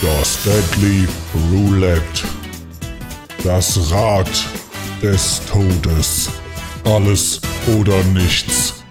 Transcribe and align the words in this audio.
Das 0.00 0.44
Deadly 0.44 1.08
Roulette. 1.50 2.28
Das 3.42 3.90
Rad 3.90 4.30
des 5.02 5.42
Todes. 5.46 6.30
Alles 6.84 7.40
oder 7.66 8.00
nichts. 8.04 8.84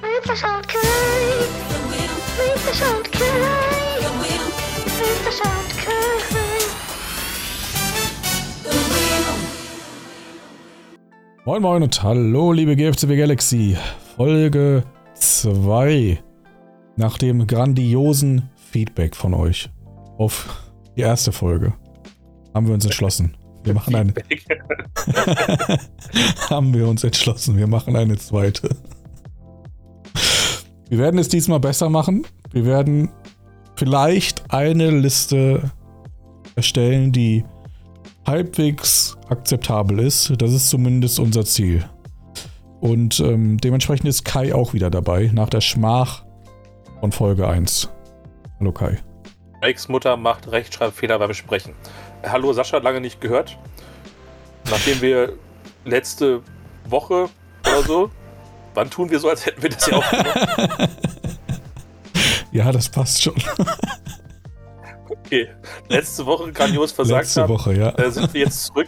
Moin 11.46 11.62
Moin 11.62 11.84
und 11.84 12.04
hallo 12.04 12.52
liebe 12.52 12.76
GFCW 12.76 13.16
Galaxy. 13.16 13.78
Folge 14.18 14.84
2. 15.14 16.20
Nach 16.98 17.18
dem 17.18 17.48
grandiosen 17.48 18.50
Feedback 18.72 19.16
von 19.16 19.34
euch 19.34 19.70
auf 20.18 20.67
die 20.98 21.04
erste 21.04 21.32
Folge 21.32 21.74
haben 22.54 22.68
wir 22.68 22.74
uns 22.74 22.84
entschlossen. 22.84 23.38
Wir 23.64 23.74
machen 23.74 23.96
eine. 23.96 24.14
haben 26.50 26.74
wir 26.74 26.88
uns 26.88 27.04
entschlossen. 27.04 27.58
Wir 27.58 27.68
machen 27.68 27.96
eine 27.96 28.18
zweite. 28.18 28.70
Wir 30.90 30.98
werden 30.98 31.20
es 31.20 31.28
diesmal 31.28 31.60
besser 31.60 31.90
machen. 31.90 32.26
Wir 32.52 32.66
werden 32.66 33.12
vielleicht 33.76 34.52
eine 34.52 34.90
Liste 34.90 35.72
erstellen, 36.56 37.12
die 37.12 37.46
halbwegs 38.26 39.18
akzeptabel 39.30 40.00
ist. 40.00 40.34
Das 40.38 40.52
ist 40.52 40.70
zumindest 40.70 41.20
unser 41.20 41.46
Ziel. 41.46 41.84
Und 42.80 43.20
ähm, 43.20 43.58
dementsprechend 43.58 44.08
ist 44.08 44.24
Kai 44.24 44.56
auch 44.56 44.74
wieder 44.74 44.90
dabei, 44.90 45.30
nach 45.34 45.50
der 45.50 45.62
Schmach 45.62 46.26
von 47.02 47.12
Folge 47.12 47.48
1. 47.48 47.90
Hallo 48.60 48.72
Kai. 48.72 48.98
Mikes 49.68 49.90
Mutter 49.90 50.16
macht 50.16 50.50
Rechtschreibfehler 50.50 51.20
beim 51.20 51.34
Sprechen. 51.34 51.74
Hallo 52.26 52.54
Sascha, 52.54 52.78
lange 52.78 53.02
nicht 53.02 53.20
gehört. 53.20 53.58
Nachdem 54.72 55.02
wir 55.02 55.34
letzte 55.84 56.42
Woche 56.86 57.28
oder 57.66 57.84
so, 57.84 58.10
wann 58.76 58.90
tun 58.90 59.10
wir 59.10 59.20
so, 59.20 59.28
als 59.28 59.46
hätten 59.46 59.62
wir 59.62 59.70
das 59.70 59.86
ja 59.88 59.98
aufgenommen? 59.98 60.90
Ja, 62.54 62.72
das 62.72 62.90
passt 62.90 63.22
schon. 63.22 63.36
Okay, 65.10 65.50
letzte 65.90 66.26
Woche 66.26 66.52
grandios 66.54 66.94
versagt 66.94 67.26
Letzte 67.26 67.42
haben, 67.42 67.50
Woche, 67.50 67.78
ja. 67.78 67.90
äh, 67.90 68.10
sind 68.10 68.34
wir 68.34 68.42
jetzt 68.42 68.68
zurück, 68.68 68.88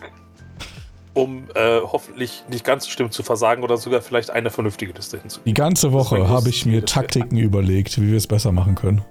um 1.13 1.44
äh, 1.53 1.81
hoffentlich 1.81 2.45
nicht 2.50 2.63
ganz 2.63 2.85
so 2.85 2.91
schlimm 2.91 3.11
zu 3.11 3.22
versagen 3.22 3.61
oder 3.61 3.77
sogar 3.77 4.02
vielleicht 4.02 4.31
eine 4.31 4.50
vernünftige 4.50 4.94
Liste 4.94 5.17
Die 5.17 5.22
hinzugeben. 5.22 5.53
ganze 5.53 5.91
Woche 5.91 6.30
habe 6.30 6.50
ich 6.50 6.66
mir 6.66 6.85
Taktiken 6.85 7.38
überlegt, 7.38 8.00
wie 8.02 8.11
wir 8.11 8.17
es 8.17 8.27
besser 8.27 8.53
machen 8.53 8.75
können. 8.75 9.03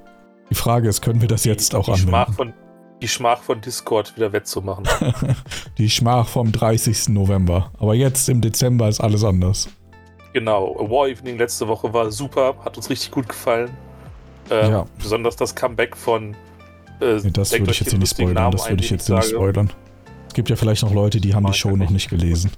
Die 0.50 0.54
Frage 0.54 0.88
ist, 0.88 1.02
können 1.02 1.20
wir 1.20 1.28
das 1.28 1.44
jetzt 1.44 1.74
auch 1.74 1.86
die 1.92 2.00
Schmach, 2.00 2.28
anwenden? 2.28 2.34
von, 2.36 2.52
die 3.02 3.08
Schmach 3.08 3.42
von 3.42 3.60
Discord 3.60 4.16
wieder 4.16 4.32
wettzumachen. 4.32 4.86
Die 5.78 5.88
Schmach 5.88 6.26
vom 6.26 6.50
30. 6.50 7.10
November. 7.10 7.70
Aber 7.78 7.94
jetzt 7.94 8.28
im 8.28 8.40
Dezember 8.40 8.88
ist 8.88 9.00
alles 9.00 9.22
anders. 9.22 9.68
Genau, 10.32 10.74
War 10.90 11.08
Evening 11.08 11.38
letzte 11.38 11.68
Woche 11.68 11.92
war 11.92 12.10
super, 12.10 12.56
hat 12.64 12.76
uns 12.76 12.90
richtig 12.90 13.10
gut 13.12 13.28
gefallen. 13.28 13.70
Ähm, 14.50 14.70
Ja. 14.72 14.86
Besonders 15.00 15.36
das 15.36 15.54
Comeback 15.54 15.96
von. 15.96 16.34
Äh, 17.00 17.20
Nee, 17.22 17.30
das 17.30 17.52
würde 17.52 17.70
ich 17.70 17.80
jetzt 17.80 17.96
nicht 17.96 18.10
spoilern. 18.10 18.34
Namen 18.34 18.52
Das 18.56 18.68
würde 18.68 18.82
ich 18.82 18.90
jetzt 18.90 19.08
nicht 19.08 19.24
spoilern. 19.28 19.70
Es 20.26 20.34
gibt 20.34 20.50
ja 20.50 20.56
vielleicht 20.56 20.82
noch 20.82 20.92
Leute, 20.92 21.20
die 21.20 21.34
haben 21.34 21.44
die 21.44 21.50
Mag 21.50 21.56
Show 21.56 21.70
ich 21.70 21.76
noch 21.76 21.90
nicht 21.90 21.92
nicht. 21.92 22.08
gelesen. 22.10 22.50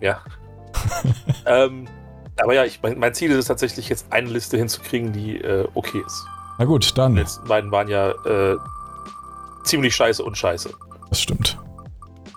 Ja. 0.00 0.20
ähm, 1.46 1.88
aber 2.42 2.54
ja, 2.54 2.64
ich, 2.64 2.80
mein, 2.82 2.98
mein 2.98 3.14
Ziel 3.14 3.30
ist 3.30 3.38
es 3.38 3.46
tatsächlich, 3.46 3.88
jetzt 3.88 4.06
eine 4.10 4.28
Liste 4.30 4.56
hinzukriegen, 4.56 5.12
die 5.12 5.38
äh, 5.40 5.66
okay 5.74 6.02
ist. 6.06 6.24
Na 6.58 6.64
gut, 6.64 6.88
Die 6.90 6.94
dann. 6.94 7.14
letzten 7.14 7.46
beiden 7.46 7.70
waren 7.70 7.88
ja 7.88 8.10
äh, 8.10 8.56
ziemlich 9.64 9.94
scheiße 9.94 10.22
und 10.22 10.36
scheiße. 10.36 10.70
Das 11.08 11.20
stimmt. 11.20 11.58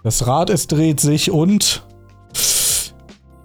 Das 0.03 0.25
Rad, 0.27 0.49
es 0.49 0.67
dreht 0.67 0.99
sich 0.99 1.31
und 1.31 1.83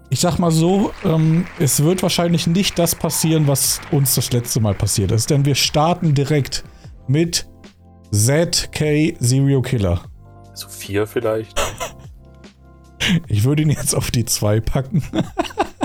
ich 0.08 0.20
sag 0.20 0.38
mal 0.38 0.50
so, 0.50 0.92
ähm, 1.04 1.46
es 1.58 1.82
wird 1.82 2.02
wahrscheinlich 2.02 2.46
nicht 2.46 2.78
das 2.78 2.94
passieren, 2.94 3.46
was 3.46 3.80
uns 3.90 4.14
das 4.14 4.32
letzte 4.32 4.60
Mal 4.60 4.74
passiert 4.74 5.12
ist, 5.12 5.30
denn 5.30 5.44
wir 5.44 5.54
starten 5.54 6.14
direkt 6.14 6.64
mit 7.08 7.46
ZK 8.12 9.16
Serial 9.18 9.62
Killer. 9.62 10.00
So 10.54 10.68
vier 10.68 11.06
vielleicht. 11.06 11.60
Ich 13.28 13.44
würde 13.44 13.62
ihn 13.62 13.70
jetzt 13.70 13.94
auf 13.94 14.10
die 14.10 14.24
2 14.24 14.60
packen. 14.60 15.02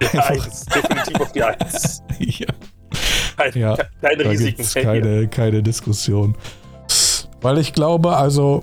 Einfach- 0.12 0.30
Eins, 0.46 0.66
definitiv 0.66 1.20
auf 1.20 1.32
die 1.32 1.42
Eins. 1.42 2.02
ja, 2.18 2.46
Keine, 3.36 3.56
Ja, 3.58 3.76
keine 4.00 4.30
Risiken. 4.30 4.64
keine, 4.82 5.28
keine 5.28 5.62
Diskussion. 5.62 6.36
Weil 7.40 7.58
ich 7.58 7.72
glaube, 7.72 8.16
also 8.16 8.62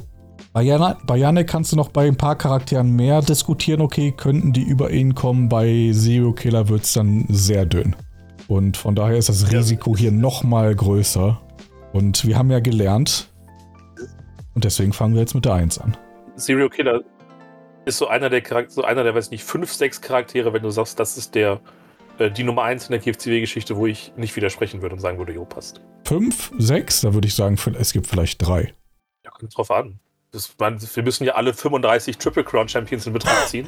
bei, 0.53 0.63
Yannick 0.63 1.47
kannst 1.47 1.71
du 1.71 1.75
noch 1.77 1.89
bei 1.89 2.07
ein 2.07 2.17
paar 2.17 2.35
Charakteren 2.35 2.95
mehr 2.95 3.21
diskutieren, 3.21 3.79
okay, 3.81 4.11
könnten 4.11 4.51
die 4.51 4.63
über 4.63 4.91
ihn 4.91 5.15
kommen. 5.15 5.47
Bei 5.47 5.91
Zero 5.93 6.33
Killer 6.33 6.67
wird 6.67 6.83
es 6.83 6.93
dann 6.93 7.25
sehr 7.29 7.65
dünn. 7.65 7.95
Und 8.47 8.75
von 8.75 8.95
daher 8.95 9.17
ist 9.17 9.29
das. 9.29 9.49
Risiko 9.51 9.95
hier 9.95 10.11
noch 10.11 10.43
mal 10.43 10.75
größer. 10.75 11.39
Und 11.93 12.25
wir 12.25 12.37
haben 12.37 12.51
ja 12.51 12.59
gelernt. 12.59 13.29
Und 14.53 14.65
deswegen 14.65 14.91
fangen 14.91 15.13
wir 15.13 15.21
jetzt 15.21 15.35
mit 15.35 15.45
der 15.45 15.53
1 15.53 15.77
an. 15.79 15.95
Serial 16.35 16.69
Killer 16.69 16.99
ist 17.85 17.97
so 17.97 18.07
einer 18.07 18.29
der 18.29 18.41
Charakter, 18.41 18.71
so 18.71 18.83
einer 18.83 19.03
der, 19.03 19.15
weiß 19.15 19.31
nicht, 19.31 19.43
fünf, 19.43 19.73
sechs 19.73 20.01
Charaktere, 20.01 20.53
wenn 20.53 20.63
du 20.63 20.69
sagst, 20.69 20.99
das 20.99 21.17
ist 21.17 21.35
der 21.35 21.61
äh, 22.21 22.31
die 22.31 22.43
Nummer 22.43 22.63
eins 22.63 22.87
in 22.87 22.91
der 22.91 22.99
GFCW-Geschichte, 22.99 23.75
wo 23.75 23.87
ich 23.87 24.13
nicht 24.15 24.35
widersprechen 24.35 24.81
würde 24.81 24.95
und 24.95 25.01
sagen 25.01 25.17
würde, 25.17 25.33
jo, 25.33 25.45
passt. 25.45 25.81
5, 26.05 26.53
6, 26.57 27.01
da 27.01 27.13
würde 27.13 27.27
ich 27.27 27.35
sagen, 27.35 27.57
es 27.79 27.93
gibt 27.93 28.07
vielleicht 28.07 28.45
drei. 28.45 28.73
Ja, 29.23 29.31
kommt 29.31 29.55
drauf 29.57 29.71
an. 29.71 29.99
Das, 30.31 30.53
man, 30.59 30.79
wir 30.81 31.03
müssen 31.03 31.25
ja 31.25 31.33
alle 31.33 31.53
35 31.53 32.17
Triple 32.17 32.43
Crown 32.43 32.69
Champions 32.69 33.07
in 33.07 33.13
Betracht 33.13 33.49
ziehen. 33.49 33.67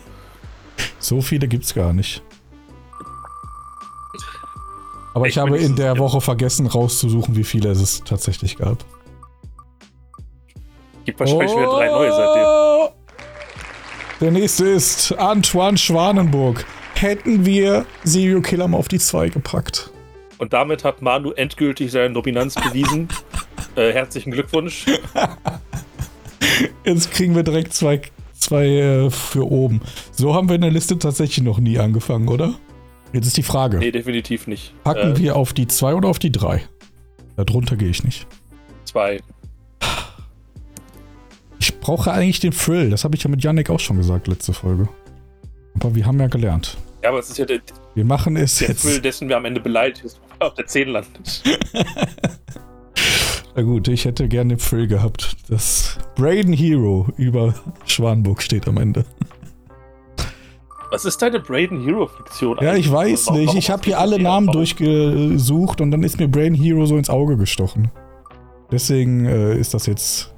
So 1.00 1.22
viele 1.22 1.48
gibt's 1.48 1.74
gar 1.74 1.94
nicht. 1.94 2.24
Aber 5.14 5.28
ich, 5.28 5.36
Ich 5.36 5.38
habe 5.38 5.58
in 5.58 5.76
der. 5.76 5.98
Woche 5.98 6.22
vergessen 6.22 6.66
rauszusuchen, 6.66 7.36
wie 7.36 7.44
viele 7.44 7.70
es 7.70 8.04
tatsächlich 8.04 8.58
gab. 8.58 8.84
Gibt 11.06 11.20
wahrscheinlich 11.20 11.52
wieder 11.52 11.66
drei 11.66 11.88
neue 11.88 12.12
seitdem. 12.12 12.63
Der 14.24 14.32
nächste 14.32 14.66
ist 14.68 15.12
Antoine 15.18 15.78
Schwanenburg. 15.78 16.66
Hätten 16.96 17.46
wir 17.46 17.86
Serial 18.06 18.42
Killer 18.42 18.70
mal 18.70 18.78
auf 18.78 18.88
die 18.88 18.98
2 18.98 19.28
gepackt. 19.28 19.92
Und 20.38 20.54
damit 20.54 20.86
hat 20.86 21.02
Manu 21.02 21.32
endgültig 21.32 21.92
seine 21.92 22.14
Dominanz 22.14 22.56
bewiesen. 22.56 23.10
äh, 23.76 23.92
herzlichen 23.92 24.32
Glückwunsch. 24.32 24.86
Jetzt 26.86 27.12
kriegen 27.12 27.36
wir 27.36 27.44
direkt 27.44 27.74
zwei, 27.74 28.02
zwei 28.32 28.66
äh, 28.68 29.10
für 29.10 29.46
oben. 29.46 29.82
So 30.14 30.34
haben 30.34 30.48
wir 30.48 30.56
in 30.56 30.62
der 30.62 30.72
Liste 30.72 30.98
tatsächlich 30.98 31.44
noch 31.44 31.60
nie 31.60 31.78
angefangen, 31.78 32.30
oder? 32.30 32.54
Jetzt 33.12 33.28
ist 33.28 33.36
die 33.36 33.44
Frage. 33.44 33.80
Nee, 33.80 33.92
definitiv 33.92 34.48
nicht. 34.48 34.74
Packen 34.86 35.16
äh, 35.16 35.18
wir 35.18 35.36
auf 35.36 35.52
die 35.52 35.68
2 35.68 35.96
oder 35.96 36.08
auf 36.08 36.20
die 36.20 36.32
3? 36.32 36.62
Darunter 37.36 37.76
gehe 37.76 37.90
ich 37.90 38.06
nicht. 38.06 38.26
2 38.86 39.20
brauche 41.84 42.12
eigentlich 42.12 42.40
den 42.40 42.52
Thrill. 42.52 42.90
Das 42.90 43.04
habe 43.04 43.16
ich 43.16 43.24
ja 43.24 43.30
mit 43.30 43.44
Yannick 43.44 43.70
auch 43.70 43.80
schon 43.80 43.98
gesagt, 43.98 44.28
letzte 44.28 44.54
Folge. 44.54 44.88
Aber 45.76 45.94
wir 45.96 46.06
haben 46.06 46.20
ja 46.20 46.28
gelernt. 46.28 46.78
Ja, 47.04 47.10
aber 47.10 47.20
es 47.20 47.30
ist 47.30 47.38
ja 47.38 47.46
der, 47.46 47.60
Wir 47.96 48.06
machen 48.06 48.38
es 48.38 48.58
der 48.60 48.70
jetzt. 48.70 48.82
Thrill, 48.84 49.02
dessen 49.02 49.28
wir 49.28 49.38
am 49.38 49.46
Ende 49.46 49.60
beleidigt 49.60 50.06
ist, 50.06 50.20
auf 50.40 50.54
der 50.54 50.66
10 50.66 50.88
landet. 50.90 51.44
Na 53.56 53.62
gut, 53.62 53.88
ich 53.88 54.06
hätte 54.06 54.28
gerne 54.28 54.56
den 54.56 54.60
Thrill 54.60 54.88
gehabt. 54.88 55.36
Das 55.50 55.98
Braden 56.16 56.54
Hero 56.54 57.08
über 57.18 57.54
Schwanburg 57.86 58.42
steht 58.42 58.68
am 58.68 58.78
Ende. 58.78 59.06
Was 60.90 61.06
ist 61.06 61.22
deine 61.22 61.40
Braden 61.40 61.84
Hero-Fiktion 61.84 62.58
Ja, 62.62 62.76
ich 62.76 62.92
weiß 62.92 63.28
Warum- 63.28 63.40
nicht. 63.40 63.48
warum 63.48 63.58
Ich 63.60 63.70
habe 63.70 63.84
hier 63.84 64.00
alle 64.00 64.20
Namen 64.20 64.48
Erfahrung? 64.48 64.66
durchgesucht 64.66 65.82
und 65.82 65.92
dann 65.92 66.04
ist 66.04 66.20
mir 66.20 66.28
Braden 66.28 66.54
Hero 66.56 66.86
so 66.86 66.98
ins 66.98 67.10
Auge 67.10 67.36
gestochen. 67.38 67.92
Deswegen 68.72 69.26
äh, 69.26 69.56
ist 69.58 69.74
das 69.74 69.86
jetzt 69.88 70.33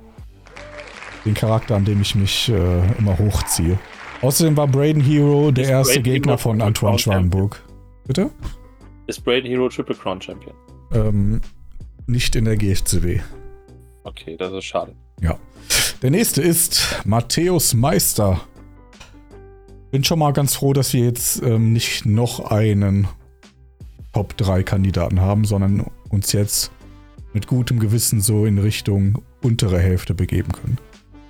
den 1.26 1.34
Charakter, 1.34 1.76
an 1.76 1.86
dem 1.86 2.02
ich 2.02 2.16
mich 2.16 2.50
äh, 2.50 2.98
immer 2.98 3.18
hochziehe. 3.18 3.78
Außerdem 4.22 4.56
war 4.58 4.68
Braden 4.68 5.02
Hero 5.02 5.52
der 5.52 5.66
Ist 5.66 5.70
erste 5.70 5.94
Braden 5.96 6.04
Gegner 6.04 6.32
Hero 6.34 6.38
von 6.38 6.62
Antoine? 6.62 7.00
Schwanburg. 7.00 7.62
Bitte? 8.08 8.30
Ist 9.08 9.24
Braden 9.24 9.46
Hero 9.46 9.70
Triple 9.70 9.96
Crown 9.96 10.22
Champion? 10.22 10.56
Ähm, 10.94 11.42
nicht 12.08 12.36
in 12.36 12.46
der 12.46 12.58
GFCW. 12.58 13.20
Okay, 14.04 14.36
das 14.38 14.54
ist 14.54 14.66
schade. 14.66 14.96
Ja. 15.22 15.38
Der 16.02 16.12
nächste 16.12 16.42
ist 16.42 17.02
Matthäus 17.06 17.74
Meister. 17.74 18.42
Bin 19.92 20.04
schon 20.04 20.20
mal 20.20 20.34
ganz 20.34 20.56
froh, 20.56 20.74
dass 20.74 20.94
wir 20.94 21.04
jetzt 21.04 21.42
ähm, 21.42 21.74
nicht 21.74 22.06
noch 22.06 22.52
einen 22.52 23.08
Top 24.14 24.38
3 24.38 24.64
Kandidaten 24.64 25.20
haben, 25.20 25.46
sondern 25.46 25.86
uns 26.10 26.32
jetzt 26.32 26.72
mit 27.34 27.48
gutem 27.48 27.80
Gewissen 27.80 28.22
so 28.22 28.46
in 28.46 28.60
Richtung 28.60 29.22
untere 29.42 29.80
Hälfte 29.80 30.14
begeben 30.14 30.52
können. 30.52 30.78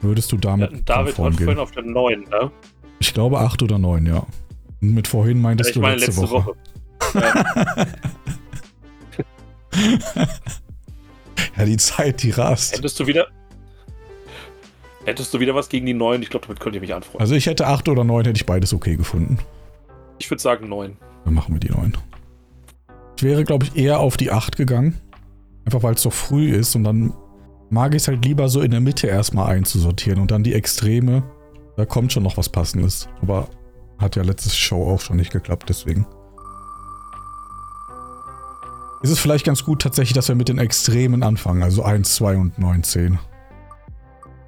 Würdest 0.01 0.31
du 0.31 0.35
Ja, 0.35 0.41
damit 0.41 0.87
David 0.87 1.17
war 1.17 1.25
konform 1.25 1.33
vorhin 1.33 1.59
auf 1.59 1.71
der 1.71 1.83
9, 1.83 2.21
ne? 2.29 2.51
Ich 2.99 3.13
glaube 3.13 3.39
8 3.39 3.63
oder 3.63 3.77
9, 3.77 4.05
ja. 4.05 4.25
Und 4.81 4.93
mit 4.93 5.07
vorhin 5.07 5.41
meintest 5.41 5.69
ich 5.71 5.73
du 5.75 5.81
meine 5.81 5.97
letzte, 5.97 6.21
letzte 6.21 6.35
Woche. 6.35 6.55
Woche. 7.13 7.21
Ja. 7.21 7.85
Ja, 11.57 11.65
die 11.65 11.77
Zeit, 11.77 12.23
die 12.23 12.31
rast. 12.31 12.77
Hättest 12.77 12.99
du 12.99 13.07
wieder. 13.07 13.27
Hättest 15.05 15.33
du 15.33 15.39
wieder 15.39 15.55
was 15.55 15.69
gegen 15.69 15.85
die 15.85 15.93
neuen? 15.93 16.21
Ich 16.21 16.29
glaube, 16.29 16.47
damit 16.47 16.59
könnt 16.59 16.75
ihr 16.75 16.81
mich 16.81 16.93
anfreunden. 16.93 17.21
Also 17.21 17.35
ich 17.35 17.45
hätte 17.45 17.67
8 17.67 17.87
oder 17.89 18.03
9, 18.03 18.25
hätte 18.25 18.37
ich 18.37 18.45
beides 18.45 18.73
okay 18.73 18.95
gefunden. 18.95 19.37
Ich 20.17 20.29
würde 20.29 20.41
sagen 20.41 20.67
neun. 20.67 20.97
Dann 21.23 21.33
machen 21.33 21.53
wir 21.53 21.59
die 21.59 21.69
9. 21.69 21.95
Ich 23.17 23.23
wäre, 23.23 23.43
glaube 23.43 23.65
ich, 23.65 23.75
eher 23.75 23.99
auf 23.99 24.17
die 24.17 24.31
8 24.31 24.57
gegangen. 24.57 24.99
Einfach 25.63 25.83
weil 25.83 25.93
es 25.93 26.01
so 26.01 26.09
früh 26.09 26.51
ist 26.51 26.75
und 26.75 26.83
dann 26.83 27.13
mag 27.75 27.93
ich 27.93 28.03
es 28.03 28.07
halt 28.07 28.23
lieber 28.23 28.47
so 28.47 28.61
in 28.61 28.71
der 28.71 28.79
Mitte 28.79 29.07
erstmal 29.07 29.53
einzusortieren 29.53 30.21
und 30.21 30.31
dann 30.31 30.43
die 30.43 30.53
Extreme. 30.53 31.23
Da 31.75 31.85
kommt 31.85 32.13
schon 32.13 32.23
noch 32.23 32.37
was 32.37 32.47
Passendes. 32.47 33.09
Aber 33.21 33.49
hat 33.99 34.15
ja 34.15 34.23
letztes 34.23 34.55
Show 34.55 34.89
auch 34.89 35.01
schon 35.01 35.17
nicht 35.17 35.33
geklappt, 35.33 35.65
deswegen. 35.67 36.07
Ist 39.03 39.09
es 39.11 39.19
vielleicht 39.19 39.45
ganz 39.45 39.65
gut 39.65 39.81
tatsächlich, 39.81 40.13
dass 40.13 40.29
wir 40.29 40.35
mit 40.35 40.47
den 40.47 40.57
Extremen 40.57 41.21
anfangen, 41.21 41.63
also 41.63 41.83
1, 41.83 42.15
2 42.15 42.37
und 42.37 42.57
9, 42.57 42.81
10. 42.81 43.19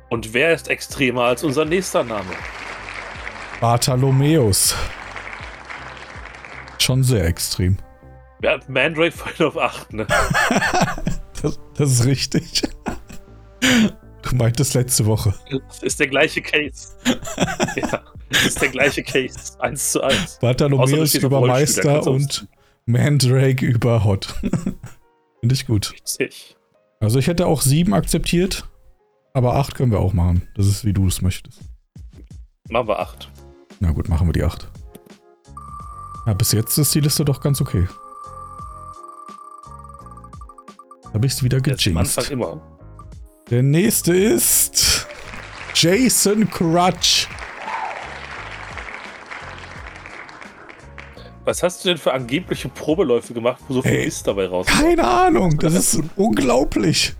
Und 0.09 0.33
wer 0.33 0.53
ist 0.53 0.69
extremer 0.69 1.23
als 1.23 1.43
unser 1.43 1.65
nächster 1.65 2.05
Name? 2.05 2.31
Bartholomäus. 3.59 4.73
Schon 6.77 7.03
sehr 7.03 7.25
extrem. 7.25 7.77
Hat 8.45 8.69
Mandrake 8.69 9.11
vorhin 9.17 9.47
auf 9.47 9.57
8, 9.57 9.93
ne? 9.93 10.07
Das, 11.39 11.59
das 11.75 11.91
ist 11.91 12.05
richtig. 12.05 12.63
Du 14.21 14.35
meintest 14.35 14.73
letzte 14.73 15.05
Woche. 15.05 15.33
Das 15.67 15.83
ist 15.83 15.99
der 15.99 16.07
gleiche 16.07 16.41
Case. 16.41 16.89
ja, 17.75 18.03
das 18.29 18.45
ist 18.45 18.61
der 18.61 18.69
gleiche 18.69 19.03
Case. 19.03 19.59
1 19.59 19.91
zu 19.91 20.01
1. 20.01 20.13
Außer 20.15 20.35
du 20.35 20.41
Bartholomäus 20.41 21.15
über 21.15 21.41
Meister 21.41 22.05
und 22.07 22.47
Mandrake 22.85 23.65
über 23.65 24.03
Hot. 24.03 24.25
Finde 25.39 25.53
ich 25.53 25.65
gut. 25.65 25.93
Richtig. 25.93 26.55
Also 26.99 27.19
ich 27.19 27.27
hätte 27.27 27.45
auch 27.47 27.61
7 27.61 27.93
akzeptiert, 27.93 28.67
aber 29.33 29.55
8 29.55 29.75
können 29.75 29.91
wir 29.91 29.99
auch 29.99 30.13
machen. 30.13 30.47
Das 30.55 30.65
ist, 30.65 30.83
wie 30.83 30.93
du 30.93 31.07
es 31.07 31.21
möchtest. 31.21 31.61
Machen 32.69 32.87
wir 32.87 32.99
8. 32.99 33.29
Na 33.79 33.91
gut, 33.91 34.09
machen 34.09 34.27
wir 34.27 34.33
die 34.33 34.43
8. 34.43 34.67
Ja, 36.25 36.33
bis 36.33 36.51
jetzt 36.51 36.77
ist 36.77 36.93
die 36.93 36.99
Liste 36.99 37.23
doch 37.23 37.39
ganz 37.39 37.61
okay. 37.61 37.87
Habe 41.13 41.25
ich 41.25 41.33
es 41.33 41.43
wieder 41.43 41.57
ist 41.65 41.87
am 41.87 41.97
Anfang 41.97 42.23
gejinxt. 42.25 42.31
immer. 42.31 42.76
Der 43.49 43.63
nächste 43.63 44.13
ist 44.13 45.07
Jason 45.73 46.49
Crutch. 46.49 47.27
Was 51.45 51.63
hast 51.63 51.85
du 51.85 51.89
denn 51.89 51.97
für 51.97 52.11
angebliche 52.13 52.67
Probeläufe 52.67 53.33
gemacht, 53.33 53.61
wo 53.69 53.75
so 53.75 53.81
viel 53.81 53.91
Ey, 53.91 54.05
Mist 54.05 54.27
dabei 54.27 54.47
raus? 54.47 54.65
Keine 54.67 55.07
Ahnung, 55.07 55.57
das 55.59 55.73
ist 55.75 56.01
unglaublich. 56.17 57.13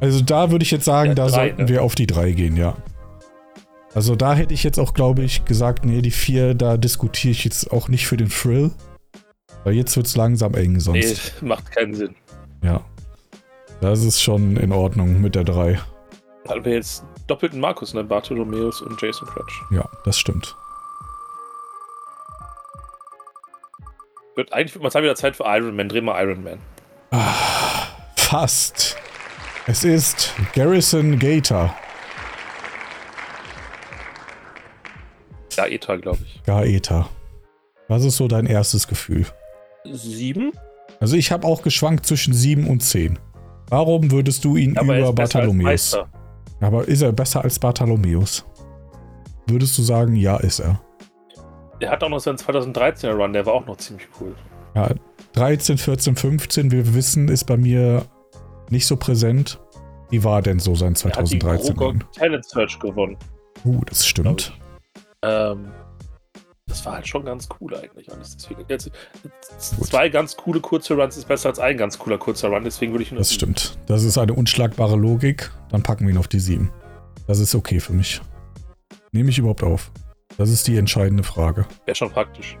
Also 0.00 0.20
da 0.20 0.52
würde 0.52 0.62
ich 0.62 0.70
jetzt 0.70 0.84
sagen, 0.84 1.10
Ja, 1.10 1.14
da 1.16 1.26
drei, 1.26 1.30
sollten 1.48 1.62
ne? 1.62 1.68
wir 1.68 1.82
auf 1.82 1.96
die 1.96 2.06
3 2.06 2.32
gehen, 2.32 2.56
ja. 2.56 2.76
Also 3.94 4.14
da 4.14 4.34
hätte 4.34 4.54
ich 4.54 4.62
jetzt 4.62 4.78
auch, 4.78 4.94
glaube 4.94 5.22
ich, 5.22 5.44
gesagt, 5.44 5.84
nee, 5.84 6.02
die 6.02 6.12
4, 6.12 6.54
da 6.54 6.76
diskutiere 6.76 7.32
ich 7.32 7.44
jetzt 7.44 7.72
auch 7.72 7.88
nicht 7.88 8.06
für 8.06 8.16
den 8.16 8.28
Thrill. 8.30 8.70
Weil 9.64 9.74
jetzt 9.74 9.96
wird 9.96 10.06
es 10.06 10.16
langsam 10.16 10.54
eng 10.54 10.72
Nee, 10.74 10.78
sonst. 10.78 11.42
macht 11.42 11.70
keinen 11.72 11.94
Sinn. 11.94 12.14
Ja. 12.62 12.80
Das 13.82 14.04
ist 14.04 14.22
schon 14.22 14.56
in 14.58 14.70
Ordnung 14.70 15.20
mit 15.20 15.34
der 15.34 15.42
3. 15.42 15.76
Hatten 16.48 16.64
wir 16.64 16.74
jetzt 16.74 17.04
doppelten 17.26 17.58
Markus, 17.58 17.94
ne? 17.94 18.04
Bartholomäus 18.04 18.80
und 18.80 19.02
Jason 19.02 19.26
Crutch. 19.26 19.60
Ja, 19.72 19.84
das 20.04 20.16
stimmt. 20.16 20.54
Wird 24.36 24.52
eigentlich 24.52 24.72
wird 24.74 24.84
mal 24.84 24.90
Zeit 24.90 25.02
wieder 25.02 25.16
Zeit 25.16 25.34
für 25.34 25.42
Iron 25.46 25.74
Man. 25.74 25.88
Dreh 25.88 26.00
mal 26.00 26.22
Iron 26.22 26.44
Man. 26.44 26.60
Fast. 28.14 28.96
Es 29.66 29.82
ist 29.82 30.32
Garrison 30.54 31.18
Gator. 31.18 31.74
Ja, 35.56 35.66
ETA, 35.66 35.96
glaube 35.96 36.20
ich. 36.24 36.40
Gaeta. 36.44 37.08
Was 37.88 38.04
ist 38.04 38.16
so 38.16 38.28
dein 38.28 38.46
erstes 38.46 38.86
Gefühl? 38.86 39.26
Sieben? 39.90 40.52
Also 41.00 41.16
ich 41.16 41.32
habe 41.32 41.48
auch 41.48 41.62
geschwankt 41.62 42.06
zwischen 42.06 42.32
7 42.32 42.68
und 42.68 42.80
10. 42.84 43.18
Warum 43.68 44.10
würdest 44.10 44.44
du 44.44 44.56
ihn 44.56 44.76
Aber 44.76 44.94
er 44.94 45.00
über 45.00 45.12
Bartholomäus? 45.12 45.98
Aber 46.60 46.86
ist 46.86 47.02
er 47.02 47.12
besser 47.12 47.42
als 47.42 47.58
Bartholomäus? 47.58 48.44
Würdest 49.46 49.76
du 49.78 49.82
sagen, 49.82 50.14
ja, 50.14 50.36
ist 50.36 50.60
er. 50.60 50.80
Der 51.80 51.90
hat 51.90 52.02
auch 52.04 52.08
noch 52.08 52.20
seinen 52.20 52.36
2013er 52.36 53.12
Run, 53.12 53.32
der 53.32 53.44
war 53.44 53.54
auch 53.54 53.66
noch 53.66 53.76
ziemlich 53.76 54.06
cool. 54.20 54.34
Ja, 54.74 54.90
13, 55.32 55.78
14, 55.78 56.16
15, 56.16 56.70
wir 56.70 56.94
wissen, 56.94 57.28
ist 57.28 57.44
bei 57.44 57.56
mir 57.56 58.04
nicht 58.70 58.86
so 58.86 58.96
präsent. 58.96 59.58
Wie 60.10 60.22
war 60.22 60.42
denn 60.42 60.58
so 60.58 60.74
sein 60.74 60.94
Er 61.04 61.16
hat 61.16 61.30
die 61.30 61.38
2013? 61.38 62.04
Talent 62.14 62.44
Search 62.44 62.78
gewonnen. 62.78 63.16
Uh, 63.64 63.80
das 63.86 64.06
stimmt. 64.06 64.52
Ähm, 65.22 65.72
das 66.72 66.86
war 66.86 66.94
halt 66.94 67.06
schon 67.06 67.24
ganz 67.26 67.48
cool 67.60 67.76
eigentlich. 67.76 68.10
Und 68.10 68.20
deswegen, 68.20 68.64
jetzt, 68.66 68.90
zwei 69.58 70.08
ganz 70.08 70.36
coole 70.36 70.58
kurze 70.58 70.94
Runs 70.94 71.18
ist 71.18 71.28
besser 71.28 71.50
als 71.50 71.58
ein 71.58 71.76
ganz 71.76 71.98
cooler 71.98 72.16
kurzer 72.16 72.48
Run, 72.48 72.64
deswegen 72.64 72.92
würde 72.92 73.04
ich 73.04 73.12
ihn 73.12 73.18
Das 73.18 73.32
stimmt. 73.32 73.76
Das 73.86 74.04
ist 74.04 74.16
eine 74.16 74.32
unschlagbare 74.32 74.96
Logik. 74.96 75.52
Dann 75.70 75.82
packen 75.82 76.06
wir 76.06 76.14
ihn 76.14 76.18
auf 76.18 76.28
die 76.28 76.40
7. 76.40 76.70
Das 77.26 77.40
ist 77.40 77.54
okay 77.54 77.78
für 77.78 77.92
mich. 77.92 78.22
Nehme 79.12 79.28
ich 79.28 79.38
überhaupt 79.38 79.62
auf? 79.62 79.90
Das 80.38 80.48
ist 80.48 80.66
die 80.66 80.78
entscheidende 80.78 81.24
Frage. 81.24 81.66
Wäre 81.84 81.94
schon 81.94 82.10
praktisch. 82.10 82.56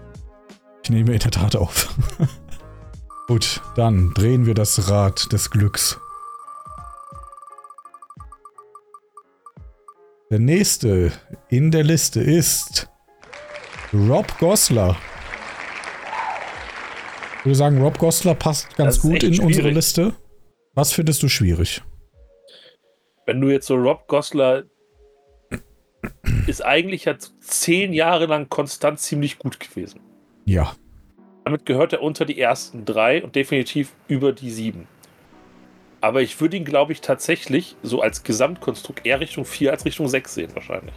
Ich 0.84 0.90
nehme 0.90 1.14
in 1.14 1.18
der 1.18 1.30
Tat 1.30 1.56
auf. 1.56 1.94
Gut, 3.28 3.62
dann 3.76 4.12
drehen 4.12 4.44
wir 4.44 4.52
das 4.52 4.90
Rad 4.90 5.32
des 5.32 5.50
Glücks. 5.50 5.98
Der 10.28 10.38
nächste 10.38 11.12
in 11.48 11.70
der 11.70 11.84
Liste 11.84 12.20
ist 12.20 12.91
Rob 13.92 14.38
Gosler. 14.38 14.96
Ich 17.40 17.44
würde 17.46 17.56
sagen, 17.56 17.82
Rob 17.82 17.98
Gosler 17.98 18.34
passt 18.34 18.74
ganz 18.76 19.00
gut 19.00 19.22
in 19.22 19.30
unsere 19.30 19.52
schwierig. 19.52 19.74
Liste. 19.74 20.14
Was 20.74 20.92
findest 20.92 21.22
du 21.22 21.28
schwierig? 21.28 21.82
Wenn 23.26 23.40
du 23.40 23.50
jetzt 23.50 23.66
so 23.66 23.74
Rob 23.74 24.06
Gosler 24.08 24.64
ist 26.46 26.64
eigentlich 26.64 27.04
ja 27.04 27.16
zehn 27.40 27.92
Jahre 27.92 28.26
lang 28.26 28.48
konstant 28.48 28.98
ziemlich 28.98 29.38
gut 29.38 29.60
gewesen. 29.60 30.00
Ja, 30.46 30.74
Damit 31.44 31.66
gehört 31.66 31.92
er 31.92 32.02
unter 32.02 32.24
die 32.24 32.40
ersten 32.40 32.84
drei 32.84 33.22
und 33.22 33.36
definitiv 33.36 33.92
über 34.08 34.32
die 34.32 34.50
sieben. 34.50 34.88
Aber 36.00 36.22
ich 36.22 36.40
würde 36.40 36.56
ihn, 36.56 36.64
glaube 36.64 36.92
ich, 36.92 37.00
tatsächlich 37.00 37.76
so 37.82 38.00
als 38.00 38.24
Gesamtkonstrukt 38.24 39.06
eher 39.06 39.20
Richtung 39.20 39.44
4 39.44 39.70
als 39.70 39.84
Richtung 39.84 40.08
6 40.08 40.34
sehen, 40.34 40.50
wahrscheinlich. 40.54 40.94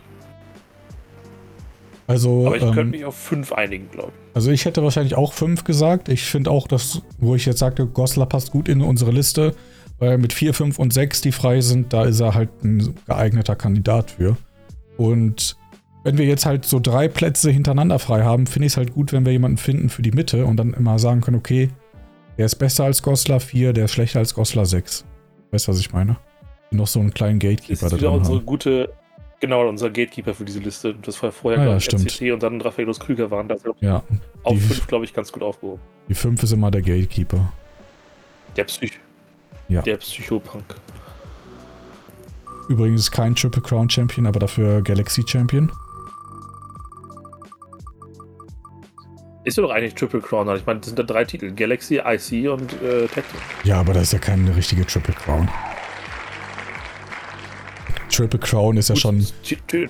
Also, 2.07 2.45
Aber 2.45 2.55
ich 2.57 2.63
könnte 2.63 2.81
ähm, 2.81 2.89
mich 2.91 3.05
auf 3.05 3.15
5 3.15 3.51
einigen, 3.53 3.89
glaube 3.91 4.11
ich. 4.13 4.35
also 4.35 4.51
ich 4.51 4.65
hätte 4.65 4.83
wahrscheinlich 4.83 5.15
auch 5.15 5.33
5 5.33 5.63
gesagt. 5.63 6.09
Ich 6.09 6.25
finde 6.25 6.51
auch, 6.51 6.67
dass, 6.67 7.01
wo 7.17 7.35
ich 7.35 7.45
jetzt 7.45 7.59
sagte, 7.59 7.85
Goslar 7.85 8.27
passt 8.27 8.51
gut 8.51 8.69
in 8.69 8.81
unsere 8.81 9.11
Liste, 9.11 9.55
weil 9.99 10.17
mit 10.17 10.33
4, 10.33 10.53
5 10.53 10.77
und 10.79 10.93
6, 10.93 11.21
die 11.21 11.31
frei 11.31 11.61
sind, 11.61 11.93
da 11.93 12.03
ist 12.05 12.19
er 12.19 12.35
halt 12.35 12.49
ein 12.63 12.93
geeigneter 13.07 13.55
Kandidat 13.55 14.11
für. 14.11 14.37
Und 14.97 15.57
wenn 16.03 16.17
wir 16.19 16.25
jetzt 16.25 16.45
halt 16.45 16.65
so 16.65 16.79
drei 16.79 17.07
Plätze 17.07 17.49
hintereinander 17.49 17.97
frei 17.97 18.23
haben, 18.23 18.45
finde 18.45 18.67
ich 18.67 18.73
es 18.73 18.77
halt 18.77 18.93
gut, 18.93 19.11
wenn 19.11 19.25
wir 19.25 19.31
jemanden 19.31 19.57
finden 19.57 19.89
für 19.89 20.03
die 20.03 20.11
Mitte 20.11 20.45
und 20.45 20.57
dann 20.57 20.73
immer 20.73 20.99
sagen 20.99 21.21
können, 21.21 21.37
okay, 21.37 21.69
der 22.37 22.45
ist 22.45 22.55
besser 22.55 22.83
als 22.83 23.01
Goslar 23.01 23.39
4, 23.39 23.73
der 23.73 23.85
ist 23.85 23.91
schlechter 23.91 24.19
als 24.19 24.33
Goslar 24.33 24.65
6. 24.65 25.05
Weißt 25.51 25.67
du, 25.67 25.71
was 25.71 25.79
ich 25.79 25.91
meine? 25.93 26.17
Noch 26.71 26.87
so 26.87 26.99
einen 26.99 27.13
kleinen 27.13 27.39
Das 27.39 27.49
Gatekeeper 27.49 27.73
ist 27.73 27.81
da 27.81 27.97
wieder 27.97 28.09
drin 28.09 28.19
unsere 28.19 28.37
haben. 28.37 28.45
gute, 28.45 28.89
genau, 29.39 29.67
unser 29.67 29.89
Gatekeeper 29.89 30.33
für 30.33 30.45
diese 30.45 30.59
Liste. 30.59 30.95
Das 31.01 31.21
war 31.21 31.31
vorher, 31.31 31.59
Ah, 31.59 31.77
ja, 31.77 31.77
glaube 31.77 32.05
ich, 32.07 32.31
und 32.31 32.43
dann 32.43 32.61
Raffaelos 32.61 32.99
Krüger 32.99 33.29
waren. 33.31 33.47
Da 33.47 33.55
Ja, 33.81 34.03
auf 34.43 34.53
die, 34.53 34.59
5, 34.59 34.87
glaube 34.87 35.05
ich, 35.05 35.13
ganz 35.13 35.31
gut 35.31 35.43
aufgehoben. 35.43 35.81
die 36.09 36.15
5 36.15 36.41
ist 36.43 36.51
immer 36.51 36.71
der 36.71 36.81
Gatekeeper. 36.81 37.51
Der 38.55 38.63
Psych. 38.65 38.99
Ja. 39.67 39.81
Der 39.81 39.97
Psychopunk. 39.97 40.63
Übrigens 42.69 43.11
kein 43.11 43.35
Triple 43.35 43.61
Crown 43.61 43.89
Champion, 43.89 44.25
aber 44.27 44.39
dafür 44.39 44.81
Galaxy 44.81 45.23
Champion. 45.27 45.71
Ist 49.43 49.57
ja 49.57 49.63
doch 49.63 49.69
eigentlich 49.71 49.93
Triple 49.93 50.21
Crown. 50.21 50.55
Ich 50.55 50.65
meine, 50.65 50.79
das 50.79 50.87
sind 50.87 50.97
da 50.97 51.03
drei 51.03 51.23
Titel: 51.23 51.51
Galaxy, 51.51 51.97
IC 52.03 52.49
und 52.49 52.73
äh, 52.81 53.07
Team. 53.07 53.23
Ja, 53.63 53.79
aber 53.79 53.93
das 53.93 54.03
ist 54.03 54.13
ja 54.13 54.19
keine 54.19 54.55
richtige 54.55 54.85
Triple 54.87 55.13
Crown. 55.13 55.47
Triple 58.15 58.39
Crown 58.39 58.77
ist 58.77 58.87
ja 58.87 58.95
schon 58.95 59.27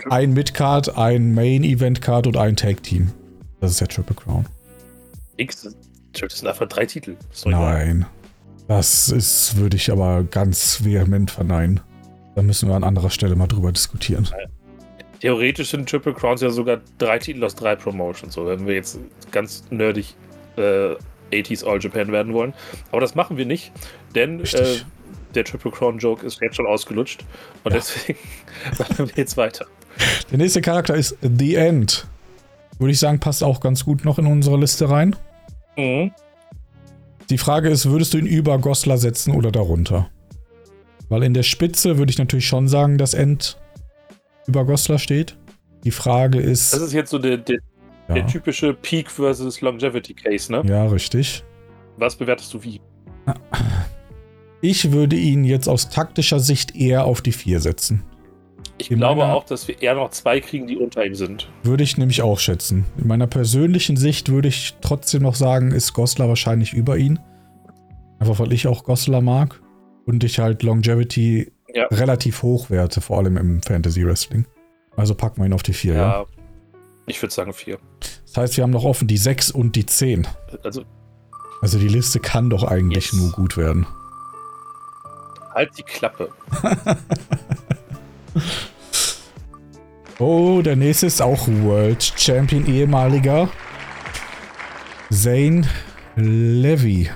ein 0.09 0.33
Midcard, 0.33 0.97
ein 0.97 1.35
Main 1.35 1.63
Event 1.63 2.01
Card 2.01 2.25
und 2.25 2.37
ein 2.37 2.55
Tag 2.55 2.81
Team. 2.81 3.11
Das 3.61 3.71
ist 3.71 3.81
ja 3.81 3.87
Triple 3.87 4.15
Crown. 4.15 4.47
X. 5.37 5.75
Das 6.13 6.39
sind 6.39 6.47
einfach 6.47 6.67
drei 6.67 6.87
Titel. 6.87 7.17
Egal. 7.45 7.85
Nein. 7.85 8.05
Das 8.67 9.09
ist, 9.09 9.57
würde 9.57 9.77
ich 9.77 9.91
aber 9.91 10.23
ganz 10.23 10.83
vehement 10.83 11.29
verneinen. 11.29 11.81
Da 12.35 12.41
müssen 12.41 12.67
wir 12.67 12.75
an 12.75 12.83
anderer 12.83 13.11
Stelle 13.11 13.35
mal 13.35 13.47
drüber 13.47 13.71
diskutieren. 13.71 14.27
Theoretisch 15.19 15.69
sind 15.69 15.87
Triple 15.87 16.13
Crowns 16.13 16.41
ja 16.41 16.49
sogar 16.49 16.81
drei 16.97 17.19
Titel 17.19 17.43
aus 17.43 17.53
drei 17.53 17.75
Promotions. 17.75 18.33
So, 18.33 18.47
wenn 18.47 18.65
wir 18.65 18.73
jetzt 18.73 18.97
ganz 19.31 19.65
nerdig 19.69 20.15
äh, 20.57 20.95
80s 21.31 21.63
All 21.63 21.79
Japan 21.79 22.11
werden 22.11 22.33
wollen. 22.33 22.55
Aber 22.91 23.01
das 23.01 23.13
machen 23.13 23.37
wir 23.37 23.45
nicht, 23.45 23.71
denn 24.15 24.39
äh. 24.39 24.77
Der 25.35 25.43
Triple 25.43 25.71
Crown 25.71 25.97
Joke 25.97 26.25
ist 26.25 26.41
jetzt 26.41 26.55
schon 26.55 26.65
ausgelutscht. 26.65 27.23
Und 27.63 27.73
deswegen 27.73 28.19
machen 28.79 29.07
wir 29.07 29.15
jetzt 29.15 29.37
weiter. 29.37 29.65
Der 30.31 30.37
nächste 30.37 30.61
Charakter 30.61 30.95
ist 30.95 31.17
The 31.21 31.55
End. 31.55 32.07
Würde 32.79 32.91
ich 32.91 32.99
sagen, 32.99 33.19
passt 33.19 33.43
auch 33.43 33.59
ganz 33.59 33.85
gut 33.85 34.03
noch 34.03 34.19
in 34.19 34.25
unsere 34.25 34.57
Liste 34.57 34.89
rein. 34.89 35.15
Mhm. 35.77 36.11
Die 37.29 37.37
Frage 37.37 37.69
ist, 37.69 37.89
würdest 37.89 38.13
du 38.13 38.17
ihn 38.17 38.27
über 38.27 38.59
Goslar 38.59 38.97
setzen 38.97 39.33
oder 39.33 39.51
darunter? 39.51 40.09
Weil 41.09 41.23
in 41.23 41.33
der 41.33 41.43
Spitze 41.43 41.97
würde 41.97 42.11
ich 42.11 42.17
natürlich 42.17 42.47
schon 42.47 42.67
sagen, 42.67 42.97
dass 42.97 43.13
End 43.13 43.57
über 44.47 44.65
Goslar 44.65 44.99
steht. 44.99 45.37
Die 45.83 45.91
Frage 45.91 46.39
ist. 46.39 46.73
Das 46.73 46.81
ist 46.81 46.93
jetzt 46.93 47.11
so 47.11 47.19
der, 47.19 47.37
der, 47.37 47.59
ja, 48.07 48.15
der 48.15 48.27
typische 48.27 48.73
Peak 48.73 49.09
versus 49.09 49.61
Longevity 49.61 50.13
Case, 50.13 50.51
ne? 50.51 50.63
ja, 50.65 50.85
richtig. 50.87 51.43
Was 51.97 52.15
bewertest 52.15 52.53
du 52.53 52.63
wie? 52.63 52.81
Ich 54.61 54.91
würde 54.91 55.15
ihn 55.15 55.43
jetzt 55.43 55.67
aus 55.67 55.89
taktischer 55.89 56.39
Sicht 56.39 56.75
eher 56.75 57.05
auf 57.05 57.21
die 57.21 57.31
4 57.31 57.59
setzen. 57.59 58.03
Ich 58.77 58.91
In 58.91 58.97
glaube 58.97 59.21
meiner- 59.21 59.33
auch, 59.35 59.45
dass 59.45 59.67
wir 59.67 59.81
eher 59.81 59.95
noch 59.95 60.09
zwei 60.09 60.41
kriegen, 60.41 60.67
die 60.67 60.75
unter 60.77 61.05
ihm 61.05 61.15
sind. 61.15 61.49
Würde 61.63 61.83
ich 61.83 61.97
nämlich 61.97 62.21
auch 62.21 62.39
schätzen. 62.39 62.85
In 62.97 63.07
meiner 63.07 63.27
persönlichen 63.27 63.95
Sicht 63.95 64.29
würde 64.29 64.47
ich 64.49 64.75
trotzdem 64.81 65.21
noch 65.21 65.35
sagen, 65.35 65.71
ist 65.71 65.93
Goslar 65.93 66.27
wahrscheinlich 66.27 66.73
über 66.73 66.97
ihn. 66.97 67.19
Einfach 68.19 68.39
weil 68.39 68.51
ich 68.53 68.67
auch 68.67 68.83
Goslar 68.83 69.21
mag 69.21 69.61
und 70.05 70.23
ich 70.23 70.39
halt 70.39 70.63
Longevity 70.63 71.51
Ja. 71.73 71.85
relativ 71.91 72.41
hoch 72.43 72.69
werte, 72.69 73.01
vor 73.01 73.19
allem 73.19 73.37
im 73.37 73.61
Fantasy 73.61 74.05
Wrestling. 74.05 74.45
Also 74.97 75.13
packen 75.15 75.41
wir 75.41 75.45
ihn 75.45 75.53
auf 75.53 75.63
die 75.63 75.73
4, 75.73 75.93
ja. 75.93 75.99
Ja. 76.21 76.25
Ich 77.07 77.21
würde 77.21 77.33
sagen 77.33 77.53
vier. 77.53 77.77
Das 78.25 78.35
heißt, 78.37 78.57
wir 78.57 78.63
haben 78.63 78.71
noch 78.71 78.83
offen 78.83 79.07
die 79.07 79.17
6 79.17 79.51
und 79.51 79.75
die 79.75 79.85
10. 79.85 80.25
Also 80.63 80.83
Also 81.61 81.77
die 81.79 81.87
Liste 81.87 82.19
kann 82.19 82.49
doch 82.49 82.63
eigentlich 82.63 83.11
Yes. 83.11 83.13
nur 83.13 83.31
gut 83.31 83.57
werden. 83.57 83.85
Halt 85.55 85.71
die 85.77 85.83
Klappe. 85.83 86.29
Oh, 90.19 90.61
der 90.63 90.75
nächste 90.77 91.07
ist 91.07 91.21
auch 91.21 91.45
World 91.47 92.01
Champion, 92.17 92.65
ehemaliger 92.67 93.49
Zane 95.11 95.63
Levy. 96.15 97.09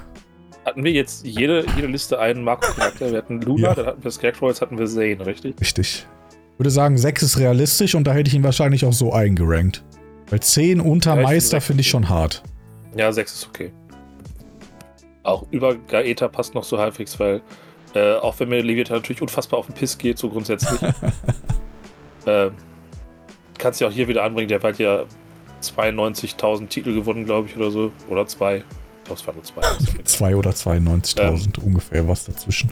Hatten 0.65 0.83
wir 0.83 0.91
jetzt 0.91 1.25
jede, 1.25 1.65
jede 1.75 1.87
Liste 1.87 2.19
einen 2.19 2.43
Marco-Charakter? 2.43 3.09
Wir 3.11 3.17
hatten 3.19 3.41
Luna, 3.41 3.69
Ja. 3.69 3.73
dann 3.75 3.85
hatten 3.85 4.03
wir 4.03 4.11
Scarecrow, 4.11 4.49
jetzt 4.49 4.61
hatten 4.61 4.77
wir 4.77 4.85
Zane, 4.85 5.25
richtig? 5.25 5.55
Richtig. 5.61 6.05
Ich 6.53 6.59
würde 6.59 6.69
sagen, 6.71 6.97
6 6.97 7.23
ist 7.23 7.37
realistisch 7.39 7.95
und 7.95 8.03
da 8.05 8.11
hätte 8.13 8.27
ich 8.27 8.35
ihn 8.35 8.43
wahrscheinlich 8.43 8.85
auch 8.85 8.91
so 8.93 9.13
eingerankt. 9.13 9.81
Weil 10.29 10.41
10 10.41 10.81
unter 10.81 11.15
Ja, 11.15 11.21
Meister 11.21 11.61
finde 11.61 11.81
ich 11.81 11.89
schon 11.89 12.09
hart. 12.09 12.43
Ja, 12.95 13.11
sechs 13.13 13.33
ist 13.33 13.47
okay. 13.47 13.71
Auch 15.23 15.45
über 15.51 15.75
Gaeta 15.75 16.27
passt 16.27 16.53
noch 16.53 16.63
so 16.65 16.77
halbwegs, 16.77 17.17
weil 17.19 17.41
äh, 17.93 18.15
auch 18.15 18.39
wenn 18.39 18.49
mir 18.49 18.61
Leviathan 18.61 18.97
natürlich 18.97 19.21
unfassbar 19.21 19.59
auf 19.59 19.65
den 19.65 19.75
Piss 19.75 19.97
geht, 19.97 20.17
so 20.17 20.29
grundsätzlich, 20.29 20.81
äh, 22.25 22.49
kannst 23.57 23.79
du 23.79 23.85
ja 23.85 23.89
auch 23.89 23.93
hier 23.93 24.07
wieder 24.07 24.23
anbringen, 24.23 24.47
der 24.47 24.61
hat 24.61 24.79
ja 24.79 25.05
92.000 25.61 26.67
Titel 26.67 26.93
gewonnen, 26.93 27.25
glaube 27.25 27.47
ich, 27.47 27.57
oder 27.57 27.71
so. 27.71 27.91
Oder 28.09 28.27
zwei. 28.27 28.57
Ich 28.57 29.05
glaube, 29.05 29.19
es 29.19 29.27
waren 29.27 29.35
nur 29.35 29.43
zwei. 29.43 30.03
2 30.03 30.35
oder 30.35 30.51
92.000 30.51 31.57
Ähm. 31.57 31.63
ungefähr 31.65 32.07
was 32.07 32.25
dazwischen. 32.25 32.71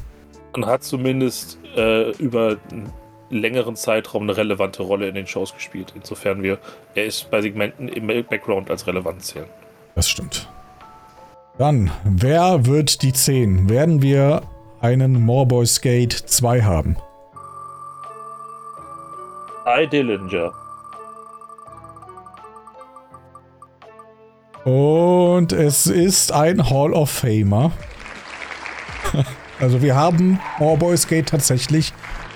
Und 0.54 0.66
hat 0.66 0.84
zumindest 0.84 1.60
äh, 1.76 2.12
über 2.12 2.58
einen 2.72 2.92
längeren 3.30 3.76
Zeitraum 3.76 4.24
eine 4.24 4.38
relevante 4.38 4.84
Rolle 4.84 5.08
in 5.08 5.16
den 5.16 5.28
Shows 5.28 5.54
gespielt. 5.54 5.94
Insofern 5.96 6.44
wir, 6.44 6.60
er 6.96 7.06
ist 7.06 7.30
bei 7.30 7.42
Segmenten 7.42 7.90
im 7.90 8.08
Background 8.08 8.72
als 8.72 8.88
relevant 8.88 9.24
zählen. 9.24 9.48
Das 9.96 10.08
stimmt. 10.08 10.50
Dann, 11.58 11.92
wer 12.04 12.66
wird 12.66 13.02
die 13.02 13.14
10? 13.14 13.68
Werden 13.70 14.02
wir 14.02 14.44
einen 14.82 15.24
Moreboy 15.26 15.66
Skate 15.66 16.14
2 16.14 16.62
haben? 16.64 16.98
I 19.68 19.88
Dillinger. 19.88 20.52
Und 24.66 25.54
es 25.54 25.88
ist 25.88 26.32
ein 26.32 26.70
Hall 26.70 26.94
of 26.94 27.10
Famer. 27.10 27.72
Also 29.60 29.82
wir 29.82 29.96
haben 29.96 30.40
Moreboy 30.60 30.96
Skate 30.96 31.30
tatsächlich, 31.30 31.92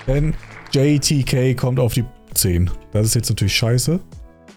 denn 0.08 0.34
JTK 0.72 1.54
kommt 1.56 1.78
auf 1.78 1.94
die 1.94 2.04
10. 2.34 2.68
Das 2.90 3.06
ist 3.06 3.14
jetzt 3.14 3.28
natürlich 3.30 3.54
scheiße. 3.56 4.00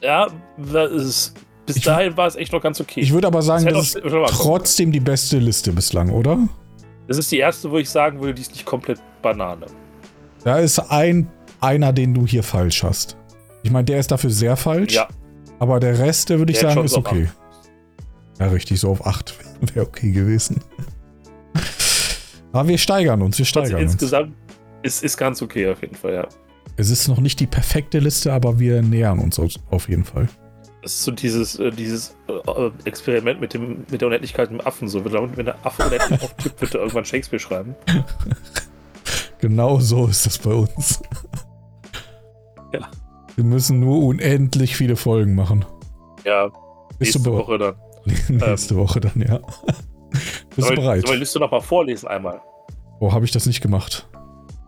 Ja, 0.01 0.25
das 0.57 0.91
ist, 0.91 1.33
bis 1.67 1.75
Ich- 1.75 1.83
dahin 1.83 2.17
war 2.17 2.25
es 2.25 2.35
echt 2.35 2.51
noch 2.53 2.61
ganz 2.63 2.81
okay. 2.81 3.01
Ich 3.01 3.13
würde 3.13 3.27
aber 3.27 3.43
sagen, 3.43 3.65
Das 3.65 3.93
das 3.93 4.03
ist 4.03 4.31
trotzdem 4.31 4.91
die 4.91 4.99
beste 4.99 5.37
Liste 5.37 5.73
bislang, 5.73 6.09
oder? 6.09 6.39
Das 7.07 7.17
ist 7.17 7.31
die 7.31 7.37
erste, 7.39 7.69
wo 7.71 7.77
ich 7.77 7.89
sagen 7.89 8.19
würde, 8.19 8.33
die 8.33 8.41
ist 8.41 8.51
nicht 8.51 8.65
komplett 8.65 8.99
Banane. 9.21 9.65
Da 10.43 10.57
ist 10.59 10.79
ein 10.79 11.27
einer, 11.61 11.93
den 11.93 12.13
du 12.13 12.27
hier 12.27 12.43
falsch 12.43 12.83
hast. 12.83 13.17
Ich 13.63 13.71
meine, 13.71 13.85
der 13.85 13.99
ist 13.99 14.11
dafür 14.11 14.29
sehr 14.29 14.55
falsch. 14.55 14.93
Ja, 14.93 15.07
Aber 15.59 15.79
der 15.79 15.97
Rest, 15.97 16.29
der 16.29 16.37
würde 16.37 16.51
ich 16.51 16.59
Der 16.59 16.69
sagen, 16.69 16.85
ist 16.85 16.95
okay. 16.95 17.29
Ja, 18.39 18.47
richtig, 18.47 18.79
so 18.79 18.91
auf 18.91 19.05
8 19.05 19.33
wäre 19.73 19.85
okay 19.87 20.11
gewesen. 20.11 20.59
Aber 22.51 22.67
wir 22.67 22.77
steigern 22.77 23.21
uns, 23.21 23.37
wir 23.37 23.43
also 23.43 23.49
steigern 23.49 23.81
uns. 23.81 23.93
insgesamt 23.93 24.35
ist, 24.83 25.03
ist 25.03 25.17
ganz 25.17 25.41
okay 25.41 25.69
auf 25.69 25.81
jeden 25.81 25.95
Fall, 25.95 26.13
ja. 26.13 26.27
Es 26.77 26.89
ist 26.89 27.07
noch 27.07 27.19
nicht 27.19 27.39
die 27.39 27.47
perfekte 27.47 27.99
Liste, 27.99 28.31
aber 28.33 28.59
wir 28.59 28.81
nähern 28.81 29.19
uns 29.19 29.39
auf 29.39 29.89
jeden 29.89 30.03
Fall. 30.03 30.27
Ist 30.85 31.03
so 31.03 31.11
dieses, 31.11 31.57
äh, 31.59 31.71
dieses 31.71 32.15
äh, 32.27 32.69
Experiment 32.85 33.41
mit, 33.41 33.53
dem, 33.53 33.85
mit 33.89 34.01
der 34.01 34.07
Unendlichkeit 34.07 34.51
im 34.51 34.61
Affen. 34.61 34.87
So, 34.87 35.03
wenn 35.03 35.35
wenn 35.35 35.45
der 35.45 35.65
Affe 35.65 35.83
unendlich 35.83 36.21
auftippt, 36.21 36.61
wird 36.61 36.73
er 36.75 36.81
irgendwann 36.81 37.05
Shakespeare 37.05 37.39
schreiben. 37.39 37.75
Genau 39.39 39.79
so 39.79 40.07
ist 40.07 40.25
das 40.25 40.39
bei 40.39 40.53
uns. 40.53 41.01
Ja. 42.73 42.89
Wir 43.35 43.43
müssen 43.43 43.79
nur 43.79 44.03
unendlich 44.03 44.75
viele 44.75 44.95
Folgen 44.95 45.35
machen. 45.35 45.65
Ja, 46.23 46.47
Bist 46.97 47.15
nächste 47.15 47.19
du 47.19 47.33
Woche 47.37 47.57
dann. 47.57 47.75
Nächste 48.29 48.75
Woche 48.75 49.01
dann, 49.01 49.21
ja. 49.21 49.39
Bist 50.55 50.67
Soll, 50.67 50.75
du 50.77 50.81
bereit? 50.81 51.05
soll 51.05 51.15
die 51.15 51.19
Liste 51.19 51.39
noch 51.39 51.51
mal 51.51 51.59
vorlesen 51.59 52.07
einmal? 52.07 52.41
Oh, 52.99 53.11
habe 53.11 53.25
ich 53.25 53.31
das 53.31 53.45
nicht 53.45 53.61
gemacht. 53.61 54.07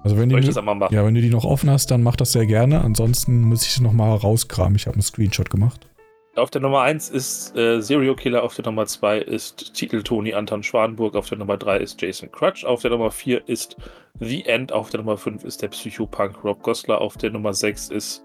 Also 0.03 0.17
wenn 0.17 0.29
Soll 0.29 0.39
ich 0.39 0.45
du, 0.45 0.49
das 0.51 0.57
einmal 0.57 0.75
machen? 0.75 0.93
ja, 0.93 1.03
wenn 1.05 1.15
du 1.15 1.21
die 1.21 1.29
noch 1.29 1.45
offen 1.45 1.69
hast, 1.69 1.89
dann 1.89 2.03
mach 2.03 2.15
das 2.15 2.33
sehr 2.33 2.45
gerne. 2.45 2.81
Ansonsten 2.81 3.41
muss 3.43 3.63
ich 3.65 3.73
sie 3.73 3.81
noch 3.81 3.93
mal 3.93 4.13
rauskramen. 4.15 4.75
Ich 4.75 4.85
habe 4.85 4.95
einen 4.95 5.01
Screenshot 5.01 5.49
gemacht. 5.49 5.87
Auf 6.37 6.51
der 6.51 6.61
Nummer 6.61 6.81
1 6.81 7.09
ist 7.09 7.57
äh, 7.57 7.81
Serial 7.81 8.15
Killer, 8.15 8.43
auf 8.43 8.53
der 8.53 8.63
Nummer 8.63 8.85
2 8.85 9.17
ist 9.17 9.73
Titel 9.73 10.03
Toni 10.03 10.35
Anton 10.35 10.61
Schwanburg, 10.61 11.15
auf 11.15 11.27
der 11.27 11.39
Nummer 11.39 11.57
3 11.57 11.77
ist 11.77 11.99
Jason 11.99 12.31
Crutch, 12.31 12.63
auf 12.63 12.83
der 12.83 12.91
Nummer 12.91 13.09
4 13.09 13.49
ist 13.49 13.75
The 14.19 14.45
End, 14.45 14.71
auf 14.71 14.91
der 14.91 14.99
Nummer 14.99 15.17
5 15.17 15.43
ist 15.43 15.63
der 15.63 15.69
Psychopunk 15.69 16.43
Rob 16.43 16.61
Gosler, 16.61 17.01
auf 17.01 17.17
der 17.17 17.31
Nummer 17.31 17.55
6 17.55 17.89
ist. 17.89 18.23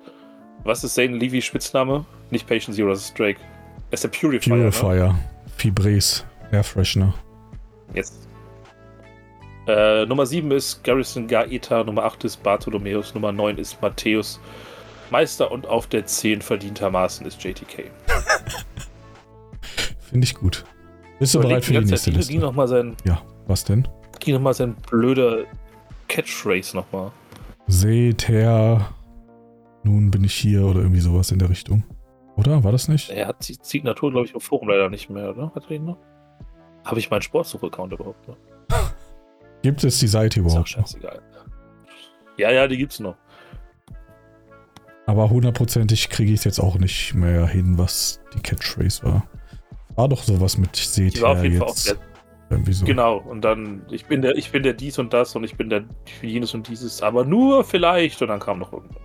Was 0.65 0.85
ist 0.85 0.95
Zane 0.95 1.17
Levy 1.17 1.41
Spitzname? 1.41 2.05
Nicht 2.31 2.47
Patient 2.47 2.77
Zero, 2.77 2.91
das 2.91 3.07
ist 3.07 3.19
Drake. 3.19 3.41
Er 3.89 3.95
ist 3.95 4.05
der 4.05 4.11
Purifier. 4.11 4.57
Ne? 4.57 4.71
Purifier, 4.71 5.15
Fibres, 5.57 6.27
Air 6.53 6.65
Freshener. 6.65 7.15
Yes. 7.95 8.29
Äh, 9.67 10.05
Nummer 10.05 10.27
7 10.27 10.51
ist 10.51 10.85
Garrison 10.85 11.27
Gaeta, 11.27 11.83
Nummer 11.83 12.05
8 12.05 12.25
ist 12.25 12.43
Bartholomäus, 12.43 13.15
Nummer 13.15 13.33
9 13.33 13.57
ist 13.57 13.81
Matthäus 13.81 14.39
Meister 15.13 15.53
und 15.53 15.67
auf 15.69 15.87
der 15.87 16.07
10 16.07 16.43
verdientermaßen 16.43 17.25
ist 17.27 17.43
JTK. 17.45 17.85
Finde 20.01 20.25
ich 20.25 20.35
gut. 20.35 20.65
Bist 21.21 21.35
du 21.35 21.41
bereit 21.41 21.65
für 21.65 21.73
die 21.75 21.85
nächste 21.85 22.11
Liste? 22.11 22.37
noch 22.39 22.53
mal 22.53 22.67
sein, 22.67 22.97
Ja, 23.05 23.23
was 23.47 23.63
denn? 23.65 23.87
ging 24.19 24.35
noch 24.35 24.41
mal 24.41 24.55
sein 24.55 24.75
blöder 24.91 25.45
Catchphrase 26.09 26.77
nochmal. 26.77 27.11
Seht 27.67 28.29
her, 28.29 28.89
nun 29.83 30.11
bin 30.11 30.25
ich 30.25 30.35
hier 30.35 30.65
oder 30.65 30.81
irgendwie 30.81 31.01
sowas 31.01 31.31
in 31.31 31.39
der 31.39 31.49
Richtung. 31.51 31.85
Oder? 32.37 32.65
War 32.65 32.73
das 32.73 32.89
nicht? 32.89 33.11
Er 33.11 33.27
hat 33.29 33.47
die 33.49 33.57
Signatur, 33.61 34.11
glaube 34.11 34.27
ich, 34.27 34.35
im 34.35 34.41
Forum 34.41 34.69
leider 34.69 34.89
nicht 34.89 35.11
mehr, 35.11 35.31
oder? 35.31 35.53
Hat 35.55 35.65
er 35.69 35.77
ihn 35.77 35.85
noch? 35.85 35.99
Habe 36.85 36.99
ich 36.99 37.11
meinen 37.11 37.23
Sportsuch-Account 37.23 37.93
überhaupt 37.93 38.27
noch? 38.29 38.37
Gibt 39.63 39.85
es 39.85 39.99
die 40.01 40.07
Seite 40.09 40.41
Ist 40.41 40.47
auch 40.47 40.51
überhaupt 40.51 40.77
noch? 40.77 40.87
scheißegal. 40.87 41.21
Ja, 42.37 42.51
ja, 42.51 42.67
die 42.67 42.79
gibt's 42.79 42.99
noch. 43.01 43.17
Aber 45.13 45.29
hundertprozentig 45.29 46.09
kriege 46.09 46.33
ich 46.33 46.41
es 46.41 46.45
jetzt 46.45 46.59
auch 46.59 46.79
nicht 46.79 47.13
mehr 47.15 47.47
hin, 47.47 47.77
was 47.77 48.21
die 48.35 48.41
Catchphrase 48.41 49.05
war. 49.05 49.29
War 49.95 50.09
doch 50.09 50.23
sowas 50.23 50.57
mit 50.57 50.75
Seht 50.75 51.17
Die 51.17 51.23
war 51.23 51.33
auf 51.33 51.43
jeden 51.43 51.59
Fall 51.59 51.69
auch 51.69 51.77
jetzt. 51.77 51.99
Irgendwie 52.49 52.73
so. 52.73 52.85
Genau, 52.87 53.19
und 53.19 53.43
dann, 53.43 53.83
ich 53.91 54.07
bin 54.07 54.23
der, 54.23 54.37
ich 54.37 54.51
bin 54.51 54.63
der 54.63 54.73
dies 54.73 54.99
und 54.99 55.13
das 55.13 55.37
und 55.37 55.45
ich 55.45 55.57
bin 55.57 55.71
der 55.71 55.85
jenes 56.23 56.55
und 56.55 56.69
dieses, 56.69 57.03
aber 57.03 57.25
nur 57.25 57.65
vielleicht 57.65 58.21
und 58.23 58.29
dann 58.29 58.41
kam 58.41 58.59
noch 58.59 58.73
irgendwas. 58.73 59.03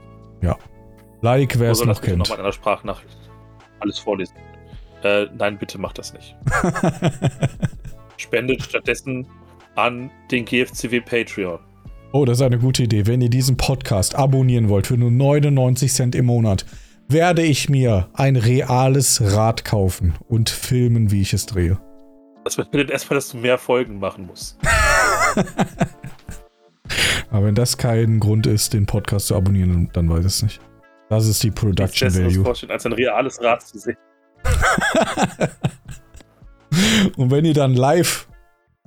Like, 1.21 1.59
wer 1.59 1.71
es 1.71 1.79
Oder 1.79 1.87
noch 1.87 1.95
lass 1.95 2.01
mich 2.01 2.09
kennt. 2.09 2.19
Nochmal 2.19 2.37
in 2.37 2.43
einer 2.43 2.53
Sprachnachricht 2.53 3.17
alles 3.79 3.99
vorlesen. 3.99 4.35
Äh, 5.03 5.27
nein, 5.37 5.57
bitte 5.57 5.77
macht 5.77 5.97
das 5.97 6.13
nicht. 6.13 6.35
Spendet 8.17 8.63
stattdessen 8.63 9.27
an 9.75 10.09
den 10.31 10.45
GFCW 10.45 11.01
Patreon. 11.01 11.59
Oh, 12.13 12.23
das 12.23 12.37
ist 12.37 12.41
eine 12.41 12.57
gute 12.57 12.83
Idee. 12.83 13.05
Wenn 13.05 13.19
ihr 13.21 13.29
diesen 13.29 13.57
Podcast 13.57 14.15
abonnieren 14.15 14.69
wollt 14.69 14.87
für 14.87 14.97
nur 14.97 15.11
99 15.11 15.91
Cent 15.91 16.15
im 16.15 16.27
Monat, 16.27 16.65
werde 17.09 17.41
ich 17.41 17.69
mir 17.69 18.07
ein 18.13 18.37
reales 18.37 19.21
Rad 19.21 19.65
kaufen 19.65 20.13
und 20.29 20.49
filmen, 20.49 21.11
wie 21.11 21.21
ich 21.21 21.33
es 21.33 21.45
drehe. 21.45 21.77
Das 22.45 22.55
bedeutet 22.55 22.91
erstmal, 22.91 23.15
dass 23.15 23.27
du 23.29 23.37
mehr 23.37 23.57
Folgen 23.57 23.99
machen 23.99 24.25
musst. 24.25 24.57
Aber 27.29 27.45
wenn 27.45 27.55
das 27.55 27.77
kein 27.77 28.21
Grund 28.21 28.47
ist, 28.47 28.73
den 28.73 28.85
Podcast 28.85 29.27
zu 29.27 29.35
abonnieren, 29.35 29.89
dann 29.91 30.09
weiß 30.09 30.19
ich 30.19 30.25
es 30.25 30.43
nicht. 30.43 30.61
Das 31.09 31.27
ist 31.27 31.43
die 31.43 31.51
Production 31.51 32.13
Value. 32.13 32.45
vorstellen, 32.45 32.71
als 32.71 32.85
ein 32.85 32.93
reales 32.93 33.41
Rad 33.41 33.61
zu 33.63 33.79
sehen. 33.79 33.97
Und 37.17 37.31
wenn 37.31 37.43
ihr 37.43 37.53
dann 37.53 37.73
live 37.73 38.26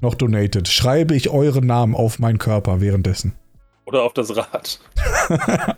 noch 0.00 0.14
donatet, 0.14 0.69
schreibe 0.69 1.14
ich 1.14 1.30
euren 1.30 1.66
Namen 1.66 1.95
auf 1.95 2.19
meinen 2.19 2.38
Körper 2.38 2.80
währenddessen. 2.80 3.35
Oder 3.87 4.02
auf 4.02 4.12
das 4.12 4.37
Rad. 4.37 4.78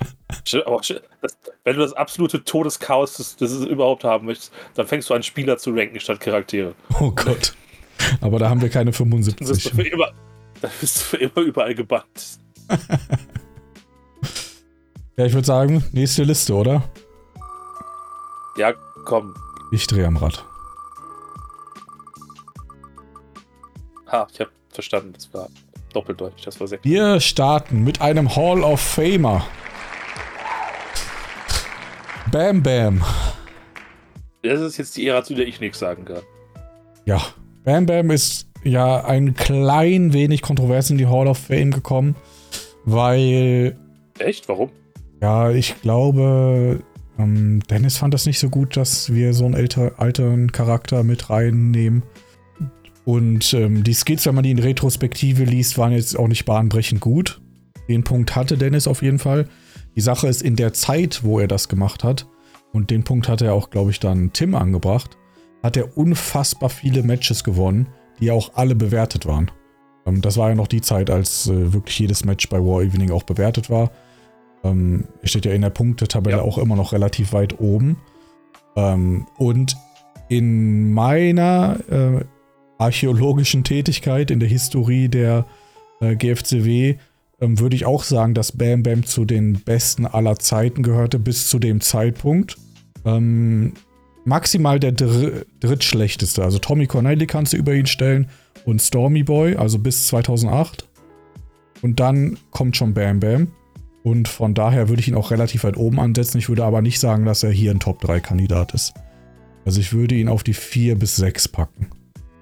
Wenn 1.65 1.77
du 1.77 1.81
das 1.81 1.93
absolute 1.95 2.45
Todeschaos, 2.45 3.15
das, 3.15 3.37
das 3.37 3.53
überhaupt 3.65 4.05
haben 4.05 4.27
möchtest, 4.27 4.53
dann 4.75 4.87
fängst 4.87 5.09
du 5.09 5.15
an, 5.15 5.23
Spieler 5.23 5.57
zu 5.57 5.71
ranken 5.71 5.99
statt 6.01 6.21
Charaktere. 6.21 6.75
Oh 7.01 7.11
Gott. 7.11 7.55
Aber 8.21 8.39
da 8.39 8.51
haben 8.51 8.61
wir 8.61 8.69
keine 8.69 8.93
Dann 8.93 9.11
bist 9.11 9.41
du 9.41 9.71
75. 9.71 9.73
für 9.73 9.89
immer, 9.89 10.13
dann 10.61 10.71
bist 10.81 10.97
du 10.97 11.01
für 11.01 11.17
immer 11.17 11.39
überall 11.39 11.75
gebannt. 11.75 12.39
Ja, 15.17 15.27
ich 15.27 15.35
würde 15.35 15.47
sagen, 15.47 15.85
nächste 15.93 16.25
Liste, 16.25 16.55
oder? 16.55 16.83
Ja, 18.57 18.73
komm. 19.05 19.35
Ich 19.71 19.87
drehe 19.87 20.07
am 20.07 20.17
Rad. 20.17 20.45
Ha, 24.13 24.29
ich 24.31 24.41
habe 24.41 24.51
verstanden, 24.69 25.15
das 25.15 25.33
war 25.33 25.49
doppeldeutig, 25.95 26.45
das 26.45 26.61
war 26.61 26.69
sehr 26.69 26.79
Wir 26.83 27.19
starten 27.19 27.83
mit 27.83 28.03
einem 28.03 28.37
Hall 28.37 28.63
of 28.63 28.79
Famer. 28.79 29.47
Bam 32.31 32.63
Bam. 32.63 33.03
Das 34.43 34.61
ist 34.61 34.77
jetzt 34.77 34.99
die 34.99 35.07
Ära, 35.07 35.25
zu 35.25 35.35
der 35.35 35.47
ich 35.47 35.61
nichts 35.61 35.79
sagen 35.79 36.05
kann. 36.05 36.21
Ja, 37.07 37.23
Bam 37.65 37.87
Bam 37.87 38.11
ist 38.11 38.49
ja 38.65 39.03
ein 39.05 39.33
klein 39.33 40.13
wenig 40.13 40.43
kontrovers 40.43 40.91
in 40.91 40.99
die 40.99 41.07
Hall 41.07 41.27
of 41.27 41.39
Fame 41.39 41.71
gekommen, 41.71 42.15
weil, 42.85 43.79
Echt? 44.19 44.47
Warum? 44.47 44.71
ja, 45.23 45.51
ich 45.51 45.81
glaube, 45.81 46.81
ähm, 47.19 47.61
Dennis 47.71 47.97
fand 47.97 48.13
das 48.13 48.27
nicht 48.27 48.39
so 48.39 48.51
gut, 48.51 48.77
dass 48.77 49.15
wir 49.15 49.33
so 49.33 49.47
einen 49.47 49.55
älter, 49.55 49.93
alten 49.97 50.53
Charakter 50.53 51.03
mit 51.03 51.31
reinnehmen. 51.31 52.03
Und 53.05 53.53
ähm, 53.55 53.83
die 53.83 53.95
Skills, 53.95 54.27
wenn 54.27 54.35
man 54.35 54.45
die 54.45 54.53
in 54.53 54.59
Retrospektive 54.59 55.45
liest, 55.45 55.77
waren 55.79 55.93
jetzt 55.93 56.17
auch 56.19 56.29
nicht 56.29 56.45
bahnbrechend 56.45 57.01
gut. 57.01 57.41
Den 57.89 58.05
Punkt 58.05 58.37
hatte 58.37 58.57
Dennis 58.57 58.87
auf 58.87 59.03
jeden 59.03 59.19
Fall. 59.19 59.49
Die 59.97 60.01
Sache 60.01 60.29
ist, 60.29 60.43
in 60.43 60.57
der 60.57 60.73
Zeit, 60.73 61.25
wo 61.25 61.41
er 61.41 61.49
das 61.49 61.69
gemacht 61.69 62.05
hat, 62.05 62.27
und 62.73 62.91
den 62.91 63.05
Punkt 63.05 63.29
hat 63.29 63.43
er 63.43 63.53
auch, 63.55 63.71
glaube 63.71 63.91
ich, 63.91 64.01
dann 64.01 64.33
Tim 64.33 64.55
angebracht, 64.55 65.19
hat 65.63 65.77
er 65.77 65.97
unfassbar 65.99 66.71
viele 66.71 67.03
Matches 67.03 67.45
gewonnen, 67.45 67.89
die 68.21 68.31
auch 68.31 68.53
alle 68.55 68.75
bewertet 68.75 69.27
waren. 69.27 69.51
Ähm, 70.07 70.23
das 70.23 70.37
war 70.37 70.49
ja 70.51 70.55
noch 70.55 70.69
die 70.69 70.81
Zeit, 70.81 71.11
als 71.11 71.49
äh, 71.49 71.73
wirklich 71.73 71.99
jedes 71.99 72.25
Match 72.25 72.49
bei 72.49 72.59
War 72.59 72.83
Evening 72.83 73.11
auch 73.11 73.25
bewertet 73.25 73.69
war. 73.69 73.91
Ähm, 74.65 75.05
er 75.21 75.29
steht 75.29 75.45
ja 75.45 75.53
in 75.53 75.63
der 75.63 75.71
Punktetabelle 75.71 76.39
Ja. 76.39 76.43
auch 76.43 76.59
immer 76.59 76.77
noch 76.77 76.93
relativ 76.93 77.33
weit 77.33 77.61
oben. 77.61 77.97
Ähm, 78.77 79.27
und 79.37 79.77
in 80.29 80.93
meiner 80.93 81.79
äh, 81.91 82.25
archäologischen 82.83 83.65
Tätigkeit, 83.65 84.31
in 84.31 84.41
der 84.41 84.49
Historie 84.49 85.09
der 85.09 85.47
äh, 86.01 86.17
GFCW, 86.17 86.97
ähm, 87.41 87.59
würde 87.59 87.77
ich 87.77 87.87
auch 87.87 88.05
sagen, 88.05 88.35
dass 88.35 88.53
Bam 88.53 88.83
Bam 88.83 89.05
zu 89.05 89.25
den 89.25 89.61
besten 89.61 90.07
aller 90.07 90.39
Zeiten 90.39 90.83
gehörte, 90.83 91.19
bis 91.19 91.49
zu 91.49 91.59
dem 91.59 91.81
Zeitpunkt. 91.81 92.57
Ähm, 93.05 93.75
maximal 94.25 94.79
der 94.79 94.93
dr 94.93 95.43
drittschlechteste. 95.61 96.43
Also 96.43 96.59
Tommy 96.59 96.87
Cornelli 96.87 97.27
kannst 97.27 97.53
du 97.53 97.57
über 97.57 97.75
ihn 97.75 97.87
stellen 97.87 98.29
und 98.65 98.81
Stormy 98.81 99.23
Boy, 99.23 99.57
also 99.57 99.79
bis 99.79 100.07
2008. 100.09 100.89
Und 101.83 101.99
dann 101.99 102.39
kommt 102.51 102.77
schon 102.77 102.95
Bam 102.95 103.21
Bam. 103.21 103.49
Und 104.05 104.27
von 104.27 104.55
daher 104.55 104.89
würde 104.89 105.01
ich 105.01 105.09
ihn 105.09 105.15
auch 105.15 105.31
relativ 105.31 105.63
weit 105.65 105.77
oben 105.77 106.01
ansetzen. 106.01 106.39
Ich 106.39 106.49
würde 106.49 106.65
aber 106.65 106.83
nicht 106.83 106.99
sagen, 106.99 107.25
dass 107.25 107.45
er 107.45 107.53
hier 107.53 107.71
ein 107.71 107.79
Top-3-Kandidat 107.81 108.75
ist. 108.75 108.95
Also 109.65 109.81
ich 109.81 109.93
würde 109.93 110.17
ihn 110.17 110.29
auf 110.29 110.43
die 110.43 110.55
4 110.55 110.99
bis 110.99 111.17
6 111.17 111.49
packen. 111.49 111.89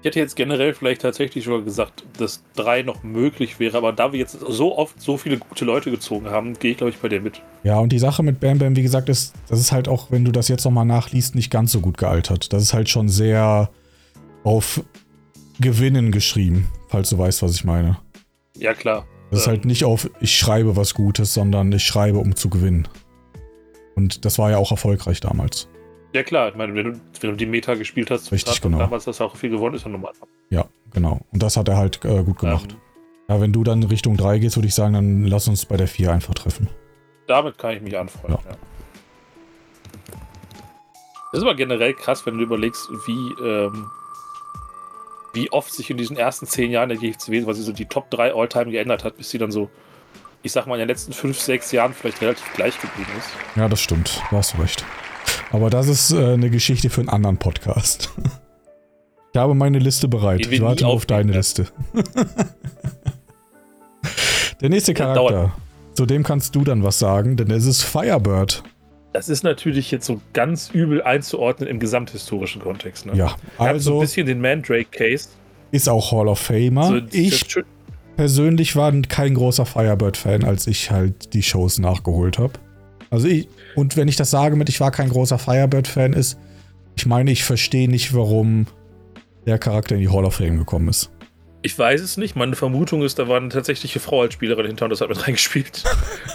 Ich 0.01 0.05
hätte 0.05 0.19
jetzt 0.19 0.35
generell 0.35 0.73
vielleicht 0.73 1.03
tatsächlich 1.03 1.43
schon 1.43 1.63
gesagt, 1.63 2.03
dass 2.17 2.43
drei 2.55 2.81
noch 2.81 3.03
möglich 3.03 3.59
wäre, 3.59 3.77
aber 3.77 3.93
da 3.93 4.11
wir 4.11 4.19
jetzt 4.19 4.39
so 4.39 4.75
oft 4.75 4.99
so 4.99 5.15
viele 5.15 5.37
gute 5.37 5.63
Leute 5.63 5.91
gezogen 5.91 6.31
haben, 6.31 6.57
gehe 6.57 6.71
ich, 6.71 6.77
glaube 6.77 6.89
ich, 6.89 6.97
bei 6.97 7.07
dir 7.07 7.21
mit. 7.21 7.43
Ja, 7.63 7.77
und 7.77 7.91
die 7.91 7.99
Sache 7.99 8.23
mit 8.23 8.39
Bam 8.39 8.57
Bam, 8.57 8.75
wie 8.75 8.81
gesagt, 8.81 9.09
ist, 9.09 9.35
das 9.47 9.59
ist 9.59 9.71
halt 9.71 9.87
auch, 9.87 10.09
wenn 10.09 10.25
du 10.25 10.31
das 10.31 10.47
jetzt 10.47 10.65
nochmal 10.65 10.85
nachliest, 10.85 11.35
nicht 11.35 11.51
ganz 11.51 11.71
so 11.71 11.81
gut 11.81 11.99
gealtert. 11.99 12.51
Das 12.51 12.63
ist 12.63 12.73
halt 12.73 12.89
schon 12.89 13.09
sehr 13.09 13.69
auf 14.43 14.83
Gewinnen 15.59 16.11
geschrieben, 16.11 16.67
falls 16.87 17.11
du 17.11 17.19
weißt, 17.19 17.43
was 17.43 17.53
ich 17.53 17.63
meine. 17.63 17.99
Ja, 18.57 18.73
klar. 18.73 19.05
Das 19.29 19.41
ist 19.41 19.47
halt 19.47 19.65
nicht 19.65 19.85
auf, 19.85 20.09
ich 20.19 20.35
schreibe 20.35 20.75
was 20.75 20.95
Gutes, 20.95 21.35
sondern 21.35 21.71
ich 21.71 21.83
schreibe, 21.83 22.17
um 22.17 22.35
zu 22.35 22.49
gewinnen. 22.49 22.87
Und 23.95 24.25
das 24.25 24.39
war 24.39 24.49
ja 24.49 24.57
auch 24.57 24.71
erfolgreich 24.71 25.19
damals. 25.19 25.69
Ja, 26.13 26.23
klar. 26.23 26.49
Ich 26.49 26.55
meine, 26.55 26.73
wenn 26.75 26.93
du, 26.93 27.01
wenn 27.21 27.29
du 27.31 27.35
die 27.37 27.45
Meta 27.45 27.75
gespielt 27.75 28.11
hast, 28.11 28.31
Richtig, 28.31 28.61
genau. 28.61 28.79
damals 28.79 29.07
hast 29.07 29.19
du 29.19 29.23
auch 29.23 29.35
viel 29.35 29.49
gewonnen, 29.49 29.75
ist 29.75 29.85
ja 29.85 29.89
normal. 29.91 30.11
Ja, 30.49 30.65
genau. 30.93 31.21
Und 31.31 31.41
das 31.41 31.55
hat 31.57 31.67
er 31.69 31.77
halt 31.77 32.03
äh, 32.03 32.23
gut 32.23 32.39
gemacht. 32.39 32.71
Ähm, 32.71 32.77
Ja, 33.29 33.39
wenn 33.41 33.53
du 33.53 33.63
dann 33.63 33.81
Richtung 33.83 34.17
3 34.17 34.39
gehst, 34.39 34.57
würde 34.57 34.67
ich 34.67 34.75
sagen, 34.75 34.93
dann 34.93 35.25
lass 35.25 35.47
uns 35.47 35.65
bei 35.65 35.77
der 35.77 35.87
4 35.87 36.11
einfach 36.11 36.33
treffen. 36.33 36.69
damit 37.27 37.57
kann 37.57 37.71
ich 37.75 37.81
mich 37.81 37.97
anfreunden, 37.97 38.39
Ja. 38.43 38.51
ja. 38.51 38.57
Das 41.31 41.37
ist 41.39 41.43
aber 41.47 41.55
generell 41.55 41.93
krass, 41.93 42.25
wenn 42.25 42.37
du 42.37 42.43
überlegst, 42.43 42.89
wie, 43.07 43.41
ähm, 43.41 43.89
wie 45.33 45.49
oft 45.53 45.71
sich 45.71 45.89
in 45.89 45.95
diesen 45.95 46.17
ersten 46.17 46.45
zehn 46.45 46.71
Jahren 46.71 46.89
der 46.89 46.97
GFCW, 46.97 47.45
was 47.45 47.55
sie 47.55 47.63
so 47.63 47.71
die 47.71 47.85
Top 47.85 48.09
3 48.11 48.33
All-Time 48.33 48.69
geändert 48.71 49.05
hat, 49.05 49.15
bis 49.15 49.29
sie 49.29 49.37
dann 49.37 49.49
so, 49.51 49.69
ich 50.43 50.51
sag 50.51 50.67
mal, 50.67 50.75
in 50.75 50.79
den 50.79 50.89
letzten 50.89 51.13
fünf, 51.13 51.39
sechs 51.39 51.71
Jahren 51.71 51.93
vielleicht 51.93 52.21
relativ 52.21 52.51
gleich 52.53 52.77
geblieben 52.81 53.11
ist. 53.17 53.29
Ja, 53.55 53.69
das 53.69 53.79
stimmt. 53.79 54.21
Da 54.29 54.37
hast 54.37 54.55
du 54.55 54.61
recht. 54.61 54.83
Aber 55.51 55.69
das 55.69 55.87
ist 55.87 56.11
äh, 56.11 56.33
eine 56.33 56.49
Geschichte 56.49 56.89
für 56.89 57.01
einen 57.01 57.09
anderen 57.09 57.37
Podcast. 57.37 58.09
Ich 59.33 59.39
habe 59.39 59.53
meine 59.55 59.79
Liste 59.79 60.09
bereit. 60.09 60.45
Ich 60.45 60.59
warte 60.61 60.85
auf 60.87 61.05
deine 61.05 61.29
werden. 61.29 61.37
Liste. 61.37 61.67
Der 64.59 64.69
nächste 64.69 64.93
Charakter. 64.93 65.53
Zu 65.93 66.05
dem 66.05 66.23
kannst 66.23 66.53
du 66.53 66.65
dann 66.65 66.83
was 66.83 66.99
sagen, 66.99 67.37
denn 67.37 67.49
es 67.49 67.65
ist 67.65 67.81
Firebird. 67.81 68.61
Das 69.13 69.29
ist 69.29 69.43
natürlich 69.43 69.89
jetzt 69.89 70.05
so 70.05 70.19
ganz 70.33 70.69
übel 70.71 71.01
einzuordnen 71.01 71.69
im 71.69 71.79
gesamthistorischen 71.79 72.61
Kontext. 72.61 73.05
Ne? 73.05 73.13
Ja, 73.15 73.25
Er 73.25 73.29
hat 73.29 73.37
so 73.39 73.61
ein 73.63 73.69
also 73.69 73.99
bisschen 73.99 74.27
den 74.27 74.41
Mandrake-Case. 74.41 75.29
ist 75.71 75.87
auch 75.87 76.11
Hall 76.11 76.27
of 76.27 76.39
Famer. 76.39 76.87
So, 76.87 76.97
ich 77.11 77.45
persönlich 78.15 78.75
war 78.75 78.91
kein 79.03 79.33
großer 79.35 79.65
Firebird-Fan, 79.65 80.43
als 80.43 80.67
ich 80.67 80.91
halt 80.91 81.33
die 81.33 81.43
Shows 81.43 81.79
nachgeholt 81.79 82.37
habe. 82.37 82.53
Also 83.09 83.27
ich, 83.27 83.47
und 83.75 83.97
wenn 83.97 84.07
ich 84.07 84.15
das 84.15 84.31
sage 84.31 84.55
mit, 84.55 84.69
ich 84.69 84.79
war 84.79 84.91
kein 84.91 85.09
großer 85.09 85.37
Firebird-Fan, 85.39 86.13
ist, 86.13 86.37
ich 86.95 87.05
meine, 87.05 87.31
ich 87.31 87.43
verstehe 87.43 87.89
nicht, 87.89 88.13
warum 88.13 88.67
der 89.45 89.57
Charakter 89.57 89.95
in 89.95 90.01
die 90.01 90.09
Hall 90.09 90.25
of 90.25 90.35
Fame 90.35 90.57
gekommen 90.57 90.87
ist. 90.89 91.09
Ich 91.63 91.77
weiß 91.77 92.01
es 92.01 92.17
nicht. 92.17 92.35
Meine 92.35 92.55
Vermutung 92.55 93.03
ist, 93.03 93.19
da 93.19 93.27
war 93.27 93.37
eine 93.37 93.49
tatsächliche 93.49 93.99
Frau 93.99 94.21
als 94.21 94.33
Spielerin 94.33 94.65
hinter 94.65 94.85
und 94.85 94.89
das 94.89 95.01
hat 95.01 95.09
mit 95.09 95.21
reingespielt. 95.27 95.83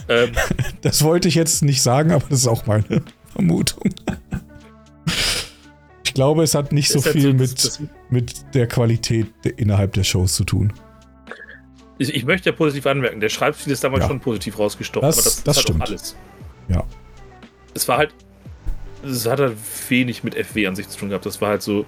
ähm, 0.08 0.30
Das 0.82 1.02
wollte 1.02 1.28
ich 1.28 1.34
jetzt 1.34 1.62
nicht 1.62 1.82
sagen, 1.82 2.12
aber 2.12 2.24
das 2.28 2.40
ist 2.40 2.46
auch 2.46 2.66
meine 2.66 3.02
Vermutung. 3.32 3.90
Ich 6.04 6.14
glaube, 6.14 6.42
es 6.42 6.54
hat 6.54 6.72
nicht 6.72 6.90
so 6.90 6.98
ist 7.00 7.06
halt 7.06 7.12
viel 7.16 7.34
das- 7.34 7.50
mit, 7.50 7.64
das- 7.64 7.80
mit 8.08 8.54
der 8.54 8.66
Qualität 8.68 9.26
innerhalb 9.56 9.92
der 9.94 10.04
Shows 10.04 10.34
zu 10.34 10.44
tun. 10.44 10.72
ich, 11.98 12.14
ich 12.14 12.24
möchte 12.24 12.50
ja 12.50 12.56
positiv 12.56 12.86
anmerken, 12.86 13.20
der 13.20 13.28
Schreibstil 13.28 13.72
ist 13.72 13.82
damals 13.84 14.02
Ja. 14.04 14.08
schon 14.08 14.20
positiv 14.20 14.58
rausgestochen, 14.58 15.06
Das- 15.06 15.18
aber 15.18 15.24
das, 15.24 15.42
das 15.44 15.56
ist 15.56 15.56
halt 15.58 15.62
stimmt. 15.68 15.82
auch 15.82 15.86
alles. 15.88 16.16
Ja. 16.68 16.84
Es 17.76 17.86
war 17.88 17.98
halt, 17.98 18.14
es 19.04 19.26
hat 19.26 19.40
halt 19.40 19.56
wenig 19.88 20.24
mit 20.24 20.34
FW 20.34 20.66
an 20.66 20.76
sich 20.76 20.88
zu 20.88 20.98
tun 20.98 21.08
gehabt. 21.10 21.26
Das 21.26 21.40
war 21.40 21.50
halt 21.50 21.62
so, 21.62 21.86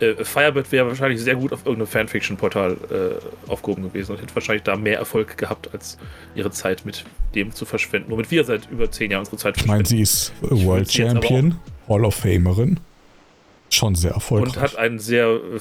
äh, 0.00 0.24
Firebird 0.24 0.70
wäre 0.70 0.86
wahrscheinlich 0.86 1.20
sehr 1.20 1.34
gut 1.34 1.52
auf 1.52 1.60
irgendeinem 1.60 1.88
Fanfiction-Portal 1.88 2.76
äh, 2.90 3.50
aufgehoben 3.50 3.84
gewesen 3.84 4.12
und 4.12 4.22
hätte 4.22 4.34
wahrscheinlich 4.34 4.62
da 4.62 4.76
mehr 4.76 4.98
Erfolg 4.98 5.36
gehabt, 5.36 5.72
als 5.72 5.98
ihre 6.34 6.50
Zeit 6.50 6.84
mit 6.84 7.04
dem 7.34 7.52
zu 7.52 7.64
verschwenden. 7.64 8.10
Womit 8.10 8.30
wir 8.30 8.44
seit 8.44 8.70
über 8.70 8.90
zehn 8.90 9.10
Jahren 9.10 9.20
unsere 9.20 9.38
Zeit 9.38 9.56
Ich 9.56 9.66
meine, 9.66 9.84
sie 9.84 10.00
ist 10.00 10.32
World 10.40 10.90
Champion, 10.90 11.56
Hall 11.88 12.04
of 12.04 12.14
Famerin. 12.14 12.78
Schon 13.70 13.94
sehr 13.94 14.12
erfolgreich. 14.12 14.56
und 14.56 14.62
hat 14.62 14.76
einen 14.76 14.98
sehr. 14.98 15.26
Äh, 15.26 15.60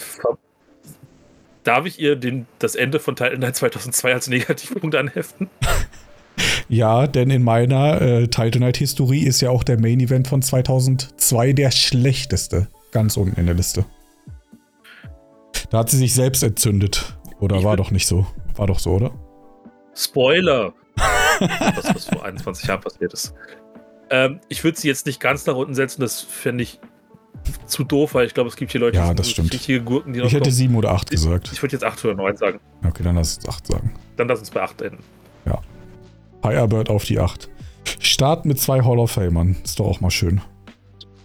Darf 1.63 1.85
ich 1.85 1.99
ihr 1.99 2.15
den, 2.15 2.45
das 2.59 2.75
Ende 2.75 2.97
von 2.97 3.17
Titan 3.17 3.39
Knight 3.39 3.57
2002 3.57 4.13
als 4.13 4.27
Negativpunkt 4.29 4.95
anheften? 4.95 5.49
Ja, 6.69 7.07
denn 7.07 7.29
in 7.29 7.43
meiner 7.43 8.01
äh, 8.01 8.27
Title 8.27 8.59
Night 8.61 8.77
Historie 8.77 9.23
ist 9.23 9.39
ja 9.41 9.49
auch 9.49 9.63
der 9.63 9.79
Main 9.79 9.99
Event 9.99 10.27
von 10.27 10.41
2002 10.41 11.53
der 11.53 11.71
schlechteste. 11.71 12.67
Ganz 12.91 13.15
unten 13.17 13.39
in 13.39 13.45
der 13.45 13.55
Liste. 13.55 13.85
Da 15.69 15.79
hat 15.79 15.89
sie 15.89 15.97
sich 15.97 16.13
selbst 16.13 16.43
entzündet. 16.43 17.17
Oder 17.39 17.57
Ich 17.57 17.63
war 17.63 17.77
doch 17.77 17.91
nicht 17.91 18.07
so? 18.07 18.25
War 18.55 18.67
doch 18.67 18.79
so, 18.79 18.91
oder? 18.91 19.11
Spoiler! 19.95 20.73
das, 21.39 21.93
was 21.93 22.05
vor 22.05 22.25
21 22.25 22.67
Jahren 22.67 22.81
passiert 22.81 23.13
ist. 23.13 23.33
Ähm, 24.09 24.39
ich 24.49 24.63
würde 24.63 24.79
sie 24.79 24.87
jetzt 24.87 25.05
nicht 25.05 25.19
ganz 25.19 25.45
nach 25.45 25.55
unten 25.55 25.75
setzen, 25.75 26.01
das 26.01 26.21
fände 26.21 26.63
ich 26.63 26.79
zu 27.65 27.83
doof, 27.83 28.13
weil 28.15 28.25
ich 28.25 28.33
glaube, 28.33 28.49
es 28.49 28.55
gibt 28.55 28.71
hier 28.71 28.81
Leute, 28.81 28.97
Ja, 28.97 29.09
die 29.09 29.15
das 29.15 29.29
stimmt. 29.29 29.53
richtige 29.53 29.81
Gurken, 29.81 30.13
die 30.13 30.19
noch 30.19 30.25
Ich 30.27 30.33
hätte 30.33 30.43
kommen. 30.43 30.53
sieben 30.53 30.75
oder 30.75 30.91
acht 30.91 31.09
gesagt. 31.11 31.49
Ich 31.53 31.61
würde 31.61 31.73
jetzt 31.73 31.83
8 31.83 32.03
oder 32.05 32.15
9 32.15 32.35
sagen. 32.37 32.59
Okay, 32.85 33.03
dann 33.03 33.15
lass 33.15 33.37
es 33.37 33.47
acht 33.47 33.67
sagen. 33.67 33.93
Dann 34.15 34.27
lass 34.27 34.39
uns 34.39 34.49
bei 34.49 34.61
8 34.61 34.81
enden. 34.81 35.03
Firebird 36.41 36.89
auf 36.89 37.05
die 37.05 37.19
8. 37.19 37.49
Start 37.99 38.45
mit 38.45 38.59
zwei 38.59 38.81
Hall 38.83 38.99
of 38.99 39.11
Famern. 39.11 39.55
Ist 39.63 39.79
doch 39.79 39.85
auch 39.87 40.01
mal 40.01 40.11
schön. 40.11 40.41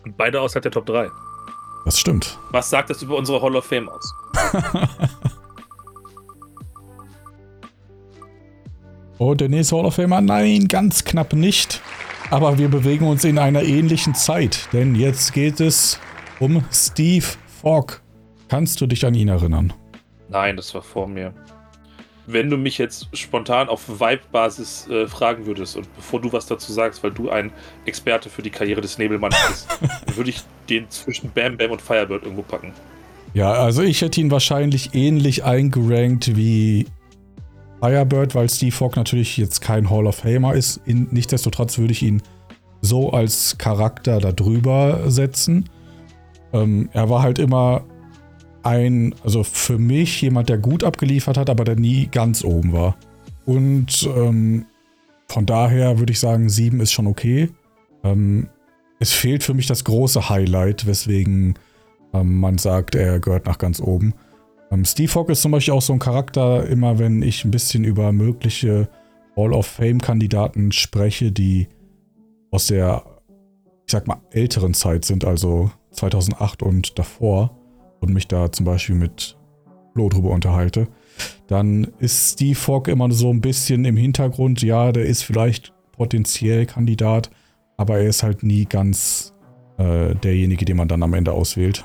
Und 0.04 0.16
beide 0.16 0.40
außerhalb 0.40 0.62
der 0.62 0.72
Top 0.72 0.86
3. 0.86 1.08
Das 1.84 1.98
stimmt. 1.98 2.38
Was 2.50 2.70
sagt 2.70 2.90
das 2.90 3.02
über 3.02 3.16
unsere 3.16 3.42
Hall 3.42 3.56
of 3.56 3.64
Fame 3.64 3.88
aus? 3.88 4.14
Und 9.18 9.40
der 9.40 9.48
nächste 9.48 9.76
Hall 9.76 9.86
of 9.86 9.94
Famer? 9.94 10.20
Nein, 10.20 10.68
ganz 10.68 11.04
knapp 11.04 11.32
nicht. 11.32 11.80
Aber 12.30 12.58
wir 12.58 12.68
bewegen 12.68 13.06
uns 13.06 13.24
in 13.24 13.38
einer 13.38 13.62
ähnlichen 13.62 14.14
Zeit. 14.14 14.68
Denn 14.72 14.94
jetzt 14.94 15.32
geht 15.32 15.60
es 15.60 15.98
um 16.40 16.64
Steve 16.72 17.26
Fogg. 17.60 18.00
Kannst 18.48 18.80
du 18.80 18.86
dich 18.86 19.04
an 19.04 19.14
ihn 19.14 19.28
erinnern? 19.28 19.72
Nein, 20.28 20.56
das 20.56 20.74
war 20.74 20.82
vor 20.82 21.08
mir. 21.08 21.34
Wenn 22.26 22.50
du 22.50 22.56
mich 22.56 22.78
jetzt 22.78 23.08
spontan 23.14 23.68
auf 23.68 23.88
Vibe-Basis 23.88 24.88
äh, 24.88 25.08
fragen 25.08 25.46
würdest 25.46 25.76
und 25.76 25.92
bevor 25.96 26.20
du 26.20 26.32
was 26.32 26.46
dazu 26.46 26.72
sagst, 26.72 27.02
weil 27.02 27.10
du 27.10 27.30
ein 27.30 27.52
Experte 27.84 28.30
für 28.30 28.42
die 28.42 28.50
Karriere 28.50 28.80
des 28.80 28.98
Nebelmanns 28.98 29.36
bist, 29.48 29.68
würde 30.16 30.30
ich 30.30 30.40
den 30.68 30.88
zwischen 30.90 31.30
Bam 31.32 31.56
Bam 31.56 31.72
und 31.72 31.82
Firebird 31.82 32.22
irgendwo 32.22 32.42
packen. 32.42 32.72
Ja, 33.34 33.52
also 33.52 33.82
ich 33.82 34.02
hätte 34.02 34.20
ihn 34.20 34.30
wahrscheinlich 34.30 34.94
ähnlich 34.94 35.44
eingerankt 35.44 36.36
wie 36.36 36.86
Firebird, 37.80 38.34
weil 38.34 38.48
Steve 38.48 38.72
Fogg 38.72 38.96
natürlich 38.96 39.36
jetzt 39.36 39.60
kein 39.60 39.90
Hall 39.90 40.06
of 40.06 40.16
Famer 40.16 40.54
ist. 40.54 40.80
In, 40.84 41.08
nichtsdestotrotz 41.10 41.78
würde 41.78 41.92
ich 41.92 42.02
ihn 42.02 42.22
so 42.82 43.10
als 43.10 43.56
Charakter 43.58 44.20
da 44.20 44.32
drüber 44.32 45.10
setzen. 45.10 45.68
Ähm, 46.52 46.90
er 46.92 47.08
war 47.08 47.22
halt 47.22 47.38
immer 47.38 47.84
ein, 48.62 49.14
also 49.24 49.42
für 49.44 49.78
mich 49.78 50.20
jemand, 50.22 50.48
der 50.48 50.58
gut 50.58 50.84
abgeliefert 50.84 51.36
hat, 51.36 51.50
aber 51.50 51.64
der 51.64 51.76
nie 51.76 52.08
ganz 52.10 52.44
oben 52.44 52.72
war. 52.72 52.96
Und 53.44 54.08
ähm, 54.16 54.66
von 55.28 55.46
daher 55.46 55.98
würde 55.98 56.12
ich 56.12 56.20
sagen, 56.20 56.48
7 56.48 56.80
ist 56.80 56.92
schon 56.92 57.06
okay. 57.06 57.50
Ähm, 58.04 58.48
es 58.98 59.12
fehlt 59.12 59.42
für 59.42 59.54
mich 59.54 59.66
das 59.66 59.84
große 59.84 60.28
Highlight, 60.28 60.86
weswegen 60.86 61.58
ähm, 62.12 62.38
man 62.38 62.58
sagt, 62.58 62.94
er 62.94 63.18
gehört 63.18 63.46
nach 63.46 63.58
ganz 63.58 63.80
oben. 63.80 64.14
Ähm, 64.70 64.84
Steve 64.84 65.08
Fogg 65.08 65.30
ist 65.30 65.42
zum 65.42 65.52
Beispiel 65.52 65.74
auch 65.74 65.82
so 65.82 65.92
ein 65.92 65.98
Charakter, 65.98 66.66
immer 66.66 66.98
wenn 66.98 67.22
ich 67.22 67.44
ein 67.44 67.50
bisschen 67.50 67.84
über 67.84 68.12
mögliche 68.12 68.88
Hall 69.36 69.52
of 69.52 69.66
Fame-Kandidaten 69.66 70.72
spreche, 70.72 71.32
die 71.32 71.68
aus 72.50 72.66
der, 72.66 73.02
ich 73.86 73.92
sag 73.92 74.06
mal, 74.06 74.20
älteren 74.30 74.74
Zeit 74.74 75.04
sind, 75.04 75.24
also 75.24 75.70
2008 75.92 76.62
und 76.62 76.98
davor, 76.98 77.58
und 78.02 78.12
mich 78.12 78.28
da 78.28 78.52
zum 78.52 78.66
Beispiel 78.66 78.96
mit 78.96 79.38
Flo 79.94 80.08
drüber 80.08 80.30
unterhalte, 80.30 80.88
dann 81.46 81.86
ist 81.98 82.34
Steve 82.34 82.54
Fogg 82.54 82.90
immer 82.90 83.10
so 83.12 83.30
ein 83.30 83.40
bisschen 83.40 83.84
im 83.84 83.96
Hintergrund. 83.96 84.62
Ja, 84.62 84.92
der 84.92 85.06
ist 85.06 85.22
vielleicht 85.22 85.72
potenziell 85.92 86.66
Kandidat, 86.66 87.30
aber 87.76 87.98
er 87.98 88.08
ist 88.08 88.22
halt 88.22 88.42
nie 88.42 88.64
ganz 88.64 89.34
äh, 89.78 90.14
derjenige, 90.16 90.64
den 90.64 90.76
man 90.76 90.88
dann 90.88 91.02
am 91.02 91.14
Ende 91.14 91.32
auswählt. 91.32 91.84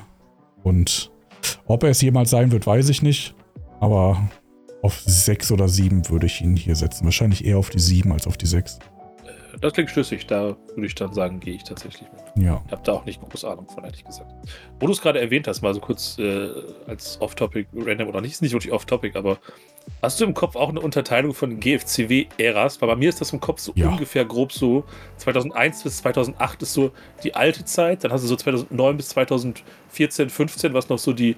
Und 0.62 1.10
ob 1.66 1.84
er 1.84 1.90
es 1.90 2.02
jemals 2.02 2.30
sein 2.30 2.50
wird, 2.50 2.66
weiß 2.66 2.88
ich 2.88 3.02
nicht. 3.02 3.34
Aber 3.80 4.28
auf 4.82 5.00
6 5.00 5.52
oder 5.52 5.68
7 5.68 6.08
würde 6.08 6.26
ich 6.26 6.40
ihn 6.40 6.56
hier 6.56 6.74
setzen. 6.74 7.04
Wahrscheinlich 7.04 7.44
eher 7.44 7.58
auf 7.58 7.70
die 7.70 7.78
7 7.78 8.10
als 8.12 8.26
auf 8.26 8.36
die 8.36 8.46
6. 8.46 8.78
Das 9.60 9.72
klingt 9.72 9.90
schlüssig, 9.90 10.26
da 10.26 10.56
würde 10.74 10.86
ich 10.86 10.94
dann 10.94 11.12
sagen, 11.12 11.40
gehe 11.40 11.54
ich 11.54 11.64
tatsächlich 11.64 12.08
mit. 12.12 12.44
Ja. 12.44 12.62
Ich 12.66 12.72
habe 12.72 12.82
da 12.84 12.92
auch 12.92 13.04
nicht 13.04 13.20
groß 13.20 13.44
Ahnung 13.44 13.68
von, 13.68 13.84
ehrlich 13.84 14.04
gesagt. 14.04 14.30
Wo 14.78 14.86
du 14.86 14.92
es 14.92 15.00
gerade 15.00 15.20
erwähnt 15.20 15.48
hast, 15.48 15.62
mal 15.62 15.72
so 15.74 15.80
kurz 15.80 16.18
äh, 16.18 16.50
als 16.86 17.20
Off-Topic, 17.20 17.68
random 17.74 18.08
oder 18.08 18.20
nicht, 18.20 18.32
ist 18.32 18.42
nicht 18.42 18.52
wirklich 18.52 18.72
Off-Topic, 18.72 19.16
aber 19.18 19.38
hast 20.02 20.20
du 20.20 20.24
im 20.24 20.34
Kopf 20.34 20.54
auch 20.54 20.68
eine 20.68 20.80
Unterteilung 20.80 21.34
von 21.34 21.58
GFCW-Äras? 21.60 22.80
Weil 22.80 22.88
bei 22.88 22.96
mir 22.96 23.08
ist 23.08 23.20
das 23.20 23.32
im 23.32 23.40
Kopf 23.40 23.60
so 23.60 23.72
Ja. 23.74 23.88
ungefähr 23.88 24.24
grob 24.24 24.52
so 24.52 24.84
2001 25.16 25.82
bis 25.82 25.98
2008 25.98 26.62
ist 26.62 26.74
so 26.74 26.92
die 27.24 27.34
alte 27.34 27.64
Zeit, 27.64 28.04
dann 28.04 28.12
hast 28.12 28.22
du 28.22 28.28
so 28.28 28.36
2009 28.36 28.96
bis 28.96 29.08
2014, 29.10 30.30
15, 30.30 30.74
was 30.74 30.88
noch 30.88 30.98
so 30.98 31.12
die 31.12 31.36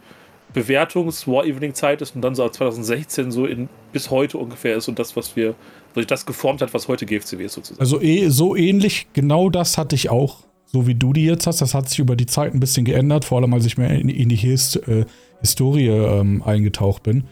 Bewertungs-War-Evening-Zeit 0.52 2.02
ist 2.02 2.14
und 2.14 2.22
dann 2.22 2.34
so 2.34 2.44
ab 2.44 2.54
2016 2.54 3.30
so 3.30 3.46
in 3.46 3.68
bis 3.92 4.10
heute 4.10 4.38
ungefähr 4.38 4.76
ist 4.76 4.88
und 4.88 4.98
das, 4.98 5.16
was 5.16 5.36
wir, 5.36 5.54
was 5.94 6.02
sich 6.02 6.06
das 6.06 6.26
geformt 6.26 6.62
hat, 6.62 6.74
was 6.74 6.88
heute 6.88 7.06
GFCW 7.06 7.44
ist 7.44 7.54
sozusagen. 7.54 7.80
Also 7.80 8.00
eh, 8.00 8.28
so 8.28 8.56
ähnlich, 8.56 9.08
genau 9.12 9.50
das 9.50 9.78
hatte 9.78 9.94
ich 9.94 10.10
auch, 10.10 10.44
so 10.66 10.86
wie 10.86 10.94
du 10.94 11.12
die 11.12 11.24
jetzt 11.24 11.46
hast. 11.46 11.60
Das 11.60 11.74
hat 11.74 11.88
sich 11.88 11.98
über 11.98 12.16
die 12.16 12.26
Zeit 12.26 12.54
ein 12.54 12.60
bisschen 12.60 12.84
geändert, 12.84 13.24
vor 13.24 13.38
allem 13.38 13.52
als 13.54 13.66
ich 13.66 13.78
mehr 13.78 13.90
in, 13.90 14.08
in 14.08 14.28
die 14.28 14.36
Hist 14.36 14.76
äh, 14.88 15.04
Historie 15.40 15.88
ähm, 15.88 16.42
eingetaucht 16.42 17.02
bin. 17.02 17.24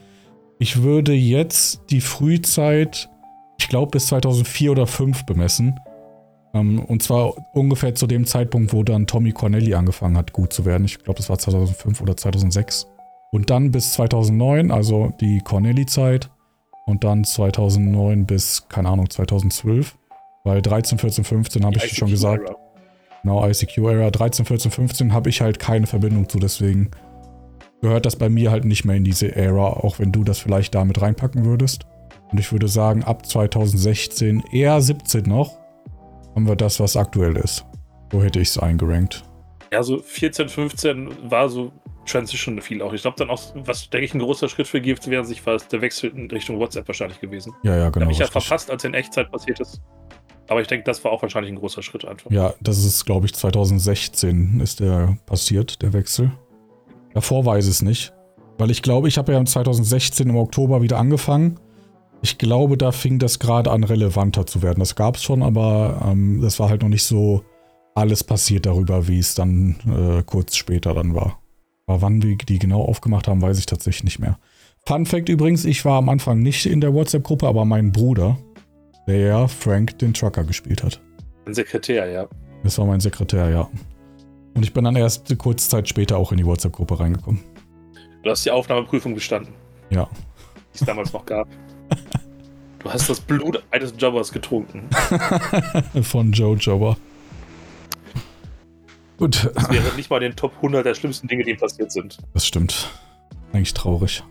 Ich 0.59 0.83
würde 0.83 1.13
jetzt 1.13 1.83
die 1.91 2.01
Frühzeit, 2.01 3.09
ich 3.59 3.69
glaube 3.69 3.91
bis 3.93 4.07
2004 4.07 4.73
oder 4.73 4.87
2005 4.87 5.27
bemessen. 5.27 5.81
Ähm, 6.55 6.81
und 6.81 7.03
zwar 7.03 7.35
ungefähr 7.55 7.95
zu 7.95 8.07
dem 8.07 8.25
Zeitpunkt, 8.27 8.73
wo 8.73 8.83
dann 8.83 9.07
Tommy 9.07 9.33
Cornelli 9.33 9.75
angefangen 9.75 10.17
hat, 10.17 10.33
gut 10.33 10.53
zu 10.53 10.65
werden. 10.65 10.85
Ich 10.85 10.99
glaube, 10.99 11.19
das 11.19 11.29
war 11.29 11.39
2005 11.39 12.01
oder 12.01 12.17
2006. 12.17 12.87
Und 13.31 13.51
dann 13.51 13.71
bis 13.71 13.93
2009, 13.93 14.71
also 14.71 15.13
die 15.21 15.41
Cornelli-Zeit. 15.41 16.31
Und 16.89 17.05
dann 17.05 17.23
2009 17.23 18.25
bis, 18.25 18.67
keine 18.71 18.89
Ahnung, 18.89 19.11
2012. 19.11 19.95
Weil 20.43 20.63
13, 20.63 20.99
14, 20.99 21.23
15 21.23 21.67
habe 21.67 21.77
ich 21.77 21.95
schon 21.95 22.09
gesagt. 22.09 22.51
Genau, 23.23 23.47
ICQ-Era. 23.47 24.11
13, 24.11 24.47
14, 24.47 24.71
15 24.71 25.13
habe 25.13 25.29
ich 25.29 25.43
halt 25.43 25.59
keine 25.59 25.87
Verbindung 25.87 26.31
zu, 26.31 26.39
deswegen 26.39 26.91
gehört 27.83 28.07
das 28.07 28.17
bei 28.17 28.31
mir 28.31 28.51
halt 28.51 28.65
nicht 28.65 28.87
mehr 28.87 28.97
in 28.97 29.05
diese 29.05 29.37
Ära, 29.37 29.67
auch 29.67 29.99
wenn 29.99 30.13
du 30.13 30.25
das 30.25 30.39
vielleicht 30.39 30.75
damit 30.75 31.03
reinpacken 31.03 31.45
würdest. 31.45 31.85
Und 32.33 32.41
ich 32.41 32.53
würde 32.53 32.69
sagen, 32.69 33.05
ab 33.05 33.27
2016, 33.27 34.45
eher 34.51 34.81
17 34.81 35.25
noch, 35.25 35.59
haben 36.35 36.49
wir 36.49 36.57
das, 36.57 36.81
was 36.81 36.97
aktuell 36.97 37.37
ist. 37.37 37.67
So 38.11 38.23
hätte 38.23 38.41
ich 38.41 38.49
es 38.49 38.59
eingerankt. 38.59 39.25
Ja, 39.71 39.83
so 39.83 39.99
14, 39.99 40.49
15 40.49 41.31
war 41.31 41.51
so 41.51 41.71
Transition 42.09 42.61
viel 42.61 42.83
auch. 42.83 42.93
Ich 42.93 43.03
glaube 43.03 43.17
dann 43.19 43.31
auch, 43.31 43.43
was 43.55 43.89
denke 43.91 44.05
ich 44.05 44.15
ein 44.15 44.21
großer 44.21 44.49
Schritt 44.49 44.67
für 44.67 44.81
GFC 44.81 45.15
an 45.15 45.25
sich 45.25 45.45
war, 45.47 45.59
der 45.59 45.81
Wechsel 45.81 46.11
in 46.11 46.31
Richtung 46.31 46.59
WhatsApp 46.59 46.89
wahrscheinlich 46.89 47.21
gewesen. 47.21 47.55
Ja, 47.63 47.77
ja, 47.77 47.91
genau. 47.91 48.05
Habe 48.05 48.13
ich 48.13 48.19
ja 48.19 48.27
verpasst, 48.27 48.71
als 48.71 48.85
in 48.85 48.95
Echtzeit 48.95 49.31
passiert 49.31 49.61
ist. 49.61 49.81
Aber 50.49 50.63
ich 50.63 50.67
denke, 50.67 50.85
das 50.85 51.05
war 51.05 51.13
auch 51.13 51.23
wahrscheinlich 51.23 51.53
ein 51.53 51.59
großer 51.59 51.83
Schritt 51.83 52.05
einfach. 52.07 52.31
Ja, 52.31 52.55
das 52.61 52.83
ist, 52.85 53.05
glaube 53.05 53.27
ich, 53.27 53.35
2016 53.35 54.61
ist 54.61 54.81
der 54.81 55.19
passiert, 55.27 55.83
der 55.83 55.93
Wechsel. 55.93 56.33
Davor 57.13 57.45
weiß 57.45 57.67
ich 57.67 57.73
es 57.73 57.83
nicht. 57.83 58.13
Weil 58.57 58.71
ich 58.71 58.83
glaube, 58.83 59.09
ich 59.09 59.19
habe 59.19 59.33
ja 59.33 59.45
2016 59.45 60.29
im 60.29 60.37
Oktober 60.37 60.83
wieder 60.83 60.99
angefangen. 60.99 61.61
Ich 62.23 62.39
glaube, 62.39 62.77
da 62.77 62.91
fing 62.91 63.19
das 63.19 63.39
gerade 63.39 63.71
an, 63.71 63.85
relevanter 63.85 64.47
zu 64.47 64.63
werden. 64.63 64.81
Das 64.81 64.97
gab 64.97 65.17
es 65.17 65.23
schon, 65.23 65.43
aber 65.43 66.03
ähm, 66.05 66.41
das 66.41 66.59
war 66.59 66.69
halt 66.69 66.83
noch 66.83 66.89
nicht 66.89 67.05
so 67.05 67.45
alles 67.95 68.25
passiert 68.25 68.67
darüber, 68.67 69.07
wie 69.07 69.19
es 69.19 69.35
dann 69.35 69.77
äh, 69.87 70.23
kurz 70.25 70.57
später 70.57 70.95
dann 70.95 71.15
war. 71.15 71.39
Aber 71.89 72.03
wann 72.03 72.23
wir 72.23 72.37
die 72.37 72.59
genau 72.59 72.83
aufgemacht 72.83 73.27
haben, 73.29 73.41
weiß 73.43 73.59
ich 73.59 73.67
tatsächlich 73.67 74.05
nicht 74.05 74.19
mehr. 74.19 74.39
Fun 74.87 75.07
Fact 75.07 75.29
übrigens, 75.29 75.65
ich 75.65 75.85
war 75.85 75.99
am 75.99 76.09
Anfang 76.11 76.41
nicht 76.41 76.67
in 76.67 76.81
der 76.81 76.93
WhatsApp-Gruppe, 76.95 77.49
aber 77.49 77.65
mein 77.65 77.93
Bruder, 77.93 78.39
der 79.07 79.17
ja 79.19 79.49
Frank 79.49 79.99
den 79.99 80.13
Trucker 80.15 80.45
gespielt 80.45 80.85
hat. 80.85 81.01
Ein 81.47 81.55
Sekretär, 81.55 82.07
ja. 82.11 82.29
Das 82.63 82.79
war 82.79 82.85
mein 82.87 83.01
Sekretär, 83.01 83.49
ja. 83.51 83.69
Und 84.55 84.63
ich 84.65 84.73
bin 84.75 84.85
dann 84.85 84.97
erst 84.97 85.37
kurze 85.39 85.69
Zeit 85.69 85.89
später 85.89 86.19
auch 86.19 86.31
in 86.31 86.39
die 86.39 86.45
WhatsApp-Gruppe 86.47 87.01
reingekommen. 87.01 87.41
Du 88.23 88.31
hast 88.31 88.45
die 88.45 88.51
Aufnahmeprüfung 88.51 89.15
bestanden, 89.15 89.55
Ja. 89.91 90.09
die 90.75 90.81
es 90.81 90.87
damals 90.87 91.13
noch 91.13 91.25
gab. 91.27 91.49
Du 92.81 92.89
hast 92.93 93.11
das 93.11 93.21
Blut 93.21 93.61
eines 93.73 93.93
Jobbers 93.99 94.31
getrunken. 94.31 94.89
Von 96.03 96.31
Joe 96.31 96.57
Jobber. 96.57 96.97
Gut, 99.19 99.51
Das 99.55 99.71
wäre 99.71 99.95
nicht 99.97 100.09
mal 100.11 100.21
den 100.21 100.35
Top 100.37 100.53
100 100.57 100.87
der 100.87 100.95
schlimmsten 100.95 101.27
Dinge, 101.29 101.45
die 101.45 101.51
ihm 101.51 101.59
passiert 101.59 101.91
sind. 101.93 102.19
das 102.35 102.47
stimmt. 102.47 102.89
Eigentlich 103.53 103.75
traurig. 103.75 104.23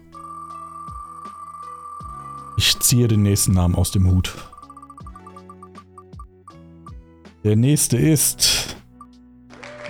Ich 2.58 2.80
ziehe 2.80 3.08
den 3.08 3.22
nächsten 3.22 3.54
Namen 3.54 3.76
aus 3.76 3.92
dem 3.92 4.10
Hut. 4.10 4.34
Der 7.44 7.56
nächste 7.56 7.98
ist 7.98 8.76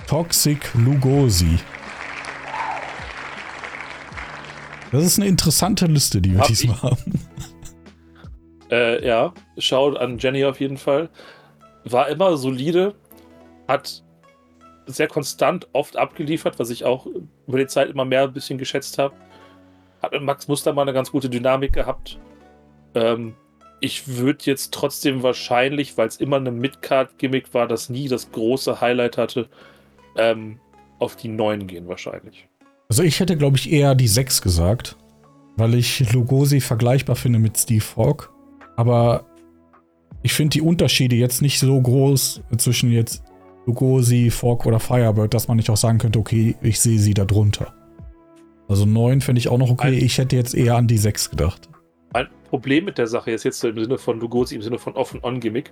Toxic 0.06 0.74
Lugosi. 0.74 1.58
Das 4.92 5.04
ist 5.04 5.18
eine 5.18 5.28
interessante 5.28 5.86
Liste, 5.86 6.20
die 6.20 6.32
wir 6.32 6.40
Hab 6.40 6.46
diesmal 6.46 6.76
ich. 6.76 6.82
haben. 6.82 7.20
Äh, 8.70 9.06
ja, 9.06 9.32
schaut 9.58 9.96
an 9.96 10.18
Jenny 10.18 10.44
auf 10.44 10.60
jeden 10.60 10.76
Fall. 10.76 11.08
War 11.84 12.08
immer 12.08 12.36
solide, 12.36 12.94
hat 13.66 14.02
sehr 14.88 15.08
konstant 15.08 15.68
oft 15.72 15.96
abgeliefert, 15.96 16.58
was 16.58 16.70
ich 16.70 16.84
auch 16.84 17.06
über 17.46 17.58
die 17.58 17.66
Zeit 17.66 17.90
immer 17.90 18.04
mehr 18.04 18.24
ein 18.24 18.32
bisschen 18.32 18.58
geschätzt 18.58 18.98
habe. 18.98 19.14
Hat 20.02 20.12
mit 20.12 20.22
Max 20.22 20.48
Mustermann 20.48 20.88
eine 20.88 20.94
ganz 20.94 21.10
gute 21.10 21.28
Dynamik 21.28 21.72
gehabt. 21.72 22.18
Ähm, 22.94 23.34
ich 23.80 24.08
würde 24.08 24.44
jetzt 24.44 24.72
trotzdem 24.72 25.22
wahrscheinlich, 25.22 25.96
weil 25.96 26.08
es 26.08 26.16
immer 26.16 26.36
eine 26.36 26.50
Midcard-Gimmick 26.50 27.54
war, 27.54 27.68
das 27.68 27.88
nie 27.88 28.08
das 28.08 28.32
große 28.32 28.80
Highlight 28.80 29.18
hatte, 29.18 29.48
ähm, 30.16 30.58
auf 30.98 31.16
die 31.16 31.28
9 31.28 31.66
gehen 31.66 31.86
wahrscheinlich. 31.88 32.48
Also 32.88 33.02
ich 33.02 33.20
hätte, 33.20 33.36
glaube 33.36 33.56
ich, 33.56 33.70
eher 33.70 33.94
die 33.94 34.08
6 34.08 34.42
gesagt, 34.42 34.96
weil 35.56 35.74
ich 35.74 36.12
Lugosi 36.12 36.60
vergleichbar 36.60 37.16
finde 37.16 37.38
mit 37.38 37.56
Steve 37.56 37.80
Fogg. 37.80 38.30
Aber 38.76 39.26
ich 40.22 40.32
finde 40.32 40.54
die 40.54 40.62
Unterschiede 40.62 41.16
jetzt 41.16 41.42
nicht 41.42 41.58
so 41.58 41.80
groß 41.80 42.42
zwischen 42.56 42.90
jetzt 42.90 43.22
Lugosi, 43.68 44.30
Fork 44.30 44.64
oder 44.64 44.80
Firebird, 44.80 45.34
dass 45.34 45.46
man 45.46 45.58
nicht 45.58 45.68
auch 45.68 45.76
sagen 45.76 45.98
könnte, 45.98 46.18
okay, 46.18 46.56
ich 46.62 46.80
sehe 46.80 46.98
sie 46.98 47.12
da 47.12 47.26
drunter. 47.26 47.74
Also 48.66 48.86
9 48.86 49.20
finde 49.20 49.40
ich 49.40 49.48
auch 49.48 49.58
noch 49.58 49.70
okay. 49.70 49.88
Ein- 49.88 50.04
Ich 50.04 50.16
hätte 50.16 50.36
jetzt 50.36 50.54
eher 50.54 50.76
an 50.76 50.86
die 50.88 50.96
6 50.96 51.28
gedacht. 51.30 51.68
Ein 52.14 52.28
Problem 52.48 52.86
mit 52.86 52.96
der 52.96 53.06
Sache 53.06 53.30
ist 53.30 53.44
jetzt 53.44 53.60
so 53.60 53.68
im 53.68 53.78
Sinne 53.78 53.98
von 53.98 54.20
Lugosi, 54.20 54.54
im 54.56 54.62
Sinne 54.62 54.78
von 54.78 54.94
Off-and-On-Gimmick. 54.94 55.70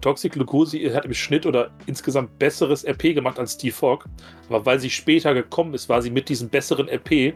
Toxic 0.00 0.36
Lugosi 0.36 0.88
hat 0.94 1.04
im 1.04 1.12
Schnitt 1.12 1.44
oder 1.46 1.72
insgesamt 1.86 2.38
besseres 2.38 2.84
RP 2.84 3.12
gemacht 3.14 3.40
als 3.40 3.54
Steve 3.54 3.74
Fogg. 3.74 4.04
Aber 4.48 4.64
weil 4.64 4.78
sie 4.78 4.88
später 4.90 5.34
gekommen 5.34 5.74
ist, 5.74 5.88
war 5.88 6.00
sie 6.00 6.10
mit 6.12 6.28
diesem 6.28 6.48
besseren 6.48 6.88
RP 6.88 7.34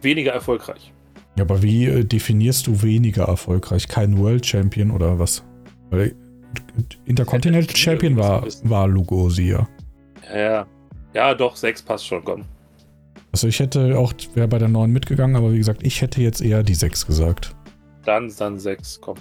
weniger 0.00 0.32
erfolgreich. 0.32 0.94
Ja, 1.36 1.44
aber 1.44 1.62
wie 1.62 1.84
äh, 1.84 2.04
definierst 2.04 2.66
du 2.66 2.82
weniger 2.82 3.24
erfolgreich? 3.24 3.86
Kein 3.88 4.16
World 4.18 4.46
Champion 4.46 4.90
oder 4.90 5.18
was? 5.18 5.44
Weil 5.90 6.14
Intercontinental 7.04 7.76
Champion 7.76 8.16
war, 8.16 8.46
war 8.64 8.88
Lugosi, 8.88 9.50
ja. 9.50 9.68
Ja, 10.32 10.38
ja. 10.38 10.66
Ja, 11.14 11.34
doch, 11.34 11.56
6 11.56 11.82
passt 11.82 12.06
schon, 12.06 12.24
komm. 12.24 12.44
Also 13.32 13.48
ich 13.48 13.60
hätte 13.60 13.98
auch, 13.98 14.12
wäre 14.34 14.48
bei 14.48 14.58
der 14.58 14.68
9 14.68 14.90
mitgegangen, 14.90 15.36
aber 15.36 15.52
wie 15.52 15.58
gesagt, 15.58 15.82
ich 15.82 16.00
hätte 16.00 16.20
jetzt 16.20 16.40
eher 16.40 16.62
die 16.62 16.74
6 16.74 17.06
gesagt. 17.06 17.54
Dann, 18.04 18.32
dann 18.38 18.58
6, 18.58 19.00
komm. 19.00 19.16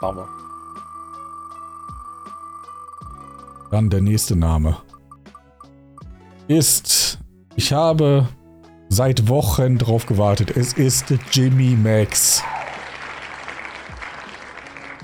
Machen 0.00 0.18
wir. 0.18 0.28
Dann 3.70 3.90
der 3.90 4.00
nächste 4.00 4.36
Name. 4.36 4.76
Ist, 6.46 7.18
ich 7.56 7.72
habe 7.72 8.28
seit 8.88 9.28
Wochen 9.28 9.76
drauf 9.78 10.06
gewartet. 10.06 10.56
Es 10.56 10.72
ist 10.72 11.12
Jimmy 11.32 11.76
Max. 11.76 12.42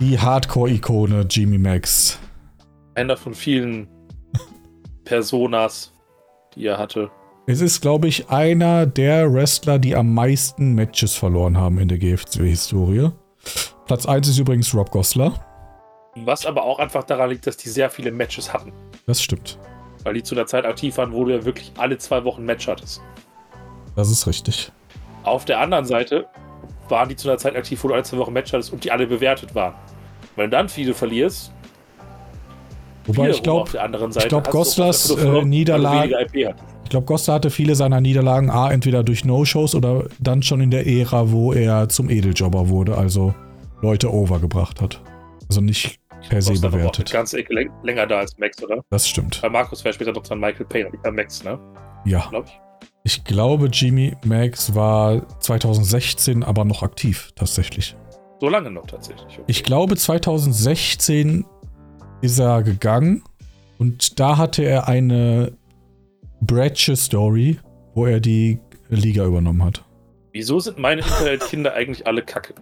Die 0.07 0.19
Hardcore-Ikone 0.19 1.23
Jimmy 1.31 1.57
Max. 1.57 2.19
Einer 2.95 3.17
von 3.17 3.33
vielen 3.33 3.89
Personas, 5.07 5.95
die 6.55 6.67
er 6.67 6.77
hatte. 6.77 7.11
Es 7.47 7.63
ist, 7.63 7.81
glaube 7.81 8.07
ich, 8.09 8.29
einer 8.29 8.85
der 8.85 9.33
Wrestler, 9.33 9.79
die 9.79 9.97
am 9.97 10.13
meisten 10.13 10.75
Matches 10.75 11.15
verloren 11.15 11.57
haben 11.57 11.79
in 11.79 11.89
der 11.89 11.97
GFC-Historie. 11.97 13.13
Platz 13.87 14.05
1 14.05 14.29
ist 14.29 14.37
übrigens 14.39 14.75
Rob 14.75 14.91
Gosler. 14.91 15.43
Was 16.17 16.45
aber 16.45 16.65
auch 16.65 16.81
einfach 16.81 17.05
daran 17.05 17.31
liegt, 17.31 17.47
dass 17.47 17.57
die 17.57 17.71
sehr 17.71 17.89
viele 17.89 18.13
Matches 18.13 18.53
hatten. 18.53 18.75
Das 19.07 19.23
stimmt. 19.23 19.59
Weil 20.03 20.13
die 20.13 20.23
zu 20.23 20.35
einer 20.35 20.45
Zeit 20.45 20.67
aktiv 20.67 20.99
waren, 20.99 21.15
wo 21.15 21.25
du 21.25 21.33
ja 21.33 21.47
wirklich 21.47 21.73
alle 21.79 21.97
zwei 21.97 22.23
Wochen 22.25 22.43
ein 22.43 22.47
Match 22.47 22.69
hattest. 22.69 23.01
Das 23.97 24.11
ist 24.11 24.27
richtig. 24.27 24.71
Auf 25.23 25.47
der 25.47 25.61
anderen 25.61 25.87
Seite 25.87 26.27
waren 26.91 27.09
die 27.09 27.17
zu 27.17 27.31
einer 27.31 27.39
Zeit 27.39 27.57
aktiv, 27.57 27.83
wo 27.83 27.89
du 27.89 27.95
alle 27.95 28.03
zwei 28.03 28.19
Wochen 28.19 28.33
ein 28.33 28.35
Match 28.35 28.53
hattest 28.53 28.71
und 28.71 28.85
die 28.85 28.93
alle 28.93 29.07
bewertet 29.07 29.55
waren. 29.55 29.73
Wenn 30.37 30.51
du 30.51 30.57
dann 30.57 30.69
viele 30.69 30.95
verlierst, 30.95 31.53
Wobei 33.07 33.31
ich 33.31 33.43
glaube, 33.43 33.71
glaub, 33.71 33.85
einfach 33.85 34.01
nur 34.01 34.13
verloren, 35.19 35.45
äh, 35.45 35.49
Niederlage-. 35.49 36.55
Ich 36.85 36.91
glaube, 36.91 37.07
Costa 37.07 37.35
hatte 37.35 37.51
viele 37.51 37.75
seiner 37.75 38.01
Niederlagen 38.01 38.51
A, 38.51 38.71
entweder 38.71 39.03
durch 39.03 39.25
No-Shows 39.25 39.75
oder 39.75 40.05
dann 40.19 40.43
schon 40.43 40.61
in 40.61 40.71
der 40.71 40.87
Ära, 40.87 41.31
wo 41.31 41.53
er 41.53 41.89
zum 41.89 42.09
Edeljobber 42.09 42.69
wurde, 42.69 42.97
also 42.97 43.35
Leute 43.83 44.13
overgebracht 44.13 44.81
hat. 44.81 45.01
Also 45.49 45.61
nicht 45.61 45.99
per 46.29 46.41
se 46.41 46.53
eine 46.53 46.61
bewertet. 46.61 47.11
läng- 47.13 47.71
länger 47.83 48.07
da 48.07 48.19
als 48.21 48.39
Max, 48.39 48.63
oder? 48.63 48.83
Das 48.91 49.07
stimmt. 49.09 49.41
Bei 49.43 49.51
Markus 49.51 49.85
wäre 49.85 49.93
später 49.95 50.13
noch 50.13 50.23
dann 50.23 50.41
Michael 50.41 50.67
Payne, 50.67 50.91
nicht 50.91 51.03
bei 51.03 51.11
Max, 51.11 51.45
ne? 51.45 51.59
Ja. 52.07 52.27
Glaube 52.31 52.49
ich. 52.49 52.61
Ich 53.07 53.25
glaube, 53.25 53.67
Jimmy 53.71 54.15
Max 54.25 54.75
war 54.75 55.27
2016 55.41 56.43
aber 56.43 56.65
noch 56.65 56.83
aktiv, 56.83 57.33
tatsächlich. 57.35 57.97
So 58.41 58.49
lange 58.49 58.71
noch 58.71 58.87
tatsächlich. 58.87 59.39
Okay. 59.39 59.45
Ich 59.47 59.63
glaube, 59.63 59.97
2016 59.97 61.45
ist 62.21 62.39
er 62.39 62.63
gegangen 62.63 63.23
und 63.79 64.19
da 64.21 64.37
hatte 64.37 64.63
er 64.63 64.89
eine 64.89 65.53
Bradshaw-Story, 66.41 67.59
wo 67.95 68.07
er 68.07 68.21
die 68.21 68.59
Liga 68.89 69.25
übernommen 69.25 69.65
hat. 69.65 69.85
Wieso 70.33 70.59
sind 70.59 70.79
meine 70.79 71.03
Internetkinder 71.03 71.75
eigentlich 71.75 72.07
alle 72.07 72.23
kacke? 72.23 72.55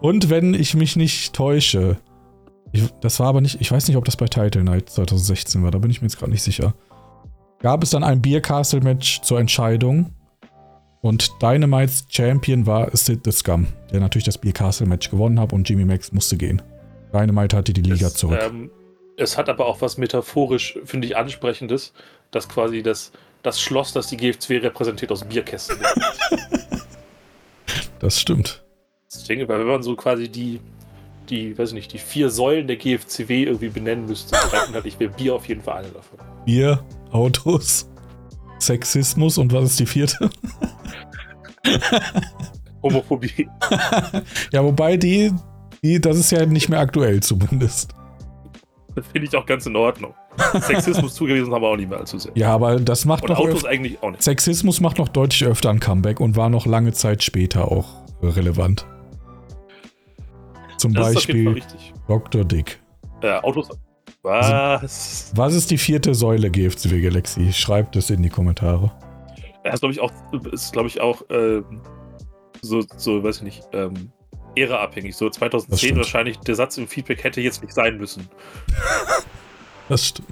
Und 0.00 0.30
wenn 0.30 0.54
ich 0.54 0.74
mich 0.74 0.94
nicht 0.94 1.34
täusche, 1.34 1.96
ich, 2.72 2.84
das 3.00 3.18
war 3.18 3.28
aber 3.28 3.40
nicht, 3.40 3.60
ich 3.60 3.72
weiß 3.72 3.88
nicht, 3.88 3.96
ob 3.96 4.04
das 4.04 4.16
bei 4.16 4.26
Title 4.26 4.62
Night 4.62 4.90
2016 4.90 5.62
war, 5.62 5.70
da 5.70 5.78
bin 5.78 5.90
ich 5.90 6.00
mir 6.00 6.06
jetzt 6.06 6.18
gerade 6.18 6.30
nicht 6.30 6.42
sicher. 6.42 6.74
Gab 7.60 7.82
es 7.82 7.90
dann 7.90 8.04
ein 8.04 8.22
Beer 8.22 8.40
Castle 8.40 8.80
Match 8.80 9.22
zur 9.22 9.40
Entscheidung 9.40 10.12
und 11.00 11.30
Dynamites 11.40 12.06
Champion 12.08 12.66
war 12.66 12.94
Sid 12.96 13.20
the 13.24 13.32
Scum, 13.32 13.66
der 13.92 14.00
natürlich 14.00 14.24
das 14.24 14.38
Beer 14.38 14.52
Castle 14.52 14.86
Match 14.86 15.10
gewonnen 15.10 15.38
hat 15.38 15.52
und 15.52 15.68
Jimmy 15.68 15.84
Max 15.84 16.12
musste 16.12 16.36
gehen. 16.36 16.62
Dynamite 17.12 17.56
hatte 17.56 17.72
die 17.72 17.82
Liga 17.82 18.08
es, 18.08 18.14
zurück. 18.14 18.38
Ähm, 18.42 18.70
es 19.16 19.38
hat 19.38 19.48
aber 19.48 19.66
auch 19.66 19.80
was 19.80 19.98
metaphorisch, 19.98 20.78
finde 20.84 21.06
ich, 21.06 21.16
ansprechendes, 21.16 21.92
dass 22.30 22.48
quasi 22.48 22.82
das, 22.82 23.12
das 23.42 23.60
Schloss, 23.60 23.92
das 23.92 24.08
die 24.08 24.16
GF2 24.18 24.62
repräsentiert, 24.62 25.10
aus 25.12 25.24
Bierkästen. 25.24 25.78
Das 28.00 28.20
stimmt. 28.20 28.62
Deswegen, 29.12 29.48
weil 29.48 29.58
wenn 29.58 29.66
man 29.66 29.82
so 29.82 29.96
quasi 29.96 30.28
die, 30.28 30.60
die, 31.30 31.58
weiß 31.58 31.70
ich 31.70 31.74
nicht, 31.74 31.92
die 31.92 31.98
vier 31.98 32.30
Säulen 32.30 32.66
der 32.66 32.76
GFCW 32.76 33.44
irgendwie 33.44 33.68
benennen 33.68 34.06
müsste, 34.06 34.36
dann 34.52 34.72
halt 34.72 34.86
ich 34.86 35.00
wäre 35.00 35.10
Bier 35.10 35.34
auf 35.34 35.48
jeden 35.48 35.62
Fall 35.62 35.78
eine 35.78 35.88
davon. 35.88 36.18
Bier, 36.44 36.84
Autos, 37.10 37.88
Sexismus 38.58 39.38
und 39.38 39.52
was 39.52 39.70
ist 39.70 39.80
die 39.80 39.86
vierte? 39.86 40.30
Homophobie. 42.82 43.48
Ja, 44.52 44.64
wobei 44.64 44.96
die, 44.96 45.32
die, 45.82 46.00
das 46.00 46.16
ist 46.18 46.30
ja 46.30 46.46
nicht 46.46 46.68
mehr 46.68 46.80
aktuell 46.80 47.20
zumindest. 47.20 47.94
Das 48.94 49.06
finde 49.06 49.28
ich 49.28 49.36
auch 49.36 49.46
ganz 49.46 49.66
in 49.66 49.76
Ordnung. 49.76 50.14
Sexismus 50.60 51.14
zugewiesen 51.14 51.52
haben 51.52 51.62
wir 51.62 51.68
auch 51.68 51.76
nicht 51.76 51.88
mehr 51.88 51.98
allzu 51.98 52.18
sehr. 52.18 52.32
Ja, 52.34 52.52
aber 52.52 52.80
das 52.80 53.04
macht 53.04 53.24
Und 53.24 53.30
noch 53.30 53.38
Autos 53.38 53.64
eigentlich 53.64 54.02
auch 54.02 54.10
nicht. 54.10 54.22
Sexismus 54.22 54.80
macht 54.80 54.98
noch 54.98 55.08
deutlich 55.08 55.44
öfter 55.44 55.70
ein 55.70 55.80
Comeback 55.80 56.20
und 56.20 56.36
war 56.36 56.48
noch 56.48 56.66
lange 56.66 56.92
Zeit 56.92 57.22
später 57.22 57.70
auch 57.70 58.04
äh, 58.22 58.26
relevant. 58.26 58.86
Zum 60.78 60.94
Das 60.94 61.14
Beispiel 61.14 61.48
richtig. 61.48 61.92
Dr. 62.06 62.44
Dick. 62.44 62.80
Äh, 63.22 63.32
Autos. 63.40 63.68
Was? 64.28 65.32
Was 65.34 65.54
ist 65.54 65.70
die 65.70 65.78
vierte 65.78 66.14
Säule 66.14 66.50
GFCW 66.50 67.00
Galaxy? 67.00 67.52
Schreibt 67.52 67.96
es 67.96 68.10
in 68.10 68.22
die 68.22 68.28
Kommentare. 68.28 68.92
Das 69.64 69.74
ist, 69.74 69.80
glaube 69.80 69.92
ich, 69.92 70.00
auch, 70.00 70.12
ist, 70.52 70.72
glaube 70.72 70.88
ich, 70.88 71.00
auch 71.00 71.22
ähm, 71.30 71.80
so, 72.60 72.82
so, 72.96 73.22
weiß 73.22 73.38
ich 73.38 73.42
nicht, 73.42 73.62
ähm, 73.72 74.10
Ära-abhängig. 74.54 75.16
So 75.16 75.28
Das 75.28 75.38
2010 75.38 75.78
stimmt. 75.78 75.96
wahrscheinlich 75.98 76.38
der 76.40 76.54
Satz 76.54 76.76
im 76.78 76.86
Feedback 76.88 77.24
hätte 77.24 77.40
jetzt 77.40 77.62
nicht 77.62 77.74
sein 77.74 77.96
müssen. 77.98 78.28
Das 79.88 80.04
stimmt. 80.06 80.28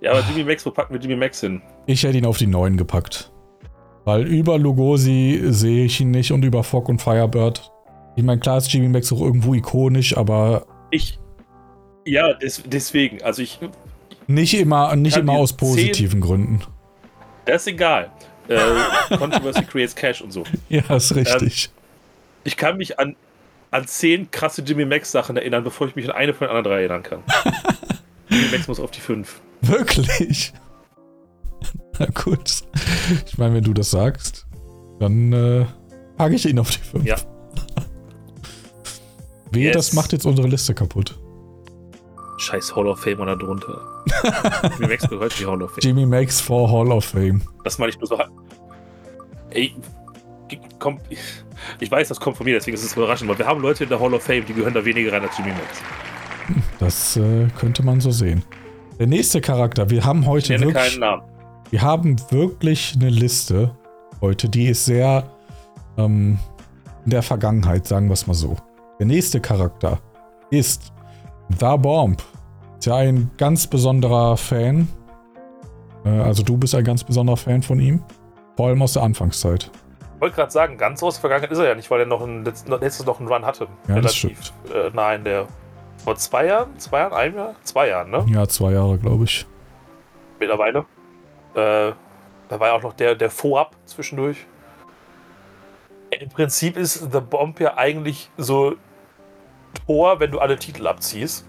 Ja, 0.00 0.12
aber 0.12 0.24
Jimmy 0.30 0.44
Max, 0.44 0.64
wo 0.64 0.70
packen 0.70 0.94
wir 0.94 1.00
Jimmy 1.00 1.16
Max 1.16 1.40
hin? 1.42 1.60
Ich 1.84 2.02
hätte 2.02 2.16
ihn 2.16 2.24
auf 2.24 2.38
die 2.38 2.46
9 2.46 2.78
gepackt. 2.78 3.30
Weil 4.06 4.26
über 4.26 4.56
Lugosi 4.58 5.42
sehe 5.48 5.84
ich 5.84 6.00
ihn 6.00 6.12
nicht 6.12 6.32
und 6.32 6.42
über 6.46 6.62
Fogg 6.62 6.88
und 6.88 7.02
Firebird. 7.02 7.70
Ich 8.16 8.22
meine, 8.22 8.40
klar 8.40 8.56
ist 8.56 8.72
Jimmy 8.72 8.88
Max 8.88 9.12
auch 9.12 9.20
irgendwo 9.20 9.52
ikonisch, 9.52 10.16
aber 10.16 10.64
Ich. 10.90 11.18
Ja, 12.06 12.32
des, 12.34 12.62
deswegen. 12.64 13.22
Also 13.22 13.42
ich. 13.42 13.58
nicht 14.26 14.54
immer, 14.54 14.94
nicht 14.96 15.16
immer 15.16 15.34
aus 15.34 15.52
positiven 15.54 16.20
Gründen. 16.20 16.60
Das 17.44 17.62
ist 17.62 17.68
egal. 17.68 18.10
Äh, 18.48 18.58
Controversy 19.16 19.64
creates 19.64 19.94
Cash 19.94 20.22
und 20.22 20.32
so. 20.32 20.44
Ja, 20.68 20.96
ist 20.96 21.14
richtig. 21.14 21.70
Ich 22.44 22.56
kann 22.56 22.76
mich 22.76 22.98
an, 22.98 23.16
an 23.72 23.86
zehn 23.86 24.30
krasse 24.30 24.62
Jimmy 24.62 24.84
Max 24.84 25.10
Sachen 25.12 25.36
erinnern, 25.36 25.64
bevor 25.64 25.88
ich 25.88 25.96
mich 25.96 26.08
an 26.08 26.14
eine 26.16 26.32
von 26.32 26.46
den 26.46 26.56
anderen 26.56 26.72
drei 26.72 26.80
erinnern 26.80 27.02
kann. 27.02 27.22
Jimmy 28.28 28.48
Max 28.52 28.68
muss 28.68 28.80
auf 28.80 28.90
die 28.92 29.00
fünf. 29.00 29.40
Wirklich? 29.62 30.52
Na 31.98 32.06
gut. 32.06 32.62
Ich 33.26 33.38
meine, 33.38 33.54
wenn 33.54 33.64
du 33.64 33.72
das 33.74 33.90
sagst, 33.90 34.46
dann 35.00 35.32
äh, 35.32 35.64
packe 36.16 36.34
ich 36.36 36.46
ihn 36.46 36.58
auf 36.58 36.70
die 36.70 36.78
5. 36.78 37.04
Ja. 37.04 37.16
Wehe, 39.50 39.66
Yes. 39.66 39.74
das 39.76 39.92
macht 39.92 40.12
jetzt 40.12 40.26
unsere 40.26 40.48
Liste 40.48 40.74
kaputt. 40.74 41.18
Scheiß 42.38 42.74
Hall 42.76 42.86
of 42.86 43.00
Fame 43.00 43.18
da 43.18 43.34
drunter. 43.34 43.80
Jimmy 44.78 44.88
Max 44.88 45.08
gehört 45.08 45.38
die 45.38 45.46
Hall 45.46 45.62
of 45.62 45.70
Fame. 45.70 45.80
Jimmy 45.82 46.06
Makes 46.06 46.40
for 46.40 46.70
Hall 46.70 46.92
of 46.92 47.04
Fame. 47.04 47.40
Das 47.64 47.78
meine 47.78 47.90
ich 47.90 47.98
nur 47.98 48.06
so. 48.06 48.18
Ey, 49.50 49.74
kommt. 50.78 51.00
Ich 51.80 51.90
weiß, 51.90 52.08
das 52.08 52.20
kommt 52.20 52.36
von 52.36 52.44
mir, 52.44 52.54
deswegen 52.54 52.76
ist 52.76 52.84
es 52.84 52.94
überraschend, 52.94 53.28
weil 53.30 53.38
wir 53.38 53.46
haben 53.46 53.60
Leute 53.60 53.84
in 53.84 53.90
der 53.90 53.98
Hall 53.98 54.12
of 54.14 54.22
Fame, 54.22 54.44
die 54.44 54.52
gehören 54.52 54.74
da 54.74 54.84
weniger 54.84 55.12
rein 55.12 55.22
als 55.22 55.36
Jimmy 55.38 55.50
Max. 55.50 55.82
Das 56.78 57.16
äh, 57.16 57.48
könnte 57.58 57.82
man 57.82 58.00
so 58.00 58.10
sehen. 58.10 58.44
Der 58.98 59.06
nächste 59.06 59.40
Charakter, 59.40 59.90
wir 59.90 60.04
haben 60.04 60.20
Ich 60.22 60.26
heute 60.28 60.52
nenne 60.52 60.66
wirklich, 60.66 60.90
keinen 60.90 61.00
Namen. 61.00 61.22
wir 61.70 61.82
haben 61.82 62.16
wirklich 62.30 62.94
eine 62.94 63.10
Liste 63.10 63.76
heute, 64.20 64.48
die 64.48 64.68
ist 64.68 64.84
sehr 64.84 65.24
ähm, 65.96 66.38
in 67.04 67.10
der 67.10 67.22
Vergangenheit, 67.22 67.86
sagen 67.86 68.06
wir 68.08 68.12
es 68.14 68.26
mal 68.26 68.34
so. 68.34 68.56
Der 68.98 69.06
nächste 69.06 69.40
Charakter 69.40 69.98
ist 70.50 70.92
The 71.58 71.76
Bomb. 71.78 72.22
Ist 72.78 72.86
ja 72.86 72.96
ein 72.96 73.30
ganz 73.36 73.66
besonderer 73.66 74.36
Fan. 74.36 74.88
Äh, 76.04 76.08
also 76.08 76.42
du 76.42 76.56
bist 76.56 76.74
ein 76.74 76.84
ganz 76.84 77.04
besonderer 77.04 77.36
Fan 77.36 77.62
von 77.62 77.80
ihm. 77.80 78.02
Vor 78.56 78.68
allem 78.68 78.82
aus 78.82 78.94
der 78.94 79.02
Anfangszeit. 79.02 79.70
Ich 80.14 80.20
wollte 80.20 80.36
gerade 80.36 80.50
sagen, 80.50 80.78
ganz 80.78 81.02
aus 81.02 81.16
der 81.16 81.20
Vergangenheit 81.20 81.50
ist 81.50 81.58
er 81.58 81.68
ja 81.68 81.74
nicht, 81.74 81.90
weil 81.90 82.00
er 82.00 82.06
noch 82.06 82.22
ein, 82.22 82.44
letztes 82.44 83.04
noch 83.04 83.20
einen 83.20 83.28
Run 83.28 83.44
hatte. 83.44 83.68
Ja, 83.86 84.00
das 84.00 84.24
Relativ 84.24 84.52
äh, 84.72 84.90
nah 84.94 85.14
in 85.14 85.24
der. 85.24 85.46
Vor 86.04 86.16
zwei 86.16 86.46
Jahren? 86.46 86.78
Zwei 86.78 87.00
Jahren? 87.00 87.12
Einem 87.12 87.36
Jahr? 87.36 87.54
Zwei 87.64 87.88
Jahren, 87.88 88.10
ne? 88.10 88.24
Ja, 88.28 88.46
zwei 88.46 88.72
Jahre, 88.72 88.98
glaube 88.98 89.24
ich. 89.24 89.46
Mittlerweile. 90.38 90.80
Äh, 91.54 91.92
da 92.48 92.60
war 92.60 92.68
ja 92.68 92.74
auch 92.74 92.82
noch 92.82 92.92
der, 92.92 93.14
der 93.14 93.30
Vorab 93.30 93.74
zwischendurch. 93.86 94.46
Im 96.10 96.28
Prinzip 96.28 96.76
ist 96.76 97.12
The 97.12 97.20
Bomb 97.20 97.60
ja 97.60 97.76
eigentlich 97.76 98.30
so 98.36 98.76
Tor, 99.86 100.20
wenn 100.20 100.30
du 100.30 100.38
alle 100.38 100.56
Titel 100.58 100.86
abziehst. 100.86 101.44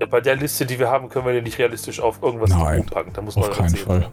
Ja, 0.00 0.06
bei 0.06 0.20
der 0.20 0.36
Liste, 0.36 0.64
die 0.64 0.78
wir 0.78 0.88
haben, 0.90 1.08
können 1.08 1.26
wir 1.26 1.32
den 1.32 1.44
nicht 1.44 1.58
realistisch 1.58 2.00
auf 2.00 2.22
irgendwas 2.22 2.50
Nein, 2.50 2.86
packen. 2.86 3.12
Da 3.12 3.22
muss 3.22 3.36
man 3.36 3.46
Auf 3.46 3.56
keinen 3.56 3.70
sehen. 3.70 3.78
Fall. 3.78 4.08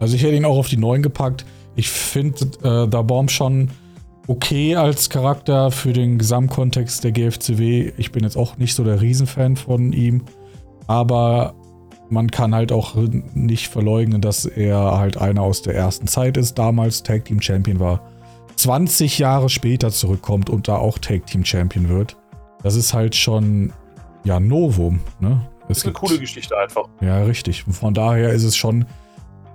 Also 0.00 0.16
ich 0.16 0.22
hätte 0.22 0.34
ihn 0.34 0.44
auch 0.44 0.58
auf 0.58 0.68
die 0.68 0.76
9 0.76 1.02
gepackt. 1.02 1.46
Ich 1.76 1.88
finde 1.88 2.44
äh, 2.62 2.88
Da 2.88 3.02
Bomb 3.02 3.30
schon 3.30 3.70
okay 4.26 4.76
als 4.76 5.08
Charakter 5.10 5.70
für 5.70 5.92
den 5.92 6.18
Gesamtkontext 6.18 7.02
der 7.04 7.12
GFCW. 7.12 7.92
Ich 7.96 8.12
bin 8.12 8.24
jetzt 8.24 8.36
auch 8.36 8.56
nicht 8.58 8.74
so 8.74 8.84
der 8.84 9.00
Riesenfan 9.00 9.56
von 9.56 9.92
ihm. 9.92 10.24
Aber 10.86 11.54
man 12.10 12.30
kann 12.30 12.54
halt 12.54 12.70
auch 12.70 12.94
nicht 13.34 13.68
verleugnen, 13.68 14.20
dass 14.20 14.44
er 14.44 14.98
halt 14.98 15.16
einer 15.16 15.42
aus 15.42 15.62
der 15.62 15.74
ersten 15.74 16.06
Zeit 16.06 16.36
ist, 16.36 16.58
damals 16.58 17.02
Tag 17.02 17.24
Team 17.24 17.40
Champion 17.40 17.80
war. 17.80 18.00
20 18.64 19.18
Jahre 19.18 19.50
später 19.50 19.90
zurückkommt 19.90 20.48
und 20.48 20.68
da 20.68 20.76
auch 20.76 20.96
Tag 20.96 21.26
Team 21.26 21.44
Champion 21.44 21.90
wird. 21.90 22.16
Das 22.62 22.76
ist 22.76 22.94
halt 22.94 23.14
schon, 23.14 23.74
ja, 24.24 24.40
Novum. 24.40 25.00
Ne? 25.20 25.46
Es 25.68 25.78
ist 25.78 25.84
eine 25.84 25.92
coole 25.92 26.18
Geschichte 26.18 26.56
einfach. 26.56 26.88
ja, 27.02 27.22
richtig. 27.24 27.64
Von 27.64 27.92
daher 27.92 28.30
ist 28.30 28.42
es 28.42 28.56
schon 28.56 28.86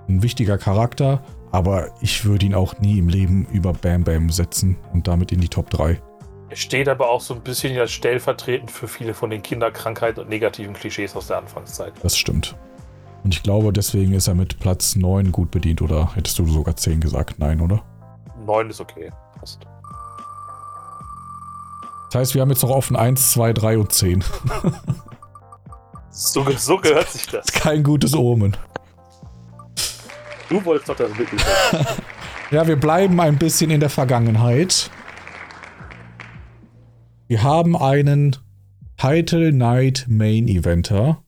ein 0.08 0.22
wichtiger 0.22 0.58
Charakter, 0.58 1.24
aber 1.50 1.90
ich 2.00 2.24
würde 2.24 2.46
ihn 2.46 2.54
auch 2.54 2.78
nie 2.78 3.00
im 3.00 3.08
Leben 3.08 3.48
über 3.50 3.72
Bam 3.72 4.04
Bam 4.04 4.30
setzen 4.30 4.76
und 4.92 5.08
damit 5.08 5.32
in 5.32 5.40
die 5.40 5.48
Top 5.48 5.70
3. 5.70 6.00
Er 6.48 6.56
steht 6.56 6.88
aber 6.88 7.10
auch 7.10 7.20
so 7.20 7.34
ein 7.34 7.40
bisschen 7.40 7.76
als 7.78 7.90
stellvertretend 7.90 8.70
für 8.70 8.86
viele 8.86 9.12
von 9.12 9.30
den 9.30 9.42
Kinderkrankheiten 9.42 10.22
und 10.22 10.28
negativen 10.28 10.74
Klischees 10.74 11.16
aus 11.16 11.26
der 11.26 11.38
Anfangszeit. 11.38 11.94
Das 12.04 12.16
stimmt. 12.16 12.54
Und 13.24 13.34
ich 13.34 13.42
glaube, 13.42 13.72
deswegen 13.72 14.12
ist 14.12 14.28
er 14.28 14.36
mit 14.36 14.60
Platz 14.60 14.94
9 14.94 15.32
gut 15.32 15.50
bedient, 15.50 15.82
oder 15.82 16.14
hättest 16.14 16.38
du 16.38 16.46
sogar 16.46 16.76
10 16.76 17.00
gesagt? 17.00 17.40
Nein, 17.40 17.60
oder? 17.60 17.82
Neun 18.50 18.68
ist 18.68 18.80
okay. 18.80 19.12
Passt. 19.38 19.60
Das 22.10 22.20
heißt, 22.20 22.34
wir 22.34 22.42
haben 22.42 22.50
jetzt 22.50 22.62
noch 22.62 22.70
offen 22.70 22.96
1, 22.96 23.30
2, 23.30 23.52
3 23.52 23.78
und 23.78 23.92
10. 23.92 24.24
So, 26.10 26.44
so 26.56 26.76
gehört 26.78 27.08
sich 27.08 27.28
das. 27.28 27.46
Kein 27.46 27.84
gutes 27.84 28.14
Omen. 28.14 28.56
Du 30.48 30.64
wolltest 30.64 30.88
doch 30.88 30.96
das 30.96 31.16
Mittel. 31.16 31.38
Ja, 32.50 32.66
wir 32.66 32.74
bleiben 32.74 33.20
ein 33.20 33.38
bisschen 33.38 33.70
in 33.70 33.78
der 33.78 33.90
Vergangenheit. 33.90 34.90
Wir 37.28 37.44
haben 37.44 37.76
einen 37.76 38.36
Title 38.96 39.52
Night 39.52 40.06
Main 40.08 40.48
Eventer. 40.48 41.22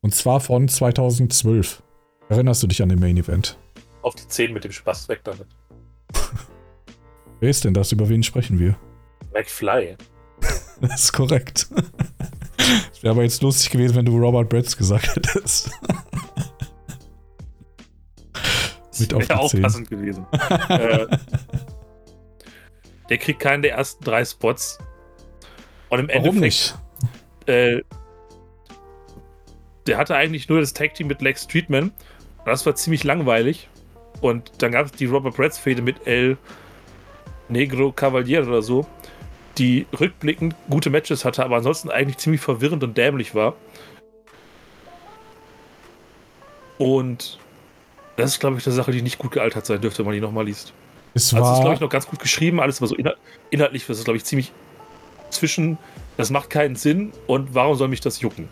Und 0.00 0.12
zwar 0.12 0.40
von 0.40 0.66
2012. 0.66 1.84
Erinnerst 2.28 2.64
du 2.64 2.66
dich 2.66 2.82
an 2.82 2.88
den 2.88 2.98
Main 2.98 3.16
Event? 3.16 3.58
Auf 4.02 4.16
die 4.16 4.26
10 4.26 4.52
mit 4.52 4.64
dem 4.64 4.72
Spaß 4.72 5.08
weg 5.08 5.20
damit. 5.22 5.46
Wer 7.40 7.50
ist 7.50 7.64
denn 7.64 7.74
das? 7.74 7.90
Über 7.92 8.08
wen 8.08 8.22
sprechen 8.22 8.58
wir? 8.58 8.76
McFly. 9.32 9.96
Das 10.80 11.04
ist 11.04 11.12
korrekt. 11.12 11.68
Es 12.90 13.02
wäre 13.02 13.12
aber 13.12 13.22
jetzt 13.22 13.42
lustig 13.42 13.68
gewesen, 13.68 13.96
wenn 13.96 14.06
du 14.06 14.16
Robert 14.16 14.48
Bretz 14.48 14.74
gesagt 14.74 15.14
hättest. 15.14 15.70
Mit 18.98 19.12
auf 19.12 19.28
Wäre 19.28 19.40
auch 19.40 19.50
10. 19.50 19.60
passend 19.60 19.90
gewesen. 19.90 20.26
äh, 20.70 21.06
der 23.10 23.18
kriegt 23.18 23.40
keinen 23.40 23.60
der 23.60 23.72
ersten 23.72 24.02
drei 24.04 24.24
Spots. 24.24 24.78
Und 25.90 25.98
im 25.98 26.08
Warum 26.08 26.36
Endeffekt, 26.36 26.40
nicht? 26.40 26.74
Äh, 27.46 27.82
der 29.86 29.98
hatte 29.98 30.16
eigentlich 30.16 30.48
nur 30.48 30.60
das 30.60 30.72
Tag 30.72 30.94
Team 30.94 31.08
mit 31.08 31.20
Lex 31.20 31.46
Treatment. 31.46 31.92
Das 32.46 32.64
war 32.64 32.74
ziemlich 32.74 33.04
langweilig. 33.04 33.68
Und 34.22 34.50
dann 34.62 34.72
gab 34.72 34.86
es 34.86 34.92
die 34.92 35.04
Robert 35.04 35.36
Bretz 35.36 35.58
Fehde 35.58 35.82
mit 35.82 36.06
El 36.06 36.38
Negro 37.50 37.92
Cavalier 37.92 38.46
oder 38.46 38.62
so, 38.62 38.86
die 39.58 39.86
rückblickend 39.98 40.54
gute 40.68 40.90
Matches 40.90 41.24
hatte, 41.24 41.44
aber 41.44 41.56
ansonsten 41.56 41.90
eigentlich 41.90 42.18
ziemlich 42.18 42.40
verwirrend 42.40 42.82
und 42.84 42.96
dämlich 42.96 43.34
war. 43.34 43.54
Und 46.78 47.38
das 48.16 48.32
ist, 48.32 48.40
glaube 48.40 48.58
ich, 48.58 48.66
eine 48.66 48.74
Sache, 48.74 48.92
die 48.92 49.02
nicht 49.02 49.18
gut 49.18 49.32
gealtert 49.32 49.66
sein 49.66 49.80
dürfte, 49.80 49.98
wenn 50.00 50.06
man 50.06 50.14
die 50.14 50.20
nochmal 50.20 50.46
liest. 50.46 50.72
Es 51.14 51.34
Also 51.34 51.44
es 51.44 51.52
ist, 51.52 51.56
glaube 51.56 51.66
war, 51.66 51.74
ich, 51.74 51.80
noch 51.80 51.90
ganz 51.90 52.06
gut 52.06 52.20
geschrieben, 52.20 52.60
alles 52.60 52.78
aber 52.78 52.86
so 52.86 52.94
inhal 52.94 53.16
inhaltlich 53.50 53.88
ist 53.88 53.98
es, 53.98 54.04
glaube 54.04 54.16
ich, 54.16 54.24
ziemlich 54.24 54.52
zwischen, 55.30 55.78
das 56.16 56.30
macht 56.30 56.50
keinen 56.50 56.76
Sinn 56.76 57.12
und 57.26 57.54
warum 57.54 57.76
soll 57.76 57.88
mich 57.88 58.00
das 58.00 58.20
jucken? 58.20 58.48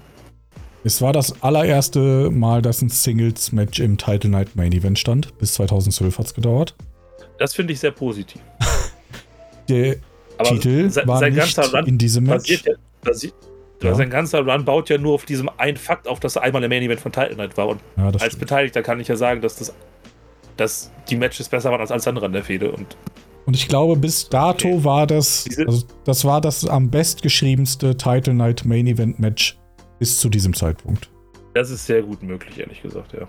es 0.85 1.03
war 1.03 1.13
das 1.13 1.43
allererste 1.43 2.31
Mal, 2.31 2.63
dass 2.63 2.83
ein 2.83 2.89
Singles-Match 2.89 3.81
im 3.81 3.99
Title 3.99 4.31
Night 4.31 4.57
Main 4.57 4.73
Event 4.73 4.99
stand. 4.99 5.37
Bis 5.39 5.55
2012 5.55 6.19
hat 6.19 6.27
es 6.27 6.35
gedauert. 6.35 6.75
Das 7.39 7.55
finde 7.55 7.73
ich 7.73 7.81
sehr 7.81 7.91
positiv. 7.91 8.41
Der 9.69 9.97
Aber 10.39 10.49
Titel 10.51 10.91
se- 10.91 11.03
war 11.07 11.19
sein 11.19 11.33
nicht 11.35 11.55
ganzer 11.57 11.77
Run 11.79 11.87
in 11.87 11.99
diesem 11.99 12.25
Match. 12.25 12.37
basiert 12.49 12.67
ja, 12.67 12.73
basiert, 13.03 13.35
Ja. 13.83 13.95
Sein 13.95 14.11
ganzer 14.11 14.41
Run 14.47 14.65
baut 14.65 14.89
ja 14.91 14.99
nur 14.99 15.15
auf 15.15 15.25
diesem 15.25 15.49
einen 15.57 15.77
Fakt 15.77 16.09
auf, 16.09 16.21
dass 16.21 16.37
er 16.37 16.43
einmal 16.43 16.63
im 16.65 16.69
Main 16.71 16.83
Event 16.83 17.01
von 17.01 17.13
Title 17.13 17.37
Night 17.37 17.57
war. 17.57 17.69
Und 17.69 17.81
Ja, 17.97 18.07
als 18.09 18.25
stimmt. 18.25 18.41
Beteiligter 18.41 18.83
kann 18.83 18.99
ich 19.01 19.09
ja 19.09 19.17
sagen, 19.17 19.41
dass, 19.41 19.57
das, 19.57 19.73
dass 20.57 20.91
die 21.09 21.17
Matches 21.17 21.49
besser 21.49 21.71
waren 21.71 21.81
als 21.81 21.91
alles 21.91 22.07
andere 22.09 22.27
an 22.27 22.33
der 22.33 22.45
Fehde. 22.45 22.73
Und 22.73 22.97
Und 23.47 23.55
ich 23.57 23.69
glaube, 23.69 23.97
bis 23.97 24.29
dato 24.29 24.69
Okay. 24.69 24.85
war 24.85 25.07
das, 25.07 25.47
also 25.67 25.85
das 26.05 26.25
war 26.25 26.41
das 26.41 26.67
am 26.67 26.91
bestgeschriebenste 26.91 27.97
Title 27.97 28.35
Night 28.35 28.65
Main 28.65 28.87
Event 28.87 29.19
Match 29.21 29.57
bis 29.99 30.19
zu 30.21 30.29
diesem 30.29 30.55
Zeitpunkt. 30.55 31.09
das 31.55 31.71
ist 31.71 31.87
sehr 31.87 32.03
gut 32.03 32.23
möglich, 32.23 32.59
ehrlich 32.61 32.81
gesagt, 32.83 33.13
ja. 33.15 33.27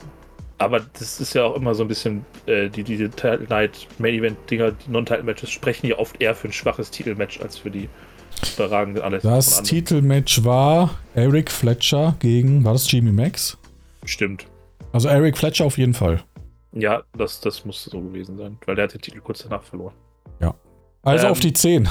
Aber 0.59 0.81
das 0.81 1.19
ist 1.19 1.33
ja 1.33 1.45
auch 1.45 1.55
immer 1.55 1.73
so 1.73 1.83
ein 1.83 1.87
bisschen, 1.87 2.25
äh, 2.45 2.69
die, 2.69 2.83
diese 2.83 3.09
Title 3.09 3.47
Night 3.49 3.87
Main 3.97 4.13
Event 4.13 4.37
Dinger, 4.51 4.71
die 4.71 4.91
Non-Title-Matches 4.91 5.49
sprechen 5.49 5.87
ja 5.87 5.97
oft 5.97 6.21
eher 6.21 6.35
für 6.35 6.49
ein 6.49 6.53
schwaches 6.53 6.91
Titelmatch 6.91 7.39
als 7.41 7.57
für 7.57 7.71
die 7.71 7.89
überragenden 8.55 9.01
alles. 9.01 9.23
Das. 9.23 9.63
Titelmatch 9.63 10.43
war 10.43 10.99
Eric 11.15 11.49
Fletcher 11.49 12.15
gegen, 12.19 12.63
war 12.63 12.73
das 12.73 12.91
Jimmy 12.91 13.11
Max? 13.11 13.57
Stimmt. 14.05 14.45
Also 14.91 15.07
Eric 15.09 15.37
Fletcher 15.37 15.65
auf 15.65 15.77
jeden 15.77 15.93
Fall. 15.93 16.23
Ja, 16.73 17.03
das, 17.17 17.41
das 17.41 17.65
muss 17.65 17.83
so 17.83 17.99
gewesen 17.99 18.37
sein, 18.37 18.57
weil 18.65 18.75
der 18.75 18.83
hat 18.83 18.93
den 18.93 19.01
Titel 19.01 19.21
kurz 19.21 19.43
danach 19.43 19.63
verloren. 19.63 19.93
Also 21.03 21.27
Ähm, 21.27 21.31
auf 21.31 21.39
die 21.39 21.53
10. 21.53 21.87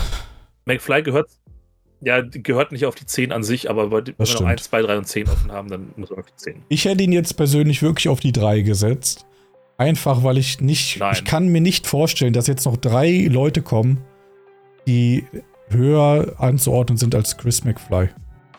McFly 0.66 1.02
gehört, 1.02 1.30
ja, 2.00 2.20
gehört 2.22 2.72
nicht 2.72 2.86
auf 2.86 2.94
die 2.94 3.06
10 3.06 3.32
an 3.32 3.42
sich, 3.42 3.68
aber 3.70 3.90
wenn 3.90 4.06
wir 4.06 4.14
noch 4.18 4.26
stimmt. 4.26 4.48
1, 4.50 4.62
2, 4.64 4.82
3 4.82 4.98
und 4.98 5.04
10 5.06 5.28
offen 5.28 5.52
haben, 5.52 5.68
dann 5.68 5.90
muss 5.96 6.10
er 6.10 6.18
auf 6.18 6.26
die 6.26 6.36
10. 6.36 6.62
Ich 6.68 6.84
hätte 6.84 7.02
ihn 7.02 7.12
jetzt 7.12 7.34
persönlich 7.36 7.82
wirklich 7.82 8.08
auf 8.08 8.20
die 8.20 8.32
3 8.32 8.60
gesetzt. 8.60 9.24
Einfach, 9.76 10.24
weil 10.24 10.38
ich 10.38 10.60
nicht, 10.60 10.98
Nein. 10.98 11.12
ich 11.14 11.24
kann 11.24 11.48
mir 11.48 11.60
nicht 11.60 11.86
vorstellen, 11.86 12.32
dass 12.32 12.46
jetzt 12.48 12.64
noch 12.66 12.76
drei 12.76 13.28
Leute 13.30 13.62
kommen, 13.62 13.98
die 14.86 15.24
höher 15.68 16.34
anzuordnen 16.38 16.96
sind 16.96 17.14
als 17.14 17.36
Chris 17.36 17.64
McFly. 17.64 18.08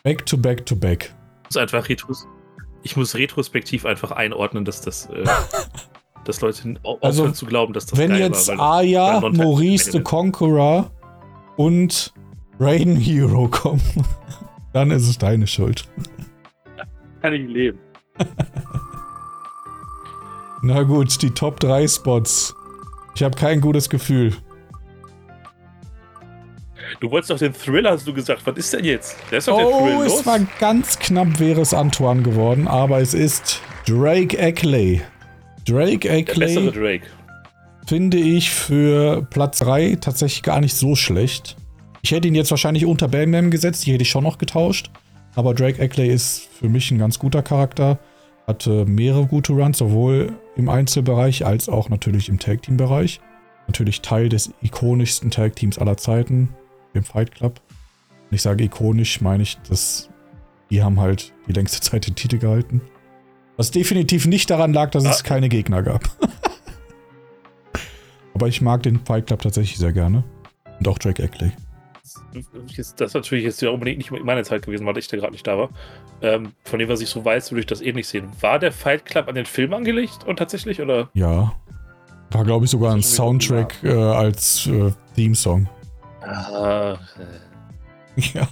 Back 0.04 0.26
to 0.26 0.38
back 0.38 0.66
to 0.66 0.76
back. 0.76 1.14
Ich 1.44 1.56
muss 1.56 1.58
einfach 1.58 1.90
retros 1.90 2.26
ich 2.82 2.96
muss 2.96 3.16
retrospektiv 3.16 3.86
einfach 3.86 4.12
einordnen, 4.12 4.64
dass 4.64 4.80
das, 4.80 5.08
äh, 5.08 5.26
dass 6.24 6.40
Leute 6.40 6.76
au- 6.84 6.98
Also, 7.02 7.24
aufhören 7.24 7.36
zu 7.36 7.46
glauben, 7.46 7.74
dass 7.74 7.86
das 7.88 8.00
Wenn 8.00 8.16
jetzt 8.16 8.48
war. 8.48 8.78
Aya, 8.78 9.20
Maurice 9.20 9.92
the. 9.92 10.00
Conqueror 10.00 10.90
und 11.58 12.14
Rain 12.60 12.96
Hero 12.96 13.48
kommen, 13.48 13.82
dann 14.74 14.92
ist 14.92 15.08
es 15.08 15.18
deine 15.18 15.48
Schuld. 15.48 15.88
kann 17.22 17.34
ich 17.34 17.48
leben. 17.48 17.80
Na 20.62 20.84
gut, 20.84 21.22
die 21.22 21.32
Top 21.32 21.60
3 21.62 21.88
Spots. 21.88 22.54
Ich 23.16 23.24
habe 23.24 23.36
kein 23.38 23.62
gutes 23.62 23.90
Gefühl. 23.90 24.34
Du 27.00 27.10
wolltest 27.12 27.30
doch 27.30 27.38
den 27.38 27.54
Thriller, 27.54 27.92
hast 27.92 28.08
du 28.08 28.14
gesagt. 28.14 28.42
Was 28.46 28.58
ist 28.58 28.74
denn 28.74 28.84
jetzt? 28.84 29.16
Der 29.32 29.38
ist 29.38 29.48
doch 29.48 29.56
der 29.58 29.68
Oh, 29.68 29.80
Thrill 29.80 30.06
es 30.08 30.26
war 30.26 30.40
ganz 30.60 31.00
knapp, 31.00 31.40
wäre 31.40 31.62
es 31.62 31.74
Antoine 31.74 32.24
geworden, 32.24 32.68
aber 32.68 33.00
es 33.00 33.14
ist 33.14 33.62
Drake 33.88 34.38
Ackley. 34.38 35.02
Drake 35.66 36.00
der 36.10 36.34
bessere 36.34 36.72
Drake. 36.72 37.06
finde 37.88 38.18
ich 38.18 38.50
für 38.50 39.22
Platz 39.30 39.60
3 39.60 39.98
tatsächlich 40.02 40.44
gar 40.44 40.60
nicht 40.60 40.76
so 40.76 40.96
schlecht. 40.96 41.56
Ich 42.02 42.12
hätte 42.12 42.28
ihn 42.28 42.36
jetzt 42.36 42.52
wahrscheinlich 42.52 42.86
unter 42.86 43.08
Bam 43.08 43.32
Bam 43.32 43.52
gesetzt, 43.52 43.86
die 43.86 43.94
hätte 43.94 44.04
ich 44.04 44.10
schon 44.10 44.24
noch 44.24 44.38
getauscht. 44.38 44.90
Aber 45.36 45.54
Drake 45.54 45.82
Ackley 45.82 46.10
ist 46.10 46.48
für 46.48 46.70
mich 46.70 46.90
ein 46.92 46.98
ganz 46.98 47.20
guter 47.20 47.42
Charakter. 47.44 48.00
Hatte 48.48 48.86
mehrere 48.86 49.26
gute 49.28 49.54
Runs, 49.54 49.78
sowohl 49.78 50.34
im 50.56 50.70
Einzelbereich 50.70 51.46
als 51.46 51.70
auch 51.70 51.90
natürlich 51.90 52.30
im 52.30 52.40
Tag 52.40 52.64
Team 52.64 52.78
Bereich. 52.78 53.22
Natürlich 53.68 54.02
Teil 54.02 54.30
des 54.30 54.52
ikonischsten 54.62 55.30
Tag 55.30 55.56
Teams 55.56 55.78
aller 55.78 55.98
Zeiten, 55.98 56.50
dem 56.96 57.04
Fight 57.04 57.32
Club. 57.36 57.62
Wenn 58.30 58.36
ich 58.36 58.42
sage 58.42 58.64
ikonisch, 58.64 59.22
meine 59.22 59.44
ich, 59.44 59.58
dass 59.70 60.10
die 60.72 60.82
haben 60.82 61.00
halt 61.00 61.34
die 61.48 61.54
längste 61.54 61.80
Zeit 61.80 62.08
den 62.08 62.16
Titel 62.16 62.38
gehalten. 62.40 62.82
Was 63.58 63.72
definitiv 63.72 64.26
nicht 64.26 64.50
daran 64.50 64.74
lag, 64.74 64.90
dass 64.92 65.04
es 65.06 65.20
Ah. 65.20 65.24
keine 65.24 65.50
Gegner 65.50 65.84
gab. 65.84 66.04
Aber 68.34 68.48
ich 68.48 68.62
mag 68.62 68.84
den 68.84 69.00
Fight 69.06 69.28
Club 69.28 69.42
tatsächlich 69.42 69.78
sehr 69.78 69.94
gerne. 69.94 70.24
Und 70.80 70.88
auch 70.88 70.98
Drake 70.98 71.22
Eckley. 71.22 71.52
Das 72.78 73.10
ist 73.10 73.14
natürlich 73.14 73.44
jetzt 73.46 73.62
ja 73.62 73.70
unbedingt 73.70 73.98
nicht 73.98 74.12
meine 74.24 74.44
Zeit 74.44 74.64
gewesen, 74.64 74.86
weil 74.86 74.98
ich 74.98 75.08
da 75.08 75.18
gerade 75.18 75.32
nicht 75.34 75.46
da 75.48 75.58
war. 75.58 75.70
Ähm, 76.22 76.54
von 76.64 76.80
dem, 76.80 76.90
was 76.90 77.02
ich 77.02 77.10
so 77.10 77.24
weiß, 77.24 77.52
würde 77.52 77.62
ich 77.62 77.66
das 77.68 77.82
ähnlich 77.82 78.08
sehen. 78.08 78.30
War 78.42 78.60
der 78.60 78.72
Fight 78.72 79.06
Club 79.06 79.28
an 79.28 79.36
den 79.36 79.46
Film 79.46 79.74
angelegt 79.74 80.26
und 80.26 80.38
tatsächlich? 80.38 80.82
Oder? 80.82 81.10
Ja. 81.14 81.54
War, 82.32 82.44
glaube 82.44 82.66
ich, 82.66 82.72
sogar 82.72 82.94
ein 82.94 83.02
Soundtrack 83.02 83.76
äh, 83.84 83.92
als 83.92 84.68
äh, 84.68 84.92
Theme-Song. 85.16 85.68
Ah, 86.22 86.98
Ja. 88.16 88.48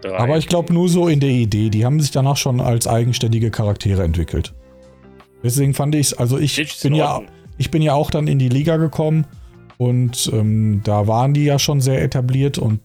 drei. 0.00 0.18
Aber 0.18 0.38
ich 0.38 0.46
glaube 0.48 0.72
nur 0.72 0.88
so 0.88 1.08
in 1.08 1.20
der 1.20 1.30
Idee. 1.30 1.70
Die 1.70 1.84
haben 1.84 2.00
sich 2.00 2.10
danach 2.10 2.36
schon 2.36 2.60
als 2.60 2.86
eigenständige 2.86 3.50
Charaktere 3.50 4.02
entwickelt. 4.02 4.54
Deswegen 5.42 5.74
fand 5.74 5.94
ich 5.94 6.18
also 6.18 6.38
ich 6.38 6.56
bin 6.56 6.92
in 6.92 6.98
ja, 6.98 7.20
ich 7.58 7.70
bin 7.70 7.82
ja 7.82 7.92
auch 7.94 8.10
dann 8.10 8.26
in 8.28 8.38
die 8.38 8.48
Liga 8.48 8.76
gekommen 8.76 9.26
und 9.78 10.30
ähm, 10.32 10.80
da 10.84 11.06
waren 11.06 11.34
die 11.34 11.44
ja 11.44 11.58
schon 11.58 11.80
sehr 11.80 12.02
etabliert 12.02 12.58
und 12.58 12.80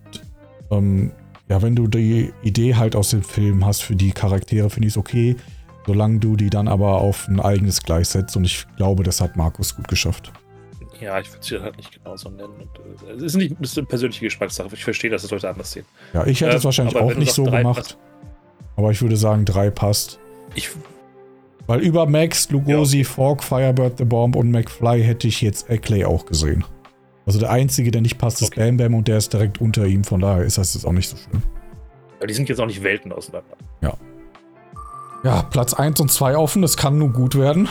ähm, 0.72 1.12
ja, 1.48 1.62
wenn 1.62 1.76
du 1.76 1.88
die 1.88 2.32
Idee 2.44 2.76
halt 2.76 2.96
aus 2.96 3.10
dem 3.10 3.24
Film 3.24 3.66
hast 3.66 3.82
für 3.84 3.96
die 3.96 4.12
Charaktere, 4.12 4.70
finde 4.70 4.88
ich 4.88 4.94
es 4.94 4.98
okay, 4.98 5.36
solange 5.88 6.20
du 6.20 6.36
die 6.36 6.50
dann 6.50 6.68
aber 6.68 7.02
auf 7.02 7.28
ein 7.28 7.40
eigenes 7.40 7.82
Gleis 7.82 8.12
setzt 8.12 8.38
und 8.38 8.44
ich 8.46 8.66
glaube, 8.78 9.04
das 9.04 9.20
hat 9.22 9.36
Markus 9.36 9.76
gut 9.76 9.88
geschafft. 9.88 10.32
Ja, 11.02 11.18
ich 11.20 11.32
würde 11.32 11.46
sie 11.46 11.60
halt 11.62 11.78
nicht 11.78 11.92
genauso 12.04 12.30
nennen. 12.30 12.54
Und, 12.60 13.10
äh, 13.10 13.14
Es 13.16 13.22
ist 13.24 13.36
nicht 13.38 13.56
ist 13.62 13.78
eine 13.78 13.88
persönliche 13.88 14.26
Geschmackssache. 14.26 14.68
Ich 14.74 14.84
verstehe, 14.84 15.10
dass 15.10 15.22
das 15.22 15.32
Leute 15.32 15.50
anders 15.50 15.72
sehen. 15.72 15.86
Ja, 16.14 16.28
ich 16.28 16.42
hätte 16.42 16.52
es 16.58 16.62
Ähm, 16.62 16.66
wahrscheinlich 16.66 16.96
auch 16.98 17.16
nicht 17.16 17.32
so 17.32 17.46
gemacht, 17.46 17.76
passt- 17.78 17.98
aber 18.76 18.92
ich 18.92 19.02
würde 19.02 19.16
sagen, 19.16 19.46
drei 19.46 19.70
passt. 19.70 20.20
Ich, 20.56 20.70
Weil 21.68 21.80
über 21.82 22.06
Max, 22.06 22.50
Lugosi, 22.52 23.04
Fork, 23.06 23.44
Firebird, 23.44 23.98
The 24.00 24.04
Bomb 24.06 24.36
und 24.36 24.52
McFly 24.52 25.02
hätte 25.04 25.28
ich 25.28 25.42
jetzt 25.42 25.70
Eckley 25.70 26.04
auch 26.04 26.26
gesehen. 26.26 26.66
Also 27.30 27.38
der 27.38 27.52
einzige, 27.52 27.92
der 27.92 28.02
nicht 28.02 28.18
passt, 28.18 28.42
ist 28.42 28.54
Okay. 28.54 28.66
Bam 28.66 28.78
Bam 28.78 28.96
und 28.96 29.08
der 29.08 29.20
ist 29.20 29.32
direkt 29.32 29.62
unter 29.62 29.86
ihm, 29.86 30.04
von 30.04 30.20
daher 30.20 30.44
ist 30.44 30.58
das 30.58 30.74
jetzt 30.74 30.84
auch 30.84 30.92
nicht 30.92 31.08
so 31.08 31.16
schlimm. 31.16 31.44
die 32.28 32.34
sind 32.34 32.50
jetzt 32.50 32.60
auch 32.60 32.66
nicht 32.66 32.82
Welten 32.82 33.12
auseinander. 33.12 33.56
Ja, 35.24 35.44
Platz 35.44 35.76
1 35.76 36.00
und 36.00 36.12
2 36.12 36.38
offen, 36.38 36.64
das 36.64 36.76
kann 36.76 36.98
nur 36.98 37.14
gut 37.14 37.38
werden. 37.38 37.70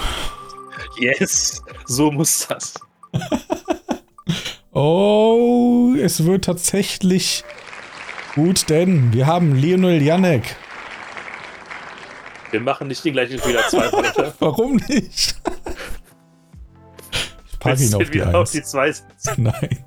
Yes, 1.00 1.60
so 1.86 2.12
muss 2.12 2.46
das. 2.46 2.74
Oh, 4.72 5.94
es 6.00 6.24
wird 6.24 6.44
tatsächlich 6.44 7.42
gut, 8.36 8.70
denn 8.70 9.12
wir 9.12 9.26
haben 9.26 9.56
Lionel 9.56 10.00
Janek. 10.00 10.54
Wir 12.52 12.60
machen 12.60 12.86
nicht 12.86 13.02
die 13.04 13.10
gleichen 13.10 13.40
Fehler 13.40 13.66
zweimal. 13.68 14.34
Warum 14.38 14.76
nicht? 14.88 15.34
Ich 17.58 17.64
packe 17.64 17.82
ihn 17.82 17.94
auf 17.94 18.02
die 18.04 18.14
wieder 18.14 18.28
auf 18.28 18.48
1. 18.48 18.50
die 18.52 18.62
zwei. 18.62 18.92
Nein. 19.36 19.78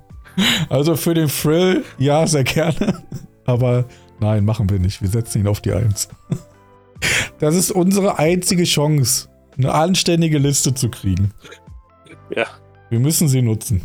Also 0.68 0.96
für 0.96 1.14
den 1.14 1.28
Thrill, 1.28 1.84
ja, 1.98 2.26
sehr 2.26 2.44
gerne. 2.44 3.02
Aber 3.44 3.84
nein, 4.20 4.44
machen 4.44 4.70
wir 4.70 4.78
nicht. 4.78 5.02
Wir 5.02 5.08
setzen 5.08 5.40
ihn 5.40 5.48
auf 5.48 5.60
die 5.60 5.72
1. 5.72 6.08
Das 7.38 7.54
ist 7.54 7.70
unsere 7.70 8.18
einzige 8.18 8.64
Chance, 8.64 9.28
eine 9.58 9.72
anständige 9.72 10.38
Liste 10.38 10.72
zu 10.74 10.88
kriegen. 10.90 11.32
Ja, 12.34 12.46
Wir 12.88 13.00
müssen 13.00 13.28
sie 13.28 13.42
nutzen. 13.42 13.82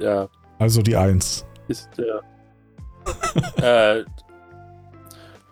ja, 0.00 0.28
Also 0.58 0.82
die 0.82 0.96
1. 0.96 1.44
ist 1.68 1.88
der. 1.98 2.22
äh, 4.00 4.04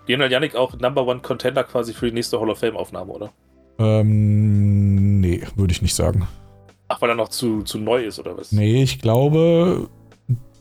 Lionel 0.07 0.33
Yannick 0.33 0.57
auch 0.57 0.77
Number 0.79 1.07
One 1.07 1.20
Contender 1.20 1.62
quasi 1.64 1.93
für 1.95 2.07
die 2.07 2.12
nächste 2.12 2.41
Hall 2.41 2.51
of 2.51 2.59
Fame 2.59 2.77
Aufnahme, 2.77 3.12
oder? 3.12 3.31
Ähm, 3.79 5.20
nee, 5.20 5.43
würde 5.55 5.72
ich 5.72 5.83
nicht 5.83 5.95
sagen. 5.95 6.27
Ach, 6.95 7.03
weil 7.03 7.09
er 7.09 7.17
noch 7.17 7.29
zu, 7.29 7.63
zu 7.63 7.79
neu 7.79 8.05
ist, 8.05 8.21
oder 8.21 8.37
was? 8.39 8.53
Nee, 8.53 8.85
ich 8.85 9.01
glaube, 9.01 9.89